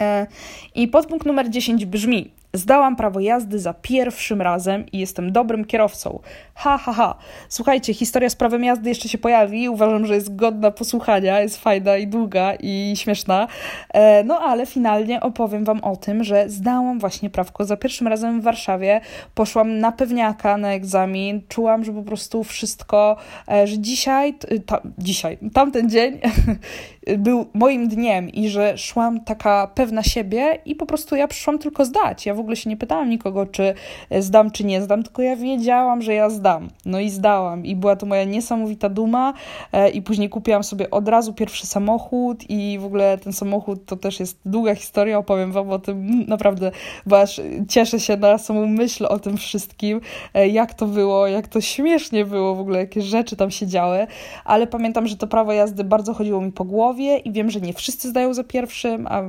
E, 0.00 0.26
I 0.74 0.88
podpunkt 0.88 1.26
numer 1.26 1.50
10 1.50 1.86
brzmi: 1.86 2.30
Zdałam 2.54 2.96
prawo 2.96 3.20
jazdy 3.20 3.58
za 3.58 3.74
pierwszym 3.74 4.42
razem 4.42 4.86
i 4.92 4.98
jestem 4.98 5.32
dobrym 5.32 5.64
kierowcą. 5.64 6.20
Ha, 6.54 6.78
ha, 6.78 6.92
ha. 6.92 7.14
Słuchajcie, 7.48 7.94
historia 7.94 8.30
z 8.30 8.36
prawem 8.36 8.64
jazdy 8.64 8.88
jeszcze 8.88 9.08
się 9.08 9.18
pojawi. 9.18 9.68
Uważam, 9.68 10.06
że 10.06 10.14
jest 10.14 10.36
godna 10.36 10.70
posłuchania, 10.70 11.40
jest 11.40 11.56
fajna 11.56 11.96
i 11.96 12.06
długa 12.06 12.54
i 12.60 12.92
śmieszna. 12.96 13.48
E, 13.94 14.24
no 14.24 14.38
ale 14.38 14.66
finalnie 14.66 15.20
opowiem 15.20 15.64
Wam 15.64 15.80
o 15.84 15.96
tym, 15.96 16.24
że 16.24 16.48
zdałam 16.48 16.98
właśnie 16.98 17.30
prawko 17.30 17.64
za 17.64 17.76
pierwszym 17.76 18.08
razem 18.08 18.40
w 18.40 18.44
Warszawie. 18.44 19.00
Poszłam 19.34 19.78
na 19.78 19.92
pewniaka 19.92 20.56
na 20.56 20.72
egzamin. 20.72 21.42
Czułam, 21.48 21.84
że 21.84 21.92
po 21.92 22.02
prostu 22.02 22.44
wszystko, 22.44 23.16
e, 23.48 23.66
że 23.66 23.78
dzisiaj, 23.78 24.34
ta, 24.66 24.80
dzisiaj, 24.98 25.38
tamten 25.54 25.90
dzień 25.90 26.20
był 27.18 27.46
moim 27.54 27.88
dniem 27.88 28.28
i 28.30 28.48
że 28.48 28.78
szłam 28.78 29.20
taka 29.24 29.66
pewna 29.74 30.02
siebie 30.02 30.58
i 30.64 30.74
po 30.74 30.86
prostu 30.86 31.16
ja 31.16 31.28
przyszłam 31.28 31.58
tylko 31.58 31.84
zdać. 31.84 32.26
Ja 32.26 32.34
w 32.34 32.41
ogóle 32.42 32.56
się 32.56 32.70
nie 32.70 32.76
pytałam 32.76 33.10
nikogo, 33.10 33.46
czy 33.46 33.74
zdam, 34.18 34.50
czy 34.50 34.64
nie 34.64 34.82
zdam, 34.82 35.02
tylko 35.02 35.22
ja 35.22 35.36
wiedziałam, 35.36 36.02
że 36.02 36.14
ja 36.14 36.30
zdam. 36.30 36.68
No 36.84 37.00
i 37.00 37.10
zdałam. 37.10 37.66
I 37.66 37.76
była 37.76 37.96
to 37.96 38.06
moja 38.06 38.24
niesamowita 38.24 38.88
duma. 38.88 39.34
E, 39.72 39.90
i 39.90 40.02
później 40.02 40.28
kupiłam 40.28 40.64
sobie 40.64 40.90
od 40.90 41.08
razu 41.08 41.34
pierwszy 41.34 41.66
samochód 41.66 42.44
i 42.50 42.78
w 42.78 42.84
ogóle 42.84 43.18
ten 43.18 43.32
samochód 43.32 43.84
to 43.86 43.96
też 43.96 44.20
jest 44.20 44.40
długa 44.44 44.74
historia, 44.74 45.18
opowiem 45.18 45.52
wam 45.52 45.70
o 45.70 45.78
tym. 45.78 46.26
Naprawdę, 46.28 46.70
bo 47.06 47.20
aż 47.20 47.40
cieszę 47.68 48.00
się 48.00 48.16
na 48.16 48.38
samą 48.38 48.66
myśl 48.66 49.06
o 49.06 49.18
tym 49.18 49.36
wszystkim, 49.36 50.00
e, 50.34 50.48
jak 50.48 50.74
to 50.74 50.86
było, 50.86 51.26
jak 51.26 51.48
to 51.48 51.60
śmiesznie 51.60 52.24
było 52.24 52.54
w 52.54 52.60
ogóle, 52.60 52.78
jakie 52.78 53.02
rzeczy 53.02 53.36
tam 53.36 53.50
się 53.50 53.66
działy, 53.66 54.06
ale 54.44 54.66
pamiętam, 54.66 55.06
że 55.06 55.16
to 55.16 55.26
prawo 55.26 55.52
jazdy 55.52 55.84
bardzo 55.84 56.14
chodziło 56.14 56.40
mi 56.40 56.52
po 56.52 56.64
głowie 56.64 57.18
i 57.18 57.32
wiem, 57.32 57.50
że 57.50 57.60
nie 57.60 57.72
wszyscy 57.72 58.08
zdają 58.08 58.34
za 58.34 58.44
pierwszym, 58.44 59.06
a, 59.06 59.22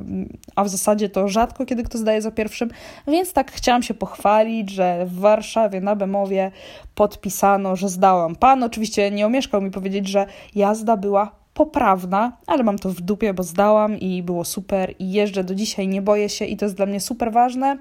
a 0.56 0.64
w 0.64 0.70
zasadzie 0.70 1.10
to 1.10 1.28
rzadko 1.28 1.66
kiedy 1.66 1.84
kto 1.84 1.98
zdaje 1.98 2.22
za 2.22 2.32
pierwszym, 2.32 2.70
więc 3.08 3.34
tak 3.34 3.52
chciałam 3.52 3.84
się 3.84 3.94
pochwalić, 3.94 4.70
że 4.70 5.06
w 5.06 5.20
Warszawie 5.20 5.82
na 5.82 5.96
Bemowie 5.96 6.52
podpisano, 6.96 7.76
że 7.76 7.90
zdałam. 7.90 8.36
Pan 8.36 8.64
oczywiście 8.64 9.12
nie 9.12 9.26
omieszkał 9.26 9.62
mi 9.62 9.72
powiedzieć, 9.72 10.08
że 10.08 10.26
jazda 10.56 10.98
była 10.98 11.32
poprawna, 11.54 12.38
ale 12.48 12.64
mam 12.64 12.80
to 12.80 12.90
w 12.90 13.02
dupie, 13.02 13.34
bo 13.34 13.44
zdałam 13.44 14.00
i 14.00 14.24
było 14.24 14.46
super 14.46 14.94
i 15.00 15.12
jeżdżę 15.12 15.44
do 15.44 15.56
dzisiaj, 15.56 15.88
nie 15.88 16.02
boję 16.02 16.30
się 16.30 16.46
i 16.46 16.58
to 16.58 16.66
jest 16.66 16.76
dla 16.78 16.86
mnie 16.86 17.00
super 17.00 17.32
ważne. 17.32 17.78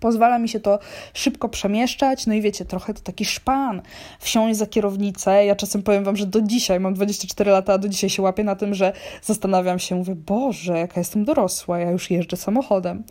Pozwala 0.00 0.38
mi 0.38 0.48
się 0.48 0.60
to 0.60 0.78
szybko 1.14 1.48
przemieszczać, 1.48 2.26
no 2.26 2.34
i 2.34 2.40
wiecie, 2.40 2.64
trochę 2.64 2.94
to 2.94 3.00
taki 3.00 3.24
szpan, 3.24 3.82
wsiąść 4.20 4.58
za 4.58 4.66
kierownicę. 4.66 5.44
Ja 5.44 5.56
czasem 5.56 5.82
powiem 5.82 6.04
wam, 6.04 6.16
że 6.16 6.26
do 6.26 6.40
dzisiaj, 6.40 6.80
mam 6.80 6.94
24 6.94 7.50
lata, 7.50 7.72
a 7.72 7.78
do 7.78 7.88
dzisiaj 7.88 8.10
się 8.10 8.22
łapię 8.22 8.44
na 8.44 8.56
tym, 8.56 8.74
że 8.74 8.92
zastanawiam 9.22 9.78
się, 9.78 9.94
mówię, 9.94 10.14
Boże, 10.14 10.78
jaka 10.78 11.00
jestem 11.00 11.24
dorosła, 11.24 11.78
ja 11.78 11.90
już 11.90 12.10
jeżdżę 12.10 12.36
samochodem. 12.36 13.04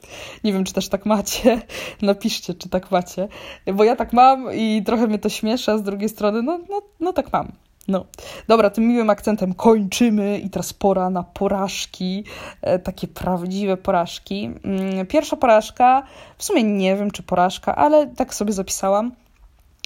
Nie 0.43 0.53
wiem, 0.53 0.63
czy 0.63 0.73
też 0.73 0.89
tak 0.89 1.05
macie, 1.05 1.61
napiszcie, 2.01 2.53
czy 2.53 2.69
tak 2.69 2.91
macie, 2.91 3.27
bo 3.73 3.83
ja 3.83 3.95
tak 3.95 4.13
mam 4.13 4.53
i 4.53 4.83
trochę 4.85 5.07
mnie 5.07 5.19
to 5.19 5.29
śmieszy, 5.29 5.71
a 5.71 5.77
z 5.77 5.83
drugiej 5.83 6.09
strony, 6.09 6.43
no, 6.43 6.59
no, 6.69 6.81
no 6.99 7.13
tak 7.13 7.33
mam. 7.33 7.66
No, 7.87 8.05
dobra, 8.47 8.69
tym 8.69 8.87
miłym 8.87 9.09
akcentem 9.09 9.53
kończymy 9.53 10.39
i 10.39 10.49
teraz 10.49 10.73
pora 10.73 11.09
na 11.09 11.23
porażki, 11.23 12.23
e, 12.61 12.79
takie 12.79 13.07
prawdziwe 13.07 13.77
porażki. 13.77 14.51
Mm, 14.63 15.07
pierwsza 15.07 15.35
porażka, 15.35 16.03
w 16.37 16.43
sumie 16.43 16.63
nie 16.63 16.95
wiem 16.95 17.11
czy 17.11 17.23
porażka, 17.23 17.75
ale 17.75 18.07
tak 18.07 18.33
sobie 18.33 18.53
zapisałam. 18.53 19.11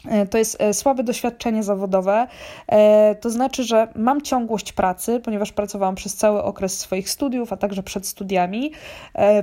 E, 0.08 0.26
to 0.28 0.38
jest 0.38 0.62
e, 0.62 0.74
słabe 0.74 1.04
doświadczenie 1.04 1.64
zawodowe. 1.64 2.28
E, 2.68 3.16
to 3.16 3.30
znaczy, 3.30 3.64
że 3.64 3.88
mam 3.96 4.22
ciągłość 4.22 4.74
pracy, 4.74 5.20
ponieważ 5.20 5.52
pracowałam 5.52 5.96
przez 5.96 6.16
cały 6.16 6.44
okres 6.44 6.80
swoich 6.80 7.10
studiów, 7.10 7.54
a 7.54 7.58
także 7.58 7.84
przed 7.84 8.08
studiami. 8.08 8.72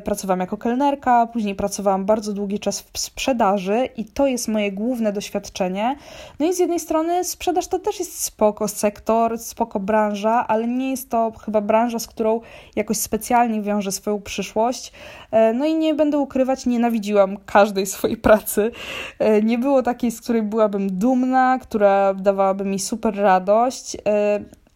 Pracowałam 0.05 0.40
jako 0.40 0.57
kelnerka, 0.57 1.27
później 1.27 1.55
pracowałam 1.55 2.05
bardzo 2.05 2.33
długi 2.33 2.59
czas 2.59 2.81
w 2.92 2.99
sprzedaży 2.99 3.88
i 3.97 4.05
to 4.05 4.27
jest 4.27 4.49
moje 4.49 4.73
główne 4.73 5.12
doświadczenie. 5.12 5.97
No 6.38 6.47
i 6.47 6.55
z 6.55 6.59
jednej 6.59 6.81
strony 6.81 7.25
sprzedaż 7.25 7.66
to 7.66 7.79
też 7.79 7.99
jest 7.99 8.25
spoko 8.25 8.68
sektor, 8.68 9.38
spoko 9.38 9.81
branża, 9.81 10.47
ale 10.49 10.66
nie 10.68 10.90
jest 10.90 11.11
to 11.11 11.33
chyba 11.44 11.61
branża, 11.61 11.99
z 11.99 12.07
którą 12.07 12.40
jakoś 12.77 12.97
specjalnie 12.97 13.62
wiążę 13.62 13.92
swoją 13.92 14.21
przyszłość. 14.21 14.92
No 15.55 15.64
i 15.64 15.75
nie 15.75 15.94
będę 15.94 16.18
ukrywać, 16.18 16.66
nienawidziłam 16.66 17.37
każdej 17.47 17.87
swojej 17.87 18.16
pracy. 18.16 18.71
Nie 19.42 19.59
było 19.59 19.83
takiej, 19.83 20.11
z 20.11 20.21
której 20.21 20.42
byłabym 20.48 20.98
dumna, 20.98 21.58
która 21.62 22.14
dawałaby 22.14 22.64
mi 22.64 22.78
super 22.78 23.16
radość. 23.16 23.96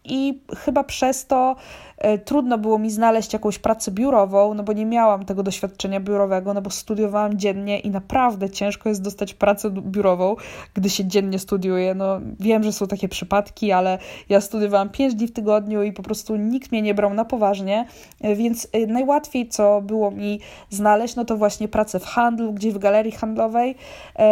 E, 0.05 0.13
I 0.13 0.39
chyba 0.57 0.83
przez 0.83 1.27
to 1.27 1.55
e, 1.97 2.17
trudno 2.17 2.57
było 2.57 2.79
mi 2.79 2.91
znaleźć 2.91 3.33
jakąś 3.33 3.59
pracę 3.59 3.91
biurową, 3.91 4.53
no 4.53 4.63
bo 4.63 4.73
nie 4.73 4.85
miałam 4.85 5.25
tego 5.25 5.43
doświadczenia 5.43 5.99
biurowego, 5.99 6.53
no 6.53 6.61
bo 6.61 6.69
studiowałam 6.69 7.37
dziennie 7.37 7.79
i 7.79 7.89
naprawdę 7.89 8.49
ciężko 8.49 8.89
jest 8.89 9.01
dostać 9.01 9.33
pracę 9.33 9.71
biurową, 9.71 10.35
gdy 10.73 10.89
się 10.89 11.05
dziennie 11.05 11.39
studiuje. 11.39 11.95
No 11.95 12.19
wiem, 12.39 12.63
że 12.63 12.71
są 12.71 12.87
takie 12.87 13.09
przypadki, 13.09 13.71
ale 13.71 13.97
ja 14.29 14.41
studiowałam 14.41 14.89
5 14.89 15.15
dni 15.15 15.27
w 15.27 15.33
tygodniu 15.33 15.83
i 15.83 15.91
po 15.91 16.03
prostu 16.03 16.35
nikt 16.35 16.71
mnie 16.71 16.81
nie 16.81 16.93
brał 16.93 17.13
na 17.13 17.25
poważnie, 17.25 17.85
e, 18.21 18.35
więc 18.35 18.67
najłatwiej, 18.87 19.49
co 19.49 19.81
było 19.81 20.11
mi 20.11 20.39
znaleźć, 20.69 21.15
no 21.15 21.25
to 21.25 21.37
właśnie 21.37 21.67
pracę 21.67 21.99
w 21.99 22.05
handlu, 22.05 22.53
gdzieś 22.53 22.73
w 22.73 22.77
galerii 22.77 23.11
handlowej. 23.11 23.75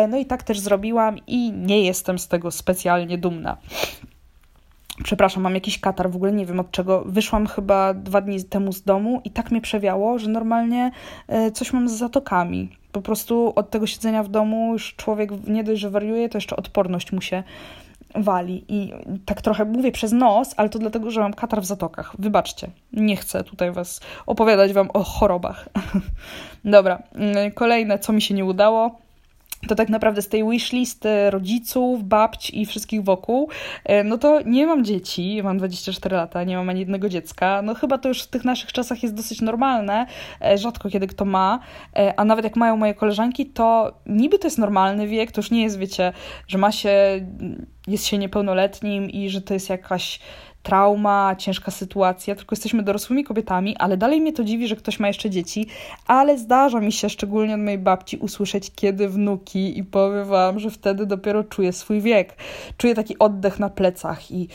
No 0.10 0.18
i 0.18 0.26
tak 0.26 0.44
też 0.44 0.60
zrobiłam 0.60 1.18
i 1.28 1.52
nie 1.52 1.84
jestem 1.84 2.20
z 2.20 2.28
tego 2.28 2.52
specjalnie 2.52 3.18
dumna. 3.18 3.58
Przepraszam, 5.04 5.44
mam 5.44 5.56
jakiś 5.56 5.80
katar, 5.80 6.12
w 6.12 6.16
ogóle 6.16 6.32
nie 6.32 6.46
wiem 6.46 6.60
od 6.60 6.72
czego. 6.72 7.04
Wyszłam 7.06 7.48
chyba 7.48 7.94
dwa 7.94 8.22
dni 8.22 8.44
temu 8.44 8.74
z 8.74 8.82
domu 8.82 9.22
i 9.24 9.32
tak 9.32 9.52
mnie 9.52 9.62
przewiało, 9.62 10.20
że 10.20 10.30
normalnie 10.30 10.92
e, 11.28 11.52
coś 11.52 11.74
mam 11.74 11.90
z 11.90 11.92
zatokami. 11.92 12.70
Po 12.92 13.02
prostu 13.02 13.54
od 13.56 13.70
tego 13.70 13.88
siedzenia 13.88 14.24
w 14.24 14.30
domu 14.30 14.74
już 14.74 14.96
człowiek 14.96 15.48
nie 15.48 15.64
dość, 15.64 15.82
że 15.82 15.90
wariuje, 15.90 16.30
to 16.30 16.38
jeszcze 16.38 16.56
odporność 16.56 17.12
mu 17.12 17.22
się 17.22 17.44
wali. 18.16 18.66
I 18.68 18.94
tak 19.26 19.42
trochę 19.42 19.66
mówię 19.66 19.92
przez 19.92 20.12
nos, 20.12 20.54
ale 20.58 20.70
to 20.70 20.80
dlatego, 20.80 21.12
że 21.12 21.22
mam 21.22 21.34
katar 21.34 21.62
w 21.62 21.66
zatokach. 21.66 22.16
Wybaczcie, 22.20 22.68
nie 22.94 23.16
chcę 23.16 23.44
tutaj 23.44 23.72
was 23.72 24.02
opowiadać 24.26 24.74
wam 24.74 24.90
o 24.94 25.04
chorobach. 25.04 25.70
Dobra, 26.66 27.04
mm, 27.16 27.52
kolejne, 27.52 28.00
co 28.00 28.14
mi 28.14 28.22
się 28.22 28.34
nie 28.34 28.46
udało 28.46 28.96
to 29.68 29.76
tak 29.76 29.90
naprawdę 29.90 30.22
z 30.22 30.28
tej 30.28 30.50
wishlisty 30.50 31.30
rodziców, 31.30 32.04
babć 32.04 32.50
i 32.50 32.66
wszystkich 32.66 33.04
wokół, 33.04 33.50
e, 33.86 34.04
no 34.04 34.18
to 34.18 34.42
nie 34.46 34.68
mam 34.68 34.86
dzieci, 34.86 35.42
mam 35.44 35.58
24 35.58 36.16
lata, 36.16 36.44
nie 36.44 36.58
mam 36.58 36.70
ani 36.70 36.80
jednego 36.80 37.10
dziecka. 37.10 37.62
No 37.62 37.76
chyba 37.76 37.98
to 37.98 38.10
już 38.10 38.24
w 38.24 38.28
tych 38.28 38.46
naszych 38.46 38.74
czasach 38.74 39.04
jest 39.04 39.16
dosyć 39.16 39.42
normalne, 39.42 40.06
e, 40.42 40.58
rzadko 40.58 40.90
kiedy 40.90 41.08
kto 41.08 41.26
ma, 41.26 41.60
e, 41.96 42.20
a 42.20 42.26
nawet 42.26 42.46
jak 42.46 42.56
mają 42.56 42.78
moje 42.78 42.94
koleżanki, 42.94 43.46
to 43.46 43.94
niby 44.06 44.40
to 44.40 44.48
jest 44.48 44.58
normalny 44.58 45.08
wiek, 45.08 45.32
to 45.32 45.40
już 45.40 45.52
nie 45.52 45.64
jest, 45.64 45.78
wiecie, 45.78 46.14
że 46.48 46.58
ma 46.58 46.72
się, 46.72 46.92
jest 47.88 48.06
się 48.06 48.18
niepełnoletnim 48.18 49.10
i 49.10 49.30
że 49.30 49.42
to 49.42 49.54
jest 49.54 49.70
jakaś 49.70 50.20
trauma, 50.64 51.36
ciężka 51.38 51.72
sytuacja, 51.72 52.36
tylko 52.36 52.54
jesteśmy 52.54 52.84
dorosłymi 52.84 53.24
kobietami, 53.24 53.78
ale 53.78 53.98
dalej 53.98 54.22
mnie 54.22 54.34
to 54.34 54.44
dziwi, 54.44 54.68
że 54.68 54.76
ktoś 54.76 55.00
ma 55.00 55.08
jeszcze 55.08 55.30
dzieci, 55.30 55.68
ale 56.08 56.38
zdarza 56.38 56.80
mi 56.80 56.92
się, 56.92 57.10
szczególnie 57.10 57.54
od 57.56 57.62
mojej 57.62 57.80
babci, 57.80 58.18
usłyszeć 58.18 58.72
kiedy 58.76 59.10
wnuki 59.10 59.80
i 59.80 59.84
powiem 59.84 60.26
wam, 60.26 60.60
że 60.60 60.72
wtedy 60.72 61.06
dopiero 61.06 61.44
czuję 61.44 61.74
swój 61.74 62.02
wiek. 62.02 62.36
Czuję 62.78 62.96
taki 62.96 63.20
oddech 63.20 63.60
na 63.60 63.70
plecach 63.70 64.32
i 64.32 64.48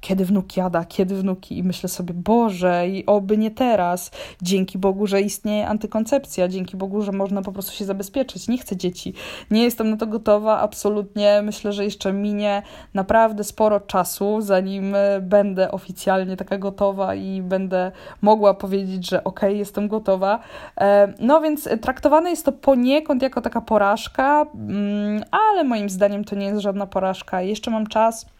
kiedy 0.00 0.24
wnuk 0.24 0.56
jada, 0.56 0.84
kiedy 0.84 1.14
wnuki 1.14 1.58
i 1.58 1.62
myślę 1.62 1.88
sobie, 1.88 2.14
Boże, 2.14 2.88
i 2.88 3.06
oby 3.06 3.38
nie 3.38 3.50
teraz. 3.50 4.10
Dzięki 4.42 4.78
Bogu, 4.78 5.06
że 5.06 5.20
istnieje 5.20 5.68
antykoncepcja, 5.68 6.48
dzięki 6.48 6.76
Bogu, 6.76 7.02
że 7.02 7.12
można 7.12 7.42
po 7.42 7.52
prostu 7.52 7.72
się 7.72 7.84
zabezpieczyć. 7.84 8.48
Nie 8.48 8.58
chcę 8.58 8.76
dzieci. 8.76 9.14
Nie 9.50 9.64
jestem 9.64 9.90
na 9.90 9.96
to 9.96 10.06
gotowa, 10.06 10.60
absolutnie. 10.60 11.40
Myślę, 11.42 11.72
że 11.72 11.84
jeszcze 11.84 12.12
minie 12.12 12.62
naprawdę 12.94 13.44
sporo 13.44 13.80
czasu, 13.80 14.40
zanim 14.40 14.96
będę 15.24 15.70
oficjalnie 15.70 16.36
taka 16.36 16.58
gotowa 16.58 17.14
i 17.14 17.42
będę 17.42 17.92
mogła 18.22 18.54
powiedzieć, 18.54 19.08
że 19.10 19.24
okej, 19.24 19.48
okay, 19.48 19.58
jestem 19.58 19.88
gotowa. 19.88 20.38
E, 20.80 21.12
no 21.20 21.40
więc 21.40 21.68
traktowane 21.80 22.30
jest 22.30 22.44
to 22.44 22.52
poniekąd 22.52 23.22
jako 23.22 23.40
taka 23.40 23.60
porażka, 23.60 24.46
mm, 24.54 25.22
ale 25.30 25.64
moim 25.64 25.90
zdaniem 25.90 26.24
to 26.24 26.36
nie 26.36 26.46
jest 26.46 26.60
żadna 26.60 26.86
porażka. 26.86 27.42
Jeszcze 27.42 27.70
mam 27.70 27.86
czas 27.86 28.33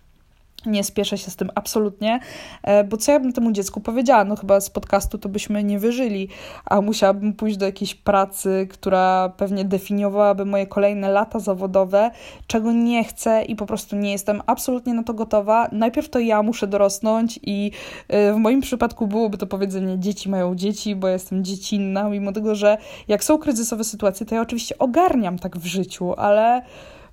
nie 0.67 0.85
spieszę 0.85 1.19
się 1.19 1.31
z 1.31 1.37
tym 1.37 1.51
absolutnie, 1.55 2.21
e, 2.63 2.85
bo 2.85 2.97
co 2.97 3.13
ja 3.13 3.21
bym 3.21 3.33
temu 3.33 3.53
dziecku 3.53 3.81
powiedziała? 3.81 4.25
No 4.25 4.37
chyba 4.37 4.61
z 4.61 4.71
podcastu 4.71 5.19
to 5.19 5.29
byśmy 5.29 5.65
nie 5.65 5.79
wyżyli, 5.79 6.29
a 6.65 6.81
musiałabym 6.81 7.33
pójść 7.33 7.57
do 7.57 7.67
jakiejś 7.67 7.95
pracy, 7.95 8.69
która 8.71 9.33
pewnie 9.37 9.65
definiowałaby 9.65 10.45
moje 10.45 10.67
kolejne 10.67 11.09
lata 11.11 11.39
zawodowe, 11.39 12.11
czego 12.47 12.73
nie 12.73 13.05
chcę 13.05 13.43
i 13.43 13.57
po 13.57 13.67
prostu 13.67 13.97
nie 13.97 14.13
jestem 14.13 14.43
absolutnie 14.47 14.95
na 14.95 15.03
to 15.03 15.15
gotowa. 15.15 15.69
Najpierw 15.73 16.09
to 16.09 16.19
ja 16.19 16.43
muszę 16.43 16.67
dorosnąć 16.67 17.41
i 17.43 17.71
e, 18.09 18.33
w 18.33 18.37
moim 18.37 18.61
przypadku 18.61 19.07
byłoby 19.07 19.39
to 19.39 19.47
powiedzenie 19.47 19.99
dzieci 19.99 20.29
mają 20.29 20.55
dzieci, 20.55 20.97
bo 20.97 21.09
jestem 21.09 21.45
dziecinna, 21.45 22.09
mimo 22.09 22.33
tego, 22.33 22.55
że 22.55 22.79
jak 23.09 23.25
są 23.25 23.39
kryzysowe 23.39 23.85
sytuacje, 23.85 24.27
to 24.27 24.35
ja 24.35 24.41
oczywiście 24.41 24.79
ogarniam 24.79 25.39
tak 25.39 25.57
w 25.57 25.67
życiu, 25.67 26.15
ale 26.17 26.63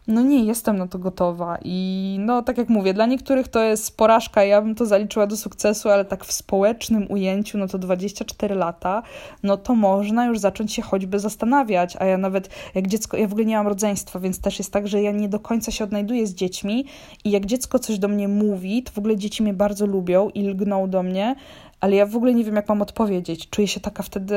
no 0.08 0.22
nie 0.22 0.46
jestem 0.46 0.78
na 0.78 0.88
to 0.88 1.00
gotowa. 1.00 1.58
I 1.64 2.18
no, 2.20 2.42
tak 2.42 2.58
jak 2.58 2.70
mówię, 2.70 2.94
dla 2.94 3.06
niektórych 3.06 3.48
to 3.48 3.64
jest 3.64 3.98
porażka, 3.98 4.44
ja 4.44 4.62
bym 4.62 4.76
to 4.76 4.86
zaliczyła 4.86 5.28
do 5.28 5.38
sukcesu, 5.38 5.90
ale 5.90 6.06
tak 6.06 6.26
w 6.26 6.32
społecznym 6.32 7.12
ujęciu, 7.12 7.58
no 7.58 7.68
to 7.68 7.78
24 7.78 8.56
lata, 8.56 9.04
no 9.44 9.58
to 9.58 9.76
można 9.76 10.26
już 10.26 10.40
zacząć 10.40 10.74
się 10.74 10.82
choćby 10.82 11.20
zastanawiać. 11.20 11.98
A 12.00 12.06
ja 12.06 12.18
nawet 12.18 12.50
jak 12.76 12.88
dziecko, 12.88 13.18
ja 13.18 13.28
w 13.28 13.32
ogóle 13.32 13.46
nie 13.46 13.58
mam 13.58 13.68
rodzeństwa, 13.68 14.20
więc 14.20 14.42
też 14.42 14.60
jest 14.60 14.74
tak, 14.74 14.88
że 14.88 15.02
ja 15.02 15.12
nie 15.12 15.30
do 15.30 15.40
końca 15.40 15.72
się 15.72 15.84
odnajduję 15.84 16.28
z 16.28 16.34
dziećmi 16.34 16.86
i 17.24 17.32
jak 17.32 17.46
dziecko 17.46 17.80
coś 17.80 18.00
do 18.00 18.08
mnie 18.08 18.28
mówi, 18.28 18.84
to 18.84 18.92
w 18.92 18.98
ogóle 18.98 19.18
dzieci 19.18 19.44
mnie 19.44 19.54
bardzo 19.54 19.86
lubią 19.86 20.30
i 20.30 20.48
lgną 20.48 20.90
do 20.90 21.04
mnie, 21.04 21.36
ale 21.80 21.96
ja 21.96 22.06
w 22.06 22.16
ogóle 22.16 22.34
nie 22.34 22.44
wiem, 22.44 22.56
jak 22.56 22.70
mam 22.70 22.82
odpowiedzieć. 22.82 23.50
Czuję 23.50 23.68
się 23.68 23.80
taka 23.80 24.04
wtedy 24.04 24.36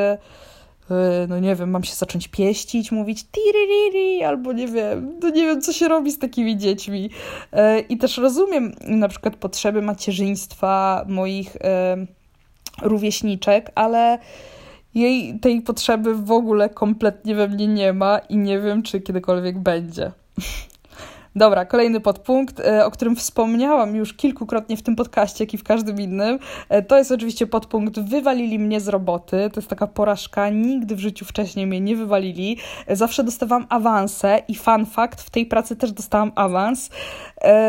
no 1.29 1.39
nie 1.39 1.55
wiem, 1.55 1.71
mam 1.71 1.85
się 1.85 1.95
zacząć 1.95 2.29
pieścić, 2.29 2.93
mówić 2.93 3.25
tiririri, 3.25 4.23
albo 4.23 4.53
nie 4.53 4.69
wiem, 4.69 5.19
no 5.23 5.31
nie 5.31 5.43
wiem, 5.43 5.61
co 5.61 5.73
się 5.73 5.89
robi 5.89 6.11
z 6.11 6.19
takimi 6.19 6.57
dziećmi. 6.57 7.11
E, 7.53 7.81
I 7.81 7.97
też 7.99 8.19
rozumiem 8.19 8.73
na 8.81 9.09
przykład 9.09 9.37
potrzeby 9.37 9.83
macierzyństwa 9.83 11.05
moich 11.09 11.57
e, 11.57 11.97
rówieśniczek, 12.83 13.73
ale 13.75 14.19
jej 14.95 15.41
tej 15.41 15.63
potrzeby 15.63 16.15
w 16.15 16.31
ogóle 16.31 16.69
kompletnie 16.69 17.35
we 17.35 17.49
mnie 17.49 17.67
nie 17.67 17.93
ma 17.93 18.19
i 18.19 18.37
nie 18.37 18.61
wiem, 18.61 18.83
czy 18.83 19.01
kiedykolwiek 19.01 19.59
będzie. 19.59 20.13
Dobra, 21.37 21.65
kolejny 21.65 22.01
podpunkt, 22.01 22.61
e, 22.61 22.87
o 22.87 22.91
którym 22.91 23.17
wspomniałam 23.17 23.97
już 23.97 24.15
kilkukrotnie 24.15 24.77
w 24.77 24.83
tym 24.83 24.97
podcaście, 24.97 25.45
jak 25.45 25.55
i 25.55 25.59
w 25.59 25.65
każdym 25.65 26.01
innym. 26.01 26.39
E, 26.69 26.83
to 26.83 26.99
jest 26.99 27.13
oczywiście 27.13 27.47
podpunkt 27.47 28.01
Wywalili 28.01 28.59
mnie 28.59 28.81
z 28.81 28.89
roboty. 28.89 29.51
To 29.53 29.61
jest 29.61 29.69
taka 29.69 29.87
porażka. 29.87 30.49
Nigdy 30.49 30.97
w 30.97 30.99
życiu 30.99 31.25
wcześniej 31.25 31.67
mnie 31.67 31.81
nie 31.81 31.97
wywalili. 31.97 32.59
E, 32.87 32.97
zawsze 32.97 33.25
dostawałam 33.25 33.67
awanse 33.69 34.43
i 34.49 34.55
fun 34.55 34.87
fact, 34.87 35.23
w 35.23 35.31
tej 35.31 35.47
pracy 35.47 35.77
też 35.77 35.93
dostałam 35.93 36.33
awans. 36.35 36.91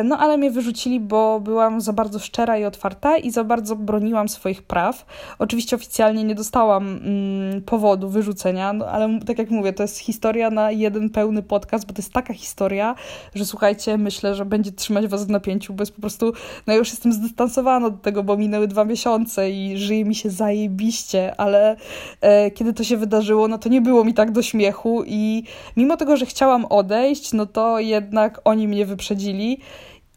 No 0.04 0.18
ale 0.18 0.38
mnie 0.38 0.52
wyrzucili, 0.52 1.00
bo 1.00 1.40
byłam 1.40 1.82
za 1.82 1.94
bardzo 1.94 2.20
szczera 2.20 2.58
i 2.58 2.66
otwarta 2.66 3.18
i 3.18 3.32
za 3.32 3.44
bardzo 3.44 3.76
broniłam 3.76 4.30
swoich 4.30 4.64
praw. 4.64 5.06
Oczywiście 5.40 5.76
oficjalnie 5.76 6.24
nie 6.24 6.36
dostałam 6.36 6.88
mm, 6.88 7.62
powodu 7.62 8.10
wyrzucenia, 8.10 8.74
no 8.74 8.88
ale 8.88 9.20
tak 9.26 9.40
jak 9.40 9.52
mówię, 9.52 9.74
to 9.74 9.84
jest 9.84 9.98
historia 9.98 10.50
na 10.50 10.72
jeden 10.72 11.10
pełny 11.10 11.44
podcast, 11.44 11.88
bo 11.88 11.94
to 11.94 12.02
jest 12.02 12.14
taka 12.14 12.34
historia, 12.34 12.96
że 13.36 13.46
słuchajcie, 13.46 13.98
myślę, 13.98 14.36
że 14.36 14.46
będzie 14.46 14.72
trzymać 14.72 15.08
was 15.08 15.26
w 15.26 15.30
napięciu, 15.30 15.74
bo 15.74 15.82
jest 15.82 15.96
po 15.96 16.02
prostu, 16.02 16.34
no 16.68 16.74
już 16.74 16.90
jestem 16.90 17.14
zdystansowana 17.14 17.90
do 17.90 17.98
tego, 17.98 18.24
bo 18.24 18.38
minęły 18.38 18.68
dwa 18.68 18.86
miesiące 18.86 19.52
i 19.52 19.78
żyje 19.78 20.06
mi 20.06 20.16
się 20.16 20.30
zajebiście, 20.30 21.36
ale 21.38 21.76
e, 22.22 22.52
kiedy 22.52 22.74
to 22.74 22.84
się 22.84 22.98
wydarzyło, 22.98 23.48
no 23.48 23.58
to 23.58 23.70
nie 23.70 23.82
było 23.82 24.04
mi 24.04 24.14
tak 24.14 24.32
do 24.32 24.42
śmiechu 24.42 25.04
i 25.08 25.44
mimo 25.78 25.98
tego, 25.98 26.18
że 26.18 26.26
chciałam 26.26 26.66
odejść, 26.66 27.34
no 27.34 27.46
to 27.46 27.80
jednak 27.80 28.42
oni 28.44 28.68
mnie 28.68 28.86
wyprzedzili 28.86 29.60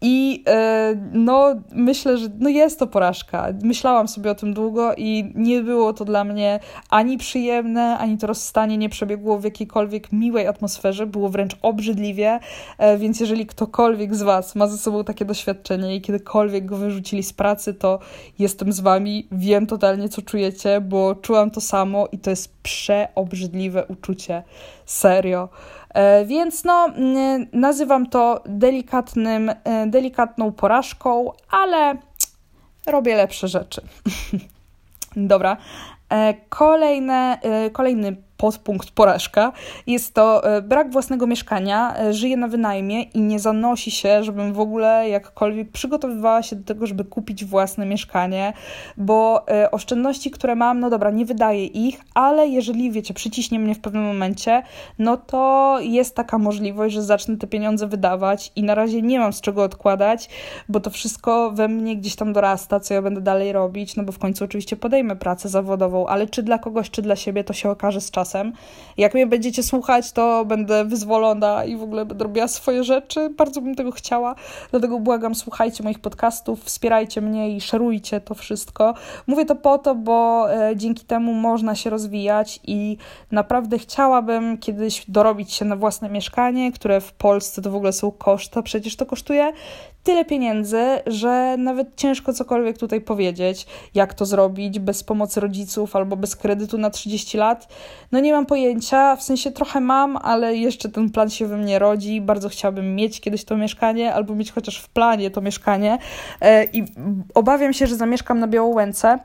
i 0.01 0.45
e, 0.47 0.95
no, 1.13 1.55
myślę, 1.73 2.19
że 2.19 2.29
no 2.39 2.49
jest 2.49 2.79
to 2.79 2.87
porażka. 2.87 3.49
Myślałam 3.63 4.09
sobie 4.09 4.31
o 4.31 4.35
tym 4.35 4.55
długo 4.55 4.95
i 4.95 5.33
nie 5.35 5.63
było 5.63 5.93
to 5.93 6.05
dla 6.05 6.25
mnie 6.25 6.61
ani 6.91 7.19
przyjemne, 7.19 7.99
ani 7.99 8.19
to 8.19 8.27
rozstanie 8.27 8.79
nie 8.79 8.89
przebiegło 8.89 9.39
w 9.39 9.45
jakiejkolwiek 9.45 10.13
miłej 10.13 10.47
atmosferze, 10.47 11.07
było 11.07 11.29
wręcz 11.29 11.57
obrzydliwie. 11.63 12.41
E, 12.79 12.99
więc 12.99 13.21
jeżeli 13.21 13.47
ktokolwiek 13.47 14.15
z 14.15 14.23
Was 14.23 14.55
ma 14.55 14.67
ze 14.67 14.79
sobą 14.79 15.05
takie 15.05 15.25
doświadczenie 15.25 15.97
i 15.97 16.01
kiedykolwiek 16.01 16.67
go 16.67 16.77
wyrzucili 16.77 17.23
z 17.23 17.33
pracy, 17.33 17.75
to 17.75 17.99
jestem 18.39 18.73
z 18.73 18.81
Wami, 18.81 19.29
wiem 19.33 19.67
totalnie, 19.67 20.09
co 20.09 20.23
czujecie, 20.23 20.81
bo 20.81 21.15
czułam 21.15 21.51
to 21.51 21.61
samo 21.61 22.09
i 22.13 22.19
to 22.19 22.31
jest 22.31 22.63
przeobrzydliwe 22.63 23.87
uczucie. 23.87 24.43
Serio. 24.87 25.49
E, 25.95 26.25
więc 26.25 26.65
no, 26.65 26.89
nazywam 27.53 28.07
to 28.07 28.43
delikatnym, 28.47 29.51
e, 29.65 29.87
delikatną 29.87 30.53
porażką, 30.53 31.33
ale 31.51 31.97
robię 32.87 33.17
lepsze 33.17 33.49
rzeczy. 33.49 33.83
Dobra. 35.17 35.57
E, 36.09 36.35
kolejne, 36.49 37.39
kolejny 37.73 38.17
podpunkt 38.39 38.91
porażka. 38.91 39.53
Jest 39.87 40.15
to 40.15 40.45
e, 40.57 40.63
brak 40.63 40.91
własnego 40.91 41.27
mieszkania, 41.27 41.97
e, 41.99 42.13
żyję 42.13 42.37
na 42.37 42.49
wynajmie 42.49 43.03
i 43.03 43.21
nie 43.21 43.39
zanosi 43.39 43.91
się, 43.91 44.25
żebym 44.25 44.53
w 44.53 44.61
ogóle 44.61 45.09
jakkolwiek 45.09 45.71
przygotowywała 45.71 46.43
się 46.43 46.57
do 46.57 46.65
tego, 46.65 46.87
żeby 46.87 47.05
kupić 47.05 47.45
własne 47.45 47.87
mieszkanie, 47.87 48.53
bo 48.97 49.49
e, 49.49 49.71
oszczędności, 49.71 50.31
które 50.31 50.55
mam, 50.55 50.81
no 50.81 50.91
dobra, 50.91 51.11
nie 51.11 51.25
wydaję 51.25 51.67
ich, 51.67 52.01
ale 52.15 52.49
jeżeli, 52.49 52.91
wiecie, 52.91 53.15
przyciśnie 53.15 53.59
mnie 53.59 53.75
w 53.75 53.81
pewnym 53.81 54.05
momencie, 54.05 54.63
no 54.99 55.17
to 55.17 55.77
jest 55.81 56.15
taka 56.15 56.39
możliwość, 56.39 56.95
że 56.95 57.03
zacznę 57.03 57.37
te 57.37 57.47
pieniądze 57.47 57.87
wydawać 57.87 58.53
i 58.57 58.63
na 58.63 58.75
razie 58.75 59.03
nie 59.03 59.19
mam 59.19 59.33
z 59.33 59.41
czego 59.41 59.63
odkładać, 59.63 60.29
bo 60.69 60.81
to 60.81 60.91
wszystko 60.91 61.51
we 61.51 61.69
mnie 61.69 61.97
gdzieś 61.97 62.17
tam 62.17 62.33
dorasta, 62.33 62.81
co 62.81 62.95
ja 62.95 63.03
będę 63.03 63.21
dalej 63.21 63.53
robić, 63.53 63.97
no 63.97 64.03
bo 64.03 64.13
w 64.13 64.19
końcu 64.19 64.45
oczywiście 64.45 64.77
podejmę 64.77 65.17
pracę 65.17 65.49
zawodową, 65.49 66.07
ale 66.07 66.27
czy 66.27 66.43
dla 66.43 66.59
kogoś, 66.59 66.91
czy 66.91 67.03
dla 67.03 67.17
siebie, 67.17 67.45
to 67.45 67.53
się 67.53 67.71
okaże 67.71 68.01
z 68.01 68.11
czasem 68.11 68.28
czasem. 68.29 68.53
Jak 68.97 69.15
mnie 69.15 69.27
będziecie 69.27 69.63
słuchać, 69.63 70.13
to 70.13 70.45
będę 70.45 70.85
wyzwolona 70.85 71.65
i 71.65 71.77
w 71.77 71.83
ogóle 71.83 72.05
będę 72.05 72.25
robiła 72.25 72.49
swoje 72.49 72.85
rzeczy. 72.85 73.31
Bardzo 73.31 73.61
bym 73.61 73.75
tego 73.75 73.91
chciała. 73.91 74.35
Dlatego 74.71 74.99
błagam, 74.99 75.35
słuchajcie 75.35 75.85
moich 75.85 75.99
podcastów, 75.99 76.65
wspierajcie 76.65 77.21
mnie 77.21 77.57
i 77.57 77.61
szerujcie 77.61 78.21
to 78.21 78.35
wszystko. 78.35 78.95
Mówię 79.27 79.45
to 79.45 79.57
po 79.57 79.79
to, 79.79 79.95
bo 79.95 80.47
e, 80.53 80.77
dzięki 80.77 81.05
temu 81.05 81.33
można 81.33 81.75
się 81.75 81.91
rozwijać 81.91 82.61
i 82.67 82.97
naprawdę 83.31 83.79
chciałabym 83.79 84.59
kiedyś 84.59 85.05
dorobić 85.09 85.53
się 85.53 85.65
na 85.65 85.77
własne 85.77 86.09
mieszkanie, 86.09 86.73
które 86.73 87.01
w 87.01 87.13
Polsce 87.13 87.63
to 87.63 87.71
w 87.71 87.75
ogóle 87.75 87.93
są 87.93 88.11
koszty. 88.11 88.63
Przecież 88.63 88.97
to 88.97 89.07
kosztuje 89.07 89.53
tyle 90.09 90.25
pieniędzy, 90.25 90.83
że 91.07 91.57
nawet 91.59 91.97
ciężko 91.97 92.33
cokolwiek 92.33 92.79
tutaj 92.79 93.01
powiedzieć, 93.01 93.67
jak 93.95 94.15
to 94.15 94.27
zrobić 94.27 94.79
bez 94.79 95.05
pomocy 95.05 95.41
rodziców 95.41 95.97
albo 95.97 96.17
bez 96.17 96.37
kredytu 96.37 96.79
na 96.79 96.91
30 96.91 97.39
lat. 97.39 97.69
No 98.13 98.21
nie 98.21 98.33
mam 98.33 98.47
pojęcia, 98.47 99.17
w 99.17 99.23
sensie 99.23 99.51
trochę 99.51 99.81
mam, 99.81 100.17
ale 100.17 100.57
jeszcze 100.57 100.89
ten 100.89 101.11
plan 101.11 101.31
się 101.31 101.47
we 101.47 101.57
mnie 101.57 101.79
rodzi. 101.79 102.21
Bardzo 102.21 102.49
chciałabym 102.49 102.95
mieć 102.95 103.21
kiedyś 103.21 103.45
to 103.45 103.57
mieszkanie 103.57 104.15
albo 104.15 104.35
mieć 104.35 104.53
chociaż 104.53 104.79
w 104.79 104.89
planie 104.89 105.31
to 105.31 105.41
mieszkanie 105.41 105.99
e, 106.41 106.65
i 106.65 106.85
obawiam 107.35 107.73
się, 107.73 107.87
że 107.87 107.97
zamieszkam 107.97 108.39
na 108.39 108.49
Białołęce 108.49 109.19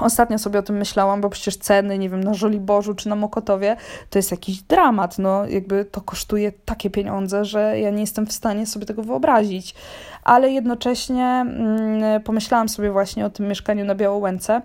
Ostatnio 0.00 0.38
sobie 0.38 0.58
o 0.58 0.62
tym 0.62 0.76
myślałam, 0.76 1.20
bo 1.20 1.30
przecież 1.30 1.56
ceny, 1.56 1.98
nie 1.98 2.10
wiem, 2.10 2.24
na 2.24 2.34
Żoliborzu 2.34 2.94
czy 2.94 3.08
na 3.08 3.16
Mokotowie 3.16 3.76
to 4.10 4.18
jest 4.18 4.30
jakiś 4.30 4.62
dramat. 4.62 5.18
No, 5.18 5.46
jakby 5.46 5.84
to 5.84 6.00
kosztuje 6.00 6.52
takie 6.64 6.90
pieniądze, 6.90 7.44
że 7.44 7.80
ja 7.80 7.90
nie 7.90 8.00
jestem 8.00 8.26
w 8.26 8.32
stanie 8.32 8.66
sobie 8.66 8.86
tego 8.86 9.02
wyobrazić. 9.02 9.74
Ale 10.24 10.50
jednocześnie 10.50 11.24
mm, 11.24 12.22
pomyślałam 12.22 12.68
sobie 12.68 12.90
właśnie 12.90 13.26
o 13.26 13.30
tym 13.30 13.48
mieszkaniu 13.48 13.84
na 13.84 13.94
Białołęce 13.94 14.62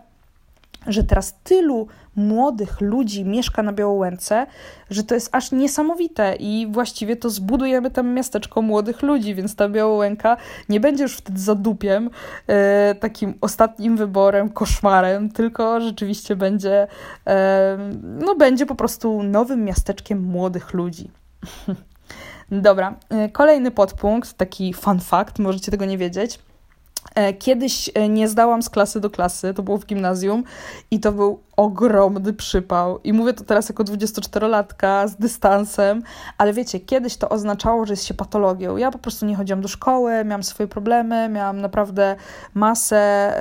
że 0.87 1.03
teraz 1.03 1.39
tylu 1.43 1.87
młodych 2.15 2.81
ludzi 2.81 3.25
mieszka 3.25 3.63
na 3.63 3.73
Białołęce, 3.73 4.47
że 4.89 5.03
to 5.03 5.15
jest 5.15 5.29
aż 5.35 5.51
niesamowite 5.51 6.35
i 6.35 6.67
właściwie 6.71 7.15
to 7.15 7.29
zbudujemy 7.29 7.91
tam 7.91 8.13
miasteczko 8.13 8.61
młodych 8.61 9.01
ludzi, 9.01 9.35
więc 9.35 9.55
ta 9.55 9.69
Białołęka 9.69 10.37
nie 10.69 10.79
będzie 10.79 11.03
już 11.03 11.17
wtedy 11.17 11.39
zadupiem, 11.39 12.09
e, 12.47 12.95
takim 12.95 13.33
ostatnim 13.41 13.97
wyborem, 13.97 14.49
koszmarem, 14.49 15.29
tylko 15.29 15.81
rzeczywiście 15.81 16.35
będzie, 16.35 16.87
e, 17.27 17.77
no 18.03 18.35
będzie 18.35 18.65
po 18.65 18.75
prostu 18.75 19.23
nowym 19.23 19.65
miasteczkiem 19.65 20.21
młodych 20.21 20.73
ludzi. 20.73 21.11
Dobra, 22.51 22.95
e, 23.09 23.29
kolejny 23.29 23.71
podpunkt, 23.71 24.33
taki 24.33 24.73
fun 24.73 24.99
fact, 24.99 25.39
możecie 25.39 25.71
tego 25.71 25.85
nie 25.85 25.97
wiedzieć– 25.97 26.39
kiedyś 27.39 27.89
e, 27.93 28.09
nie 28.09 28.27
zdałam 28.27 28.63
z 28.63 28.69
klasy 28.69 28.99
do 28.99 29.09
klasy, 29.09 29.53
to 29.53 29.63
było 29.63 29.77
w 29.77 29.85
gimnazjum 29.85 30.43
i 30.91 30.99
to 30.99 31.11
był 31.11 31.39
ogromny 31.57 32.33
przypał. 32.33 32.99
I 33.03 33.13
mówię 33.13 33.33
to 33.33 33.43
teraz 33.43 33.69
jako 33.69 33.83
24-latka 33.83 35.07
z 35.07 35.15
dystansem, 35.15 36.03
ale 36.37 36.53
wiecie, 36.53 36.79
kiedyś 36.79 37.17
to 37.17 37.29
oznaczało, 37.29 37.85
że 37.85 37.93
jest 37.93 38.05
się 38.05 38.13
patologią. 38.13 38.77
Ja 38.77 38.91
po 38.91 38.99
prostu 38.99 39.25
nie 39.25 39.35
chodziłam 39.35 39.61
do 39.61 39.67
szkoły, 39.67 40.25
miałam 40.25 40.43
swoje 40.43 40.67
problemy, 40.67 41.29
miałam 41.29 41.61
naprawdę 41.61 42.15
masę, 42.53 43.33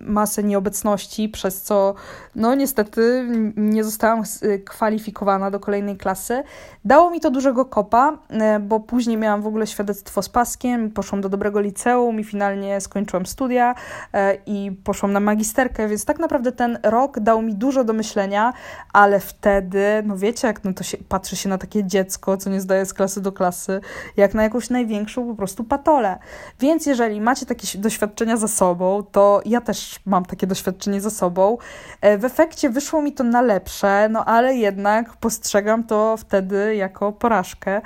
masę 0.00 0.42
nieobecności, 0.42 1.28
przez 1.28 1.62
co 1.62 1.94
no 2.34 2.54
niestety 2.54 3.28
nie 3.56 3.84
zostałam 3.84 4.22
kwalifikowana 4.66 5.50
do 5.50 5.60
kolejnej 5.60 5.96
klasy. 5.96 6.42
Dało 6.84 7.10
mi 7.10 7.20
to 7.20 7.30
dużego 7.30 7.64
kopa, 7.64 8.18
e, 8.28 8.60
bo 8.60 8.80
później 8.80 9.16
miałam 9.16 9.42
w 9.42 9.46
ogóle 9.46 9.66
świadectwo 9.66 10.22
z 10.22 10.28
paskiem, 10.28 10.90
poszłam 10.90 11.20
do 11.20 11.28
dobrego 11.28 11.60
liceum 11.60 12.20
i 12.20 12.24
finalnie 12.24 12.80
skończyłam 12.80 13.26
studia 13.26 13.74
e, 14.12 14.34
i 14.46 14.72
poszłam 14.84 15.12
na 15.12 15.20
magisterkę, 15.20 15.88
więc 15.88 16.04
tak 16.04 16.18
naprawdę 16.18 16.52
ten 16.52 16.69
rok 16.82 17.20
dał 17.20 17.42
mi 17.42 17.54
dużo 17.54 17.84
do 17.84 17.92
myślenia, 17.92 18.52
ale 18.92 19.20
wtedy, 19.20 20.02
no 20.04 20.16
wiecie, 20.16 20.46
jak 20.46 20.64
no 20.64 20.72
to 20.72 20.84
się, 20.84 20.98
patrzy 21.08 21.36
się 21.36 21.48
na 21.48 21.58
takie 21.58 21.84
dziecko, 21.84 22.36
co 22.36 22.50
nie 22.50 22.60
zdaje 22.60 22.86
z 22.86 22.94
klasy 22.94 23.20
do 23.20 23.32
klasy, 23.32 23.80
jak 24.16 24.34
na 24.34 24.42
jakąś 24.42 24.70
największą 24.70 25.26
po 25.26 25.34
prostu 25.34 25.64
patolę. 25.64 26.18
Więc 26.60 26.86
jeżeli 26.86 27.20
macie 27.20 27.46
takie 27.46 27.78
doświadczenia 27.78 28.36
za 28.36 28.48
sobą, 28.48 29.02
to 29.12 29.40
ja 29.44 29.60
też 29.60 30.00
mam 30.06 30.24
takie 30.24 30.46
doświadczenie 30.46 31.00
za 31.00 31.10
sobą. 31.10 31.58
E, 32.00 32.18
w 32.18 32.24
efekcie 32.24 32.70
wyszło 32.70 33.02
mi 33.02 33.12
to 33.12 33.24
na 33.24 33.42
lepsze, 33.42 34.08
no 34.10 34.24
ale 34.24 34.54
jednak 34.54 35.16
postrzegam 35.16 35.84
to 35.84 36.16
wtedy 36.16 36.74
jako 36.76 37.12
porażkę 37.12 37.80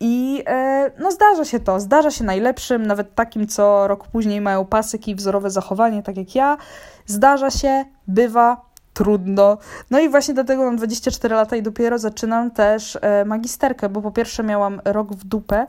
i 0.00 0.42
e, 0.46 0.90
no 0.98 1.10
zdarza 1.10 1.44
się 1.44 1.60
to, 1.60 1.80
zdarza 1.80 2.10
się 2.10 2.24
najlepszym, 2.24 2.86
nawet 2.86 3.14
takim, 3.14 3.46
co 3.46 3.88
rok 3.88 4.08
później 4.08 4.40
mają 4.40 4.64
pasyki 4.64 5.14
wzorowe 5.14 5.50
zachowanie, 5.50 6.02
tak 6.02 6.16
jak 6.16 6.34
ja. 6.34 6.56
Zdarza 7.10 7.50
się, 7.50 7.84
bywa, 8.06 8.70
trudno. 8.94 9.58
No 9.90 10.00
i 10.00 10.08
właśnie 10.08 10.34
dlatego 10.34 10.64
mam 10.64 10.76
24 10.76 11.34
lata 11.34 11.56
i 11.56 11.62
dopiero 11.62 11.98
zaczynam 11.98 12.50
też 12.50 12.98
e, 13.00 13.24
magisterkę, 13.24 13.88
bo 13.88 14.02
po 14.02 14.10
pierwsze 14.10 14.42
miałam 14.42 14.80
rok 14.84 15.12
w 15.12 15.24
dupę. 15.24 15.66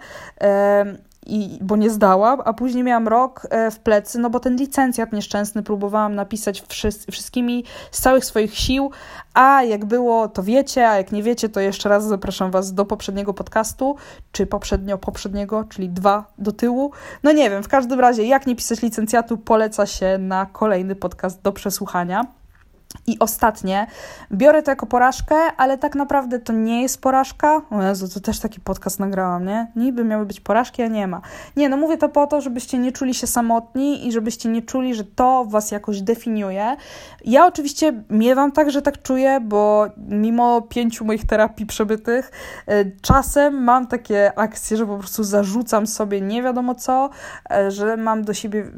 I, 1.32 1.60
bo 1.62 1.76
nie 1.76 1.90
zdałam, 1.90 2.42
a 2.46 2.54
później 2.54 2.84
miałam 2.84 3.08
rok 3.08 3.48
e, 3.50 3.72
w 3.72 3.80
plecy, 3.80 4.20
no 4.20 4.30
bo 4.30 4.40
ten 4.40 4.56
licencjat 4.56 5.14
nieszczęsny 5.14 5.64
próbowałam 5.64 6.16
napisać 6.16 6.64
wszystkimi 7.12 7.64
z 7.92 8.02
całych 8.02 8.26
swoich 8.26 8.58
sił, 8.58 8.92
a 9.34 9.64
jak 9.64 9.86
było, 9.86 10.28
to 10.28 10.44
wiecie, 10.44 10.90
a 10.90 10.98
jak 10.98 11.12
nie 11.12 11.24
wiecie, 11.24 11.50
to 11.50 11.60
jeszcze 11.60 11.90
raz 11.90 12.04
zapraszam 12.04 12.52
Was 12.52 12.74
do 12.74 12.86
poprzedniego 12.86 13.34
podcastu, 13.34 13.96
czy 14.32 14.46
poprzednio 14.46 14.98
poprzedniego, 14.98 15.64
czyli 15.64 15.90
dwa 15.90 16.26
do 16.38 16.52
tyłu. 16.52 16.92
No 17.24 17.32
nie 17.32 17.50
wiem, 17.50 17.64
w 17.64 17.68
każdym 17.68 18.00
razie, 18.00 18.24
jak 18.24 18.48
nie 18.48 18.56
pisać 18.56 18.82
licencjatu, 18.82 19.38
poleca 19.38 19.86
się 19.86 20.18
na 20.18 20.46
kolejny 20.46 20.96
podcast 20.96 21.42
do 21.42 21.52
przesłuchania. 21.52 22.41
I 23.08 23.20
ostatnie, 23.20 23.88
biorę 24.32 24.64
to 24.64 24.72
jako 24.72 24.86
porażkę, 24.86 25.36
ale 25.58 25.78
tak 25.78 25.96
naprawdę 25.96 26.40
to 26.40 26.54
nie 26.54 26.82
jest 26.82 27.02
porażka. 27.02 27.62
O 27.70 27.84
Jezu, 27.84 28.08
to 28.10 28.20
też 28.20 28.40
taki 28.40 28.60
podcast 28.60 29.00
nagrałam, 29.00 29.46
nie? 29.46 29.72
Niby 29.76 30.04
miały 30.04 30.26
być 30.26 30.40
porażki, 30.40 30.82
a 30.82 30.88
nie 30.88 31.08
ma. 31.08 31.22
Nie, 31.56 31.70
no 31.70 31.78
mówię 31.78 31.98
to 31.98 32.10
po 32.10 32.28
to, 32.28 32.42
żebyście 32.42 32.78
nie 32.78 32.92
czuli 32.92 33.14
się 33.14 33.28
samotni 33.28 34.08
i 34.08 34.12
żebyście 34.12 34.50
nie 34.50 34.62
czuli, 34.62 34.96
że 34.96 35.04
to 35.04 35.46
was 35.46 35.72
jakoś 35.72 36.02
definiuje. 36.02 36.76
Ja 37.26 37.46
oczywiście 37.46 38.04
miewam 38.10 38.52
tak, 38.52 38.72
że 38.72 38.82
tak 38.82 39.02
czuję, 39.02 39.40
bo 39.40 39.88
mimo 39.98 40.62
pięciu 40.62 41.06
moich 41.06 41.26
terapii 41.26 41.66
przebytych, 41.66 42.32
e, 42.68 42.86
czasem 43.02 43.64
mam 43.64 43.88
takie 43.88 44.40
akcje, 44.40 44.78
że 44.78 44.86
po 44.86 44.98
prostu 44.98 45.24
zarzucam 45.24 45.88
sobie 45.88 46.22
nie 46.22 46.44
wiadomo 46.44 46.76
co, 46.76 47.10
e, 47.52 47.72
że 47.72 47.98
mam 47.98 48.24
do 48.24 48.34
siebie, 48.34 48.72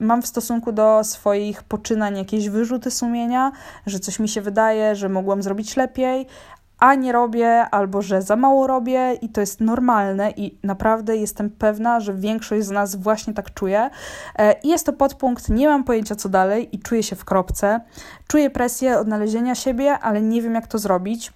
mam 0.00 0.22
w 0.22 0.26
stosunku 0.26 0.72
do 0.72 1.04
swoich 1.04 1.62
poczynań 1.62 2.18
jakieś 2.18 2.48
wyrzuty 2.48 2.90
sumienia, 2.90 3.52
że 3.86 4.00
coś 4.00 4.18
mi 4.18 4.28
się 4.28 4.40
wydaje, 4.40 4.96
że 4.96 5.08
mogłam 5.08 5.42
zrobić 5.42 5.76
lepiej, 5.76 6.26
a 6.78 6.94
nie 6.94 7.12
robię, 7.12 7.66
albo 7.70 8.02
że 8.02 8.22
za 8.22 8.36
mało 8.36 8.66
robię 8.66 9.14
i 9.22 9.28
to 9.28 9.40
jest 9.40 9.60
normalne 9.60 10.30
i 10.30 10.58
naprawdę 10.62 11.16
jestem 11.16 11.50
pewna, 11.50 12.00
że 12.00 12.14
większość 12.14 12.66
z 12.66 12.70
nas 12.70 12.96
właśnie 12.96 13.34
tak 13.34 13.54
czuje. 13.54 13.90
E, 14.38 14.54
I 14.62 14.68
jest 14.68 14.86
to 14.86 14.92
podpunkt, 14.92 15.48
nie 15.48 15.68
mam 15.68 15.84
pojęcia 15.84 16.16
co 16.16 16.28
dalej 16.28 16.76
i 16.76 16.78
czuję 16.78 17.02
się 17.02 17.16
w 17.16 17.24
kropce. 17.24 17.80
Czuję 18.28 18.50
presję 18.50 18.98
odnalezienia 18.98 19.54
siebie, 19.54 19.98
ale 19.98 20.22
nie 20.22 20.42
wiem 20.42 20.54
jak 20.54 20.66
to 20.66 20.78
zrobić. 20.78 21.32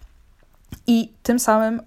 I 0.86 1.12
tym 1.22 1.38
samym 1.38 1.82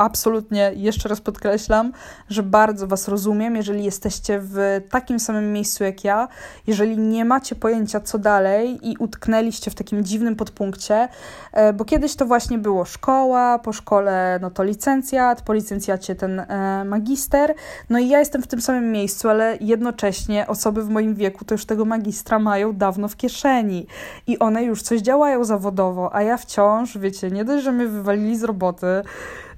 absolutnie, 0.00 0.72
jeszcze 0.74 1.08
raz 1.08 1.20
podkreślam, 1.20 1.92
że 2.28 2.42
bardzo 2.42 2.86
Was 2.86 3.08
rozumiem, 3.08 3.56
jeżeli 3.56 3.84
jesteście 3.84 4.40
w 4.42 4.80
takim 4.90 5.20
samym 5.20 5.52
miejscu 5.52 5.84
jak 5.84 6.04
ja, 6.04 6.28
jeżeli 6.66 6.98
nie 6.98 7.24
macie 7.24 7.54
pojęcia 7.54 8.00
co 8.00 8.18
dalej 8.18 8.78
i 8.82 8.96
utknęliście 8.96 9.70
w 9.70 9.74
takim 9.74 10.04
dziwnym 10.04 10.36
podpunkcie, 10.36 11.08
e, 11.52 11.72
bo 11.72 11.84
kiedyś 11.84 12.16
to 12.16 12.26
właśnie 12.26 12.58
było 12.58 12.84
szkoła, 12.84 13.58
po 13.58 13.72
szkole 13.72 14.38
no 14.42 14.50
to 14.50 14.62
licencjat, 14.64 15.42
po 15.42 15.52
licencjacie 15.52 16.14
ten 16.14 16.40
e, 16.40 16.84
magister, 16.84 17.54
no 17.90 17.98
i 17.98 18.08
ja 18.08 18.18
jestem 18.18 18.42
w 18.42 18.46
tym 18.46 18.60
samym 18.60 18.92
miejscu, 18.92 19.28
ale 19.28 19.56
jednocześnie 19.60 20.46
osoby 20.46 20.84
w 20.84 20.88
moim 20.88 21.14
wieku 21.14 21.44
to 21.44 21.54
już 21.54 21.66
tego 21.66 21.84
magistra 21.84 22.38
mają 22.38 22.72
dawno 22.72 23.08
w 23.08 23.16
kieszeni 23.16 23.86
i 24.26 24.38
one 24.38 24.64
już 24.64 24.82
coś 24.82 25.00
działają 25.00 25.44
zawodowo, 25.44 26.14
a 26.14 26.22
ja 26.22 26.36
wciąż, 26.36 26.98
wiecie, 26.98 27.30
nie 27.30 27.44
dość, 27.44 27.64
że 27.64 27.72
mnie 27.72 27.86
wywalili 27.86 28.38
z 28.38 28.44
roboty, 28.44 29.02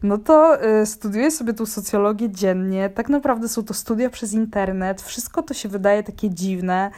no 0.03 0.19
to 0.19 0.65
y, 0.83 0.87
studiuję 0.87 1.31
sobie 1.31 1.53
tu 1.53 1.67
socjologię 1.67 2.31
dziennie. 2.31 2.91
Tak 2.91 3.09
naprawdę 3.09 3.49
są 3.49 3.65
to 3.65 3.75
studia 3.75 4.11
przez 4.11 4.33
internet. 4.33 5.03
Wszystko 5.03 5.43
to 5.43 5.55
się 5.55 5.69
wydaje 5.69 6.03
takie 6.03 6.31
dziwne. 6.31 6.91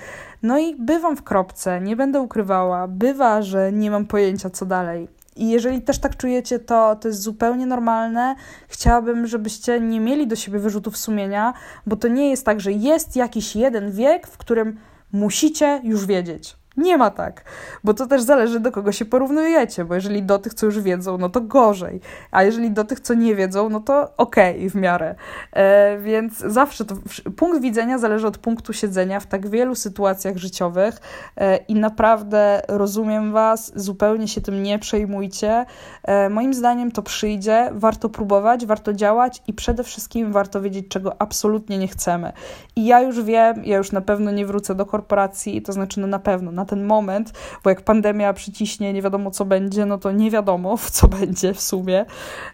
No 0.42 0.58
i 0.58 0.76
bywam 0.76 1.16
w 1.16 1.22
kropce, 1.22 1.80
nie 1.80 1.96
będę 1.96 2.20
ukrywała. 2.20 2.88
Bywa, 2.88 3.42
że 3.42 3.72
nie 3.72 3.90
mam 3.90 4.06
pojęcia, 4.06 4.50
co 4.50 4.66
dalej. 4.66 5.08
I 5.36 5.50
jeżeli 5.50 5.82
też 5.82 5.98
tak 5.98 6.16
czujecie, 6.16 6.58
to 6.58 6.96
to 6.96 7.08
jest 7.08 7.22
zupełnie 7.22 7.66
normalne. 7.66 8.34
Chciałabym, 8.68 9.26
żebyście 9.26 9.80
nie 9.80 10.00
mieli 10.00 10.26
do 10.26 10.36
siebie 10.36 10.58
wyrzutów 10.58 10.96
sumienia, 10.96 11.54
bo 11.86 11.96
to 11.96 12.08
nie 12.08 12.30
jest 12.30 12.46
tak, 12.46 12.60
że 12.60 12.72
jest 12.72 13.16
jakiś 13.16 13.56
jeden 13.56 13.90
wiek, 13.90 14.26
w 14.26 14.38
którym 14.38 14.78
musicie 15.12 15.80
już 15.84 16.06
wiedzieć. 16.06 16.56
Nie 16.76 16.98
ma 16.98 17.10
tak, 17.10 17.44
bo 17.84 17.94
to 17.94 18.06
też 18.06 18.22
zależy 18.22 18.60
do 18.60 18.72
kogo 18.72 18.92
się 18.92 19.04
porównujecie, 19.04 19.84
bo 19.84 19.94
jeżeli 19.94 20.22
do 20.22 20.38
tych, 20.38 20.54
co 20.54 20.66
już 20.66 20.80
wiedzą, 20.80 21.18
no 21.18 21.28
to 21.28 21.40
gorzej, 21.40 22.00
a 22.30 22.42
jeżeli 22.42 22.70
do 22.70 22.84
tych, 22.84 23.00
co 23.00 23.14
nie 23.14 23.34
wiedzą, 23.34 23.68
no 23.68 23.80
to 23.80 24.12
okej 24.16 24.56
okay, 24.56 24.70
w 24.70 24.74
miarę. 24.74 25.14
E, 25.52 25.98
więc 25.98 26.38
zawsze 26.38 26.84
to 26.84 26.94
punkt 27.36 27.60
widzenia 27.60 27.98
zależy 27.98 28.26
od 28.26 28.38
punktu 28.38 28.72
siedzenia 28.72 29.20
w 29.20 29.26
tak 29.26 29.48
wielu 29.48 29.74
sytuacjach 29.74 30.36
życiowych 30.36 31.00
e, 31.36 31.56
i 31.56 31.74
naprawdę 31.74 32.62
rozumiem 32.68 33.32
Was, 33.32 33.72
zupełnie 33.76 34.28
się 34.28 34.40
tym 34.40 34.62
nie 34.62 34.78
przejmujcie. 34.78 35.66
E, 36.02 36.28
moim 36.28 36.54
zdaniem 36.54 36.92
to 36.92 37.02
przyjdzie, 37.02 37.70
warto 37.72 38.08
próbować, 38.08 38.66
warto 38.66 38.92
działać 38.92 39.42
i 39.46 39.52
przede 39.52 39.84
wszystkim 39.84 40.32
warto 40.32 40.60
wiedzieć, 40.60 40.88
czego 40.88 41.22
absolutnie 41.22 41.78
nie 41.78 41.88
chcemy. 41.88 42.32
I 42.76 42.86
ja 42.86 43.00
już 43.00 43.22
wiem, 43.22 43.64
ja 43.64 43.76
już 43.76 43.92
na 43.92 44.00
pewno 44.00 44.30
nie 44.30 44.46
wrócę 44.46 44.74
do 44.74 44.86
korporacji, 44.86 45.62
to 45.62 45.72
znaczy 45.72 46.00
no 46.00 46.06
na 46.06 46.18
pewno, 46.18 46.52
na 46.52 46.63
ten 46.64 46.84
moment, 46.84 47.32
bo 47.64 47.70
jak 47.70 47.82
pandemia 47.82 48.32
przyciśnie, 48.32 48.92
nie 48.92 49.02
wiadomo 49.02 49.30
co 49.30 49.44
będzie, 49.44 49.86
no 49.86 49.98
to 49.98 50.12
nie 50.12 50.30
wiadomo, 50.30 50.78
co 50.92 51.08
będzie 51.08 51.54
w 51.54 51.60
sumie. 51.60 52.06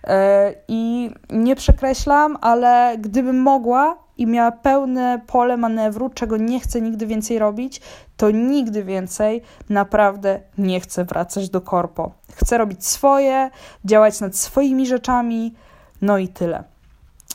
E, 0.05 0.55
I 0.69 1.11
nie 1.31 1.57
przekreślam, 1.57 2.39
ale 2.41 2.97
gdybym 2.99 3.43
mogła 3.43 3.97
i 4.19 4.27
miała 4.27 4.53
pełne 4.53 5.21
pole 5.27 5.57
manewru, 5.57 6.11
czego 6.11 6.37
nie 6.37 6.61
chcę 6.61 6.81
nigdy 6.81 7.07
więcej 7.07 7.39
robić, 7.39 7.81
to 8.17 8.31
nigdy 8.31 8.85
więcej 8.85 9.43
naprawdę 9.69 10.41
nie 10.59 10.81
chcę 10.81 11.05
wracać 11.05 11.51
do 11.51 11.61
korpo. 11.61 12.13
Chcę 12.35 12.59
robić 12.59 12.87
swoje, 12.87 13.51
działać 13.85 14.21
nad 14.21 14.37
swoimi 14.37 14.87
rzeczami, 14.87 15.55
no 16.03 16.19
i 16.19 16.29
tyle. 16.29 16.65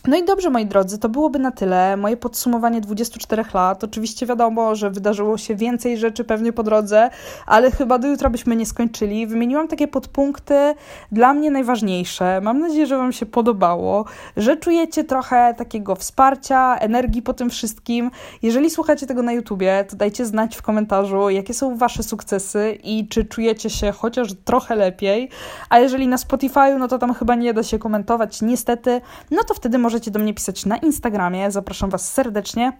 No 0.07 0.17
i 0.17 0.23
dobrze, 0.25 0.49
moi 0.49 0.65
drodzy, 0.65 0.99
to 0.99 1.09
byłoby 1.09 1.39
na 1.39 1.51
tyle. 1.51 1.97
Moje 1.97 2.17
podsumowanie 2.17 2.81
24 2.81 3.43
lat. 3.53 3.83
Oczywiście 3.83 4.25
wiadomo, 4.25 4.75
że 4.75 4.89
wydarzyło 4.89 5.37
się 5.37 5.55
więcej 5.55 5.97
rzeczy 5.97 6.23
pewnie 6.23 6.53
po 6.53 6.63
drodze, 6.63 7.09
ale 7.45 7.71
chyba 7.71 7.99
do 7.99 8.07
jutra 8.07 8.29
byśmy 8.29 8.55
nie 8.55 8.65
skończyli. 8.65 9.27
Wymieniłam 9.27 9.67
takie 9.67 9.87
podpunkty 9.87 10.75
dla 11.11 11.33
mnie 11.33 11.51
najważniejsze. 11.51 12.41
Mam 12.41 12.59
nadzieję, 12.59 12.87
że 12.87 12.97
Wam 12.97 13.13
się 13.13 13.25
podobało, 13.25 14.05
że 14.37 14.57
czujecie 14.57 15.03
trochę 15.03 15.53
takiego 15.57 15.95
wsparcia, 15.95 16.75
energii 16.75 17.21
po 17.21 17.33
tym 17.33 17.49
wszystkim. 17.49 18.11
Jeżeli 18.41 18.69
słuchacie 18.69 19.07
tego 19.07 19.21
na 19.21 19.33
YouTubie, 19.33 19.85
to 19.89 19.95
dajcie 19.95 20.25
znać 20.25 20.55
w 20.55 20.61
komentarzu, 20.61 21.29
jakie 21.29 21.53
są 21.53 21.77
Wasze 21.77 22.03
sukcesy 22.03 22.77
i 22.83 23.07
czy 23.07 23.25
czujecie 23.25 23.69
się 23.69 23.91
chociaż 23.91 24.33
trochę 24.45 24.75
lepiej. 24.75 25.29
A 25.69 25.79
jeżeli 25.79 26.07
na 26.07 26.17
Spotify, 26.17 26.75
no 26.79 26.87
to 26.87 26.97
tam 26.97 27.13
chyba 27.13 27.35
nie 27.35 27.53
da 27.53 27.63
się 27.63 27.79
komentować, 27.79 28.41
niestety, 28.41 29.01
no 29.31 29.43
to 29.43 29.53
wtedy 29.53 29.77
może 29.77 29.94
możecie 29.95 30.11
do 30.11 30.19
mnie 30.19 30.33
pisać 30.33 30.65
na 30.65 30.77
Instagramie. 30.77 31.51
Zapraszam 31.51 31.89
Was 31.89 32.13
serdecznie. 32.13 32.73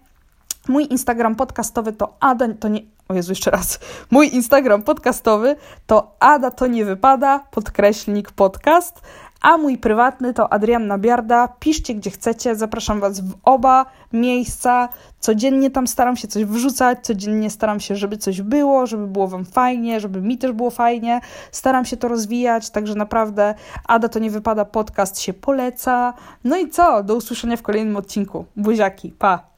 Mój 0.67 0.87
Instagram 0.89 1.35
podcastowy 1.35 1.93
to 1.93 2.17
Ada 2.19 2.53
to 2.59 2.67
nie. 2.67 2.81
O 3.07 3.13
Jezu, 3.13 3.31
jeszcze 3.31 3.51
raz. 3.51 3.79
Mój 4.11 4.35
Instagram 4.35 4.81
podcastowy 4.81 5.55
to 5.87 6.15
Ada 6.19 6.51
to 6.51 6.67
nie 6.67 6.85
wypada, 6.85 7.39
podkreślnik 7.51 8.31
podcast, 8.31 9.01
a 9.41 9.57
mój 9.57 9.77
prywatny 9.77 10.33
to 10.33 10.53
Adrianna 10.53 10.97
Biarda. 10.97 11.47
Piszcie 11.47 11.95
gdzie 11.95 12.11
chcecie, 12.11 12.55
zapraszam 12.55 12.99
Was 12.99 13.19
w 13.19 13.33
oba 13.43 13.85
miejsca. 14.13 14.89
Codziennie 15.19 15.71
tam 15.71 15.87
staram 15.87 16.17
się 16.17 16.27
coś 16.27 16.45
wrzucać, 16.45 16.99
codziennie 17.01 17.49
staram 17.49 17.79
się, 17.79 17.95
żeby 17.95 18.17
coś 18.17 18.41
było, 18.41 18.87
żeby 18.87 19.07
było 19.07 19.27
Wam 19.27 19.45
fajnie, 19.45 19.99
żeby 19.99 20.21
mi 20.21 20.37
też 20.37 20.51
było 20.51 20.69
fajnie. 20.69 21.21
Staram 21.51 21.85
się 21.85 21.97
to 21.97 22.07
rozwijać, 22.07 22.69
także 22.69 22.95
naprawdę 22.95 23.55
Ada 23.87 24.09
to 24.09 24.19
nie 24.19 24.31
wypada, 24.31 24.65
podcast 24.65 25.19
się 25.19 25.33
poleca. 25.33 26.13
No 26.43 26.57
i 26.57 26.69
co? 26.69 27.03
Do 27.03 27.15
usłyszenia 27.15 27.57
w 27.57 27.61
kolejnym 27.61 27.97
odcinku. 27.97 28.45
Buziaki, 28.55 29.11
pa! 29.19 29.54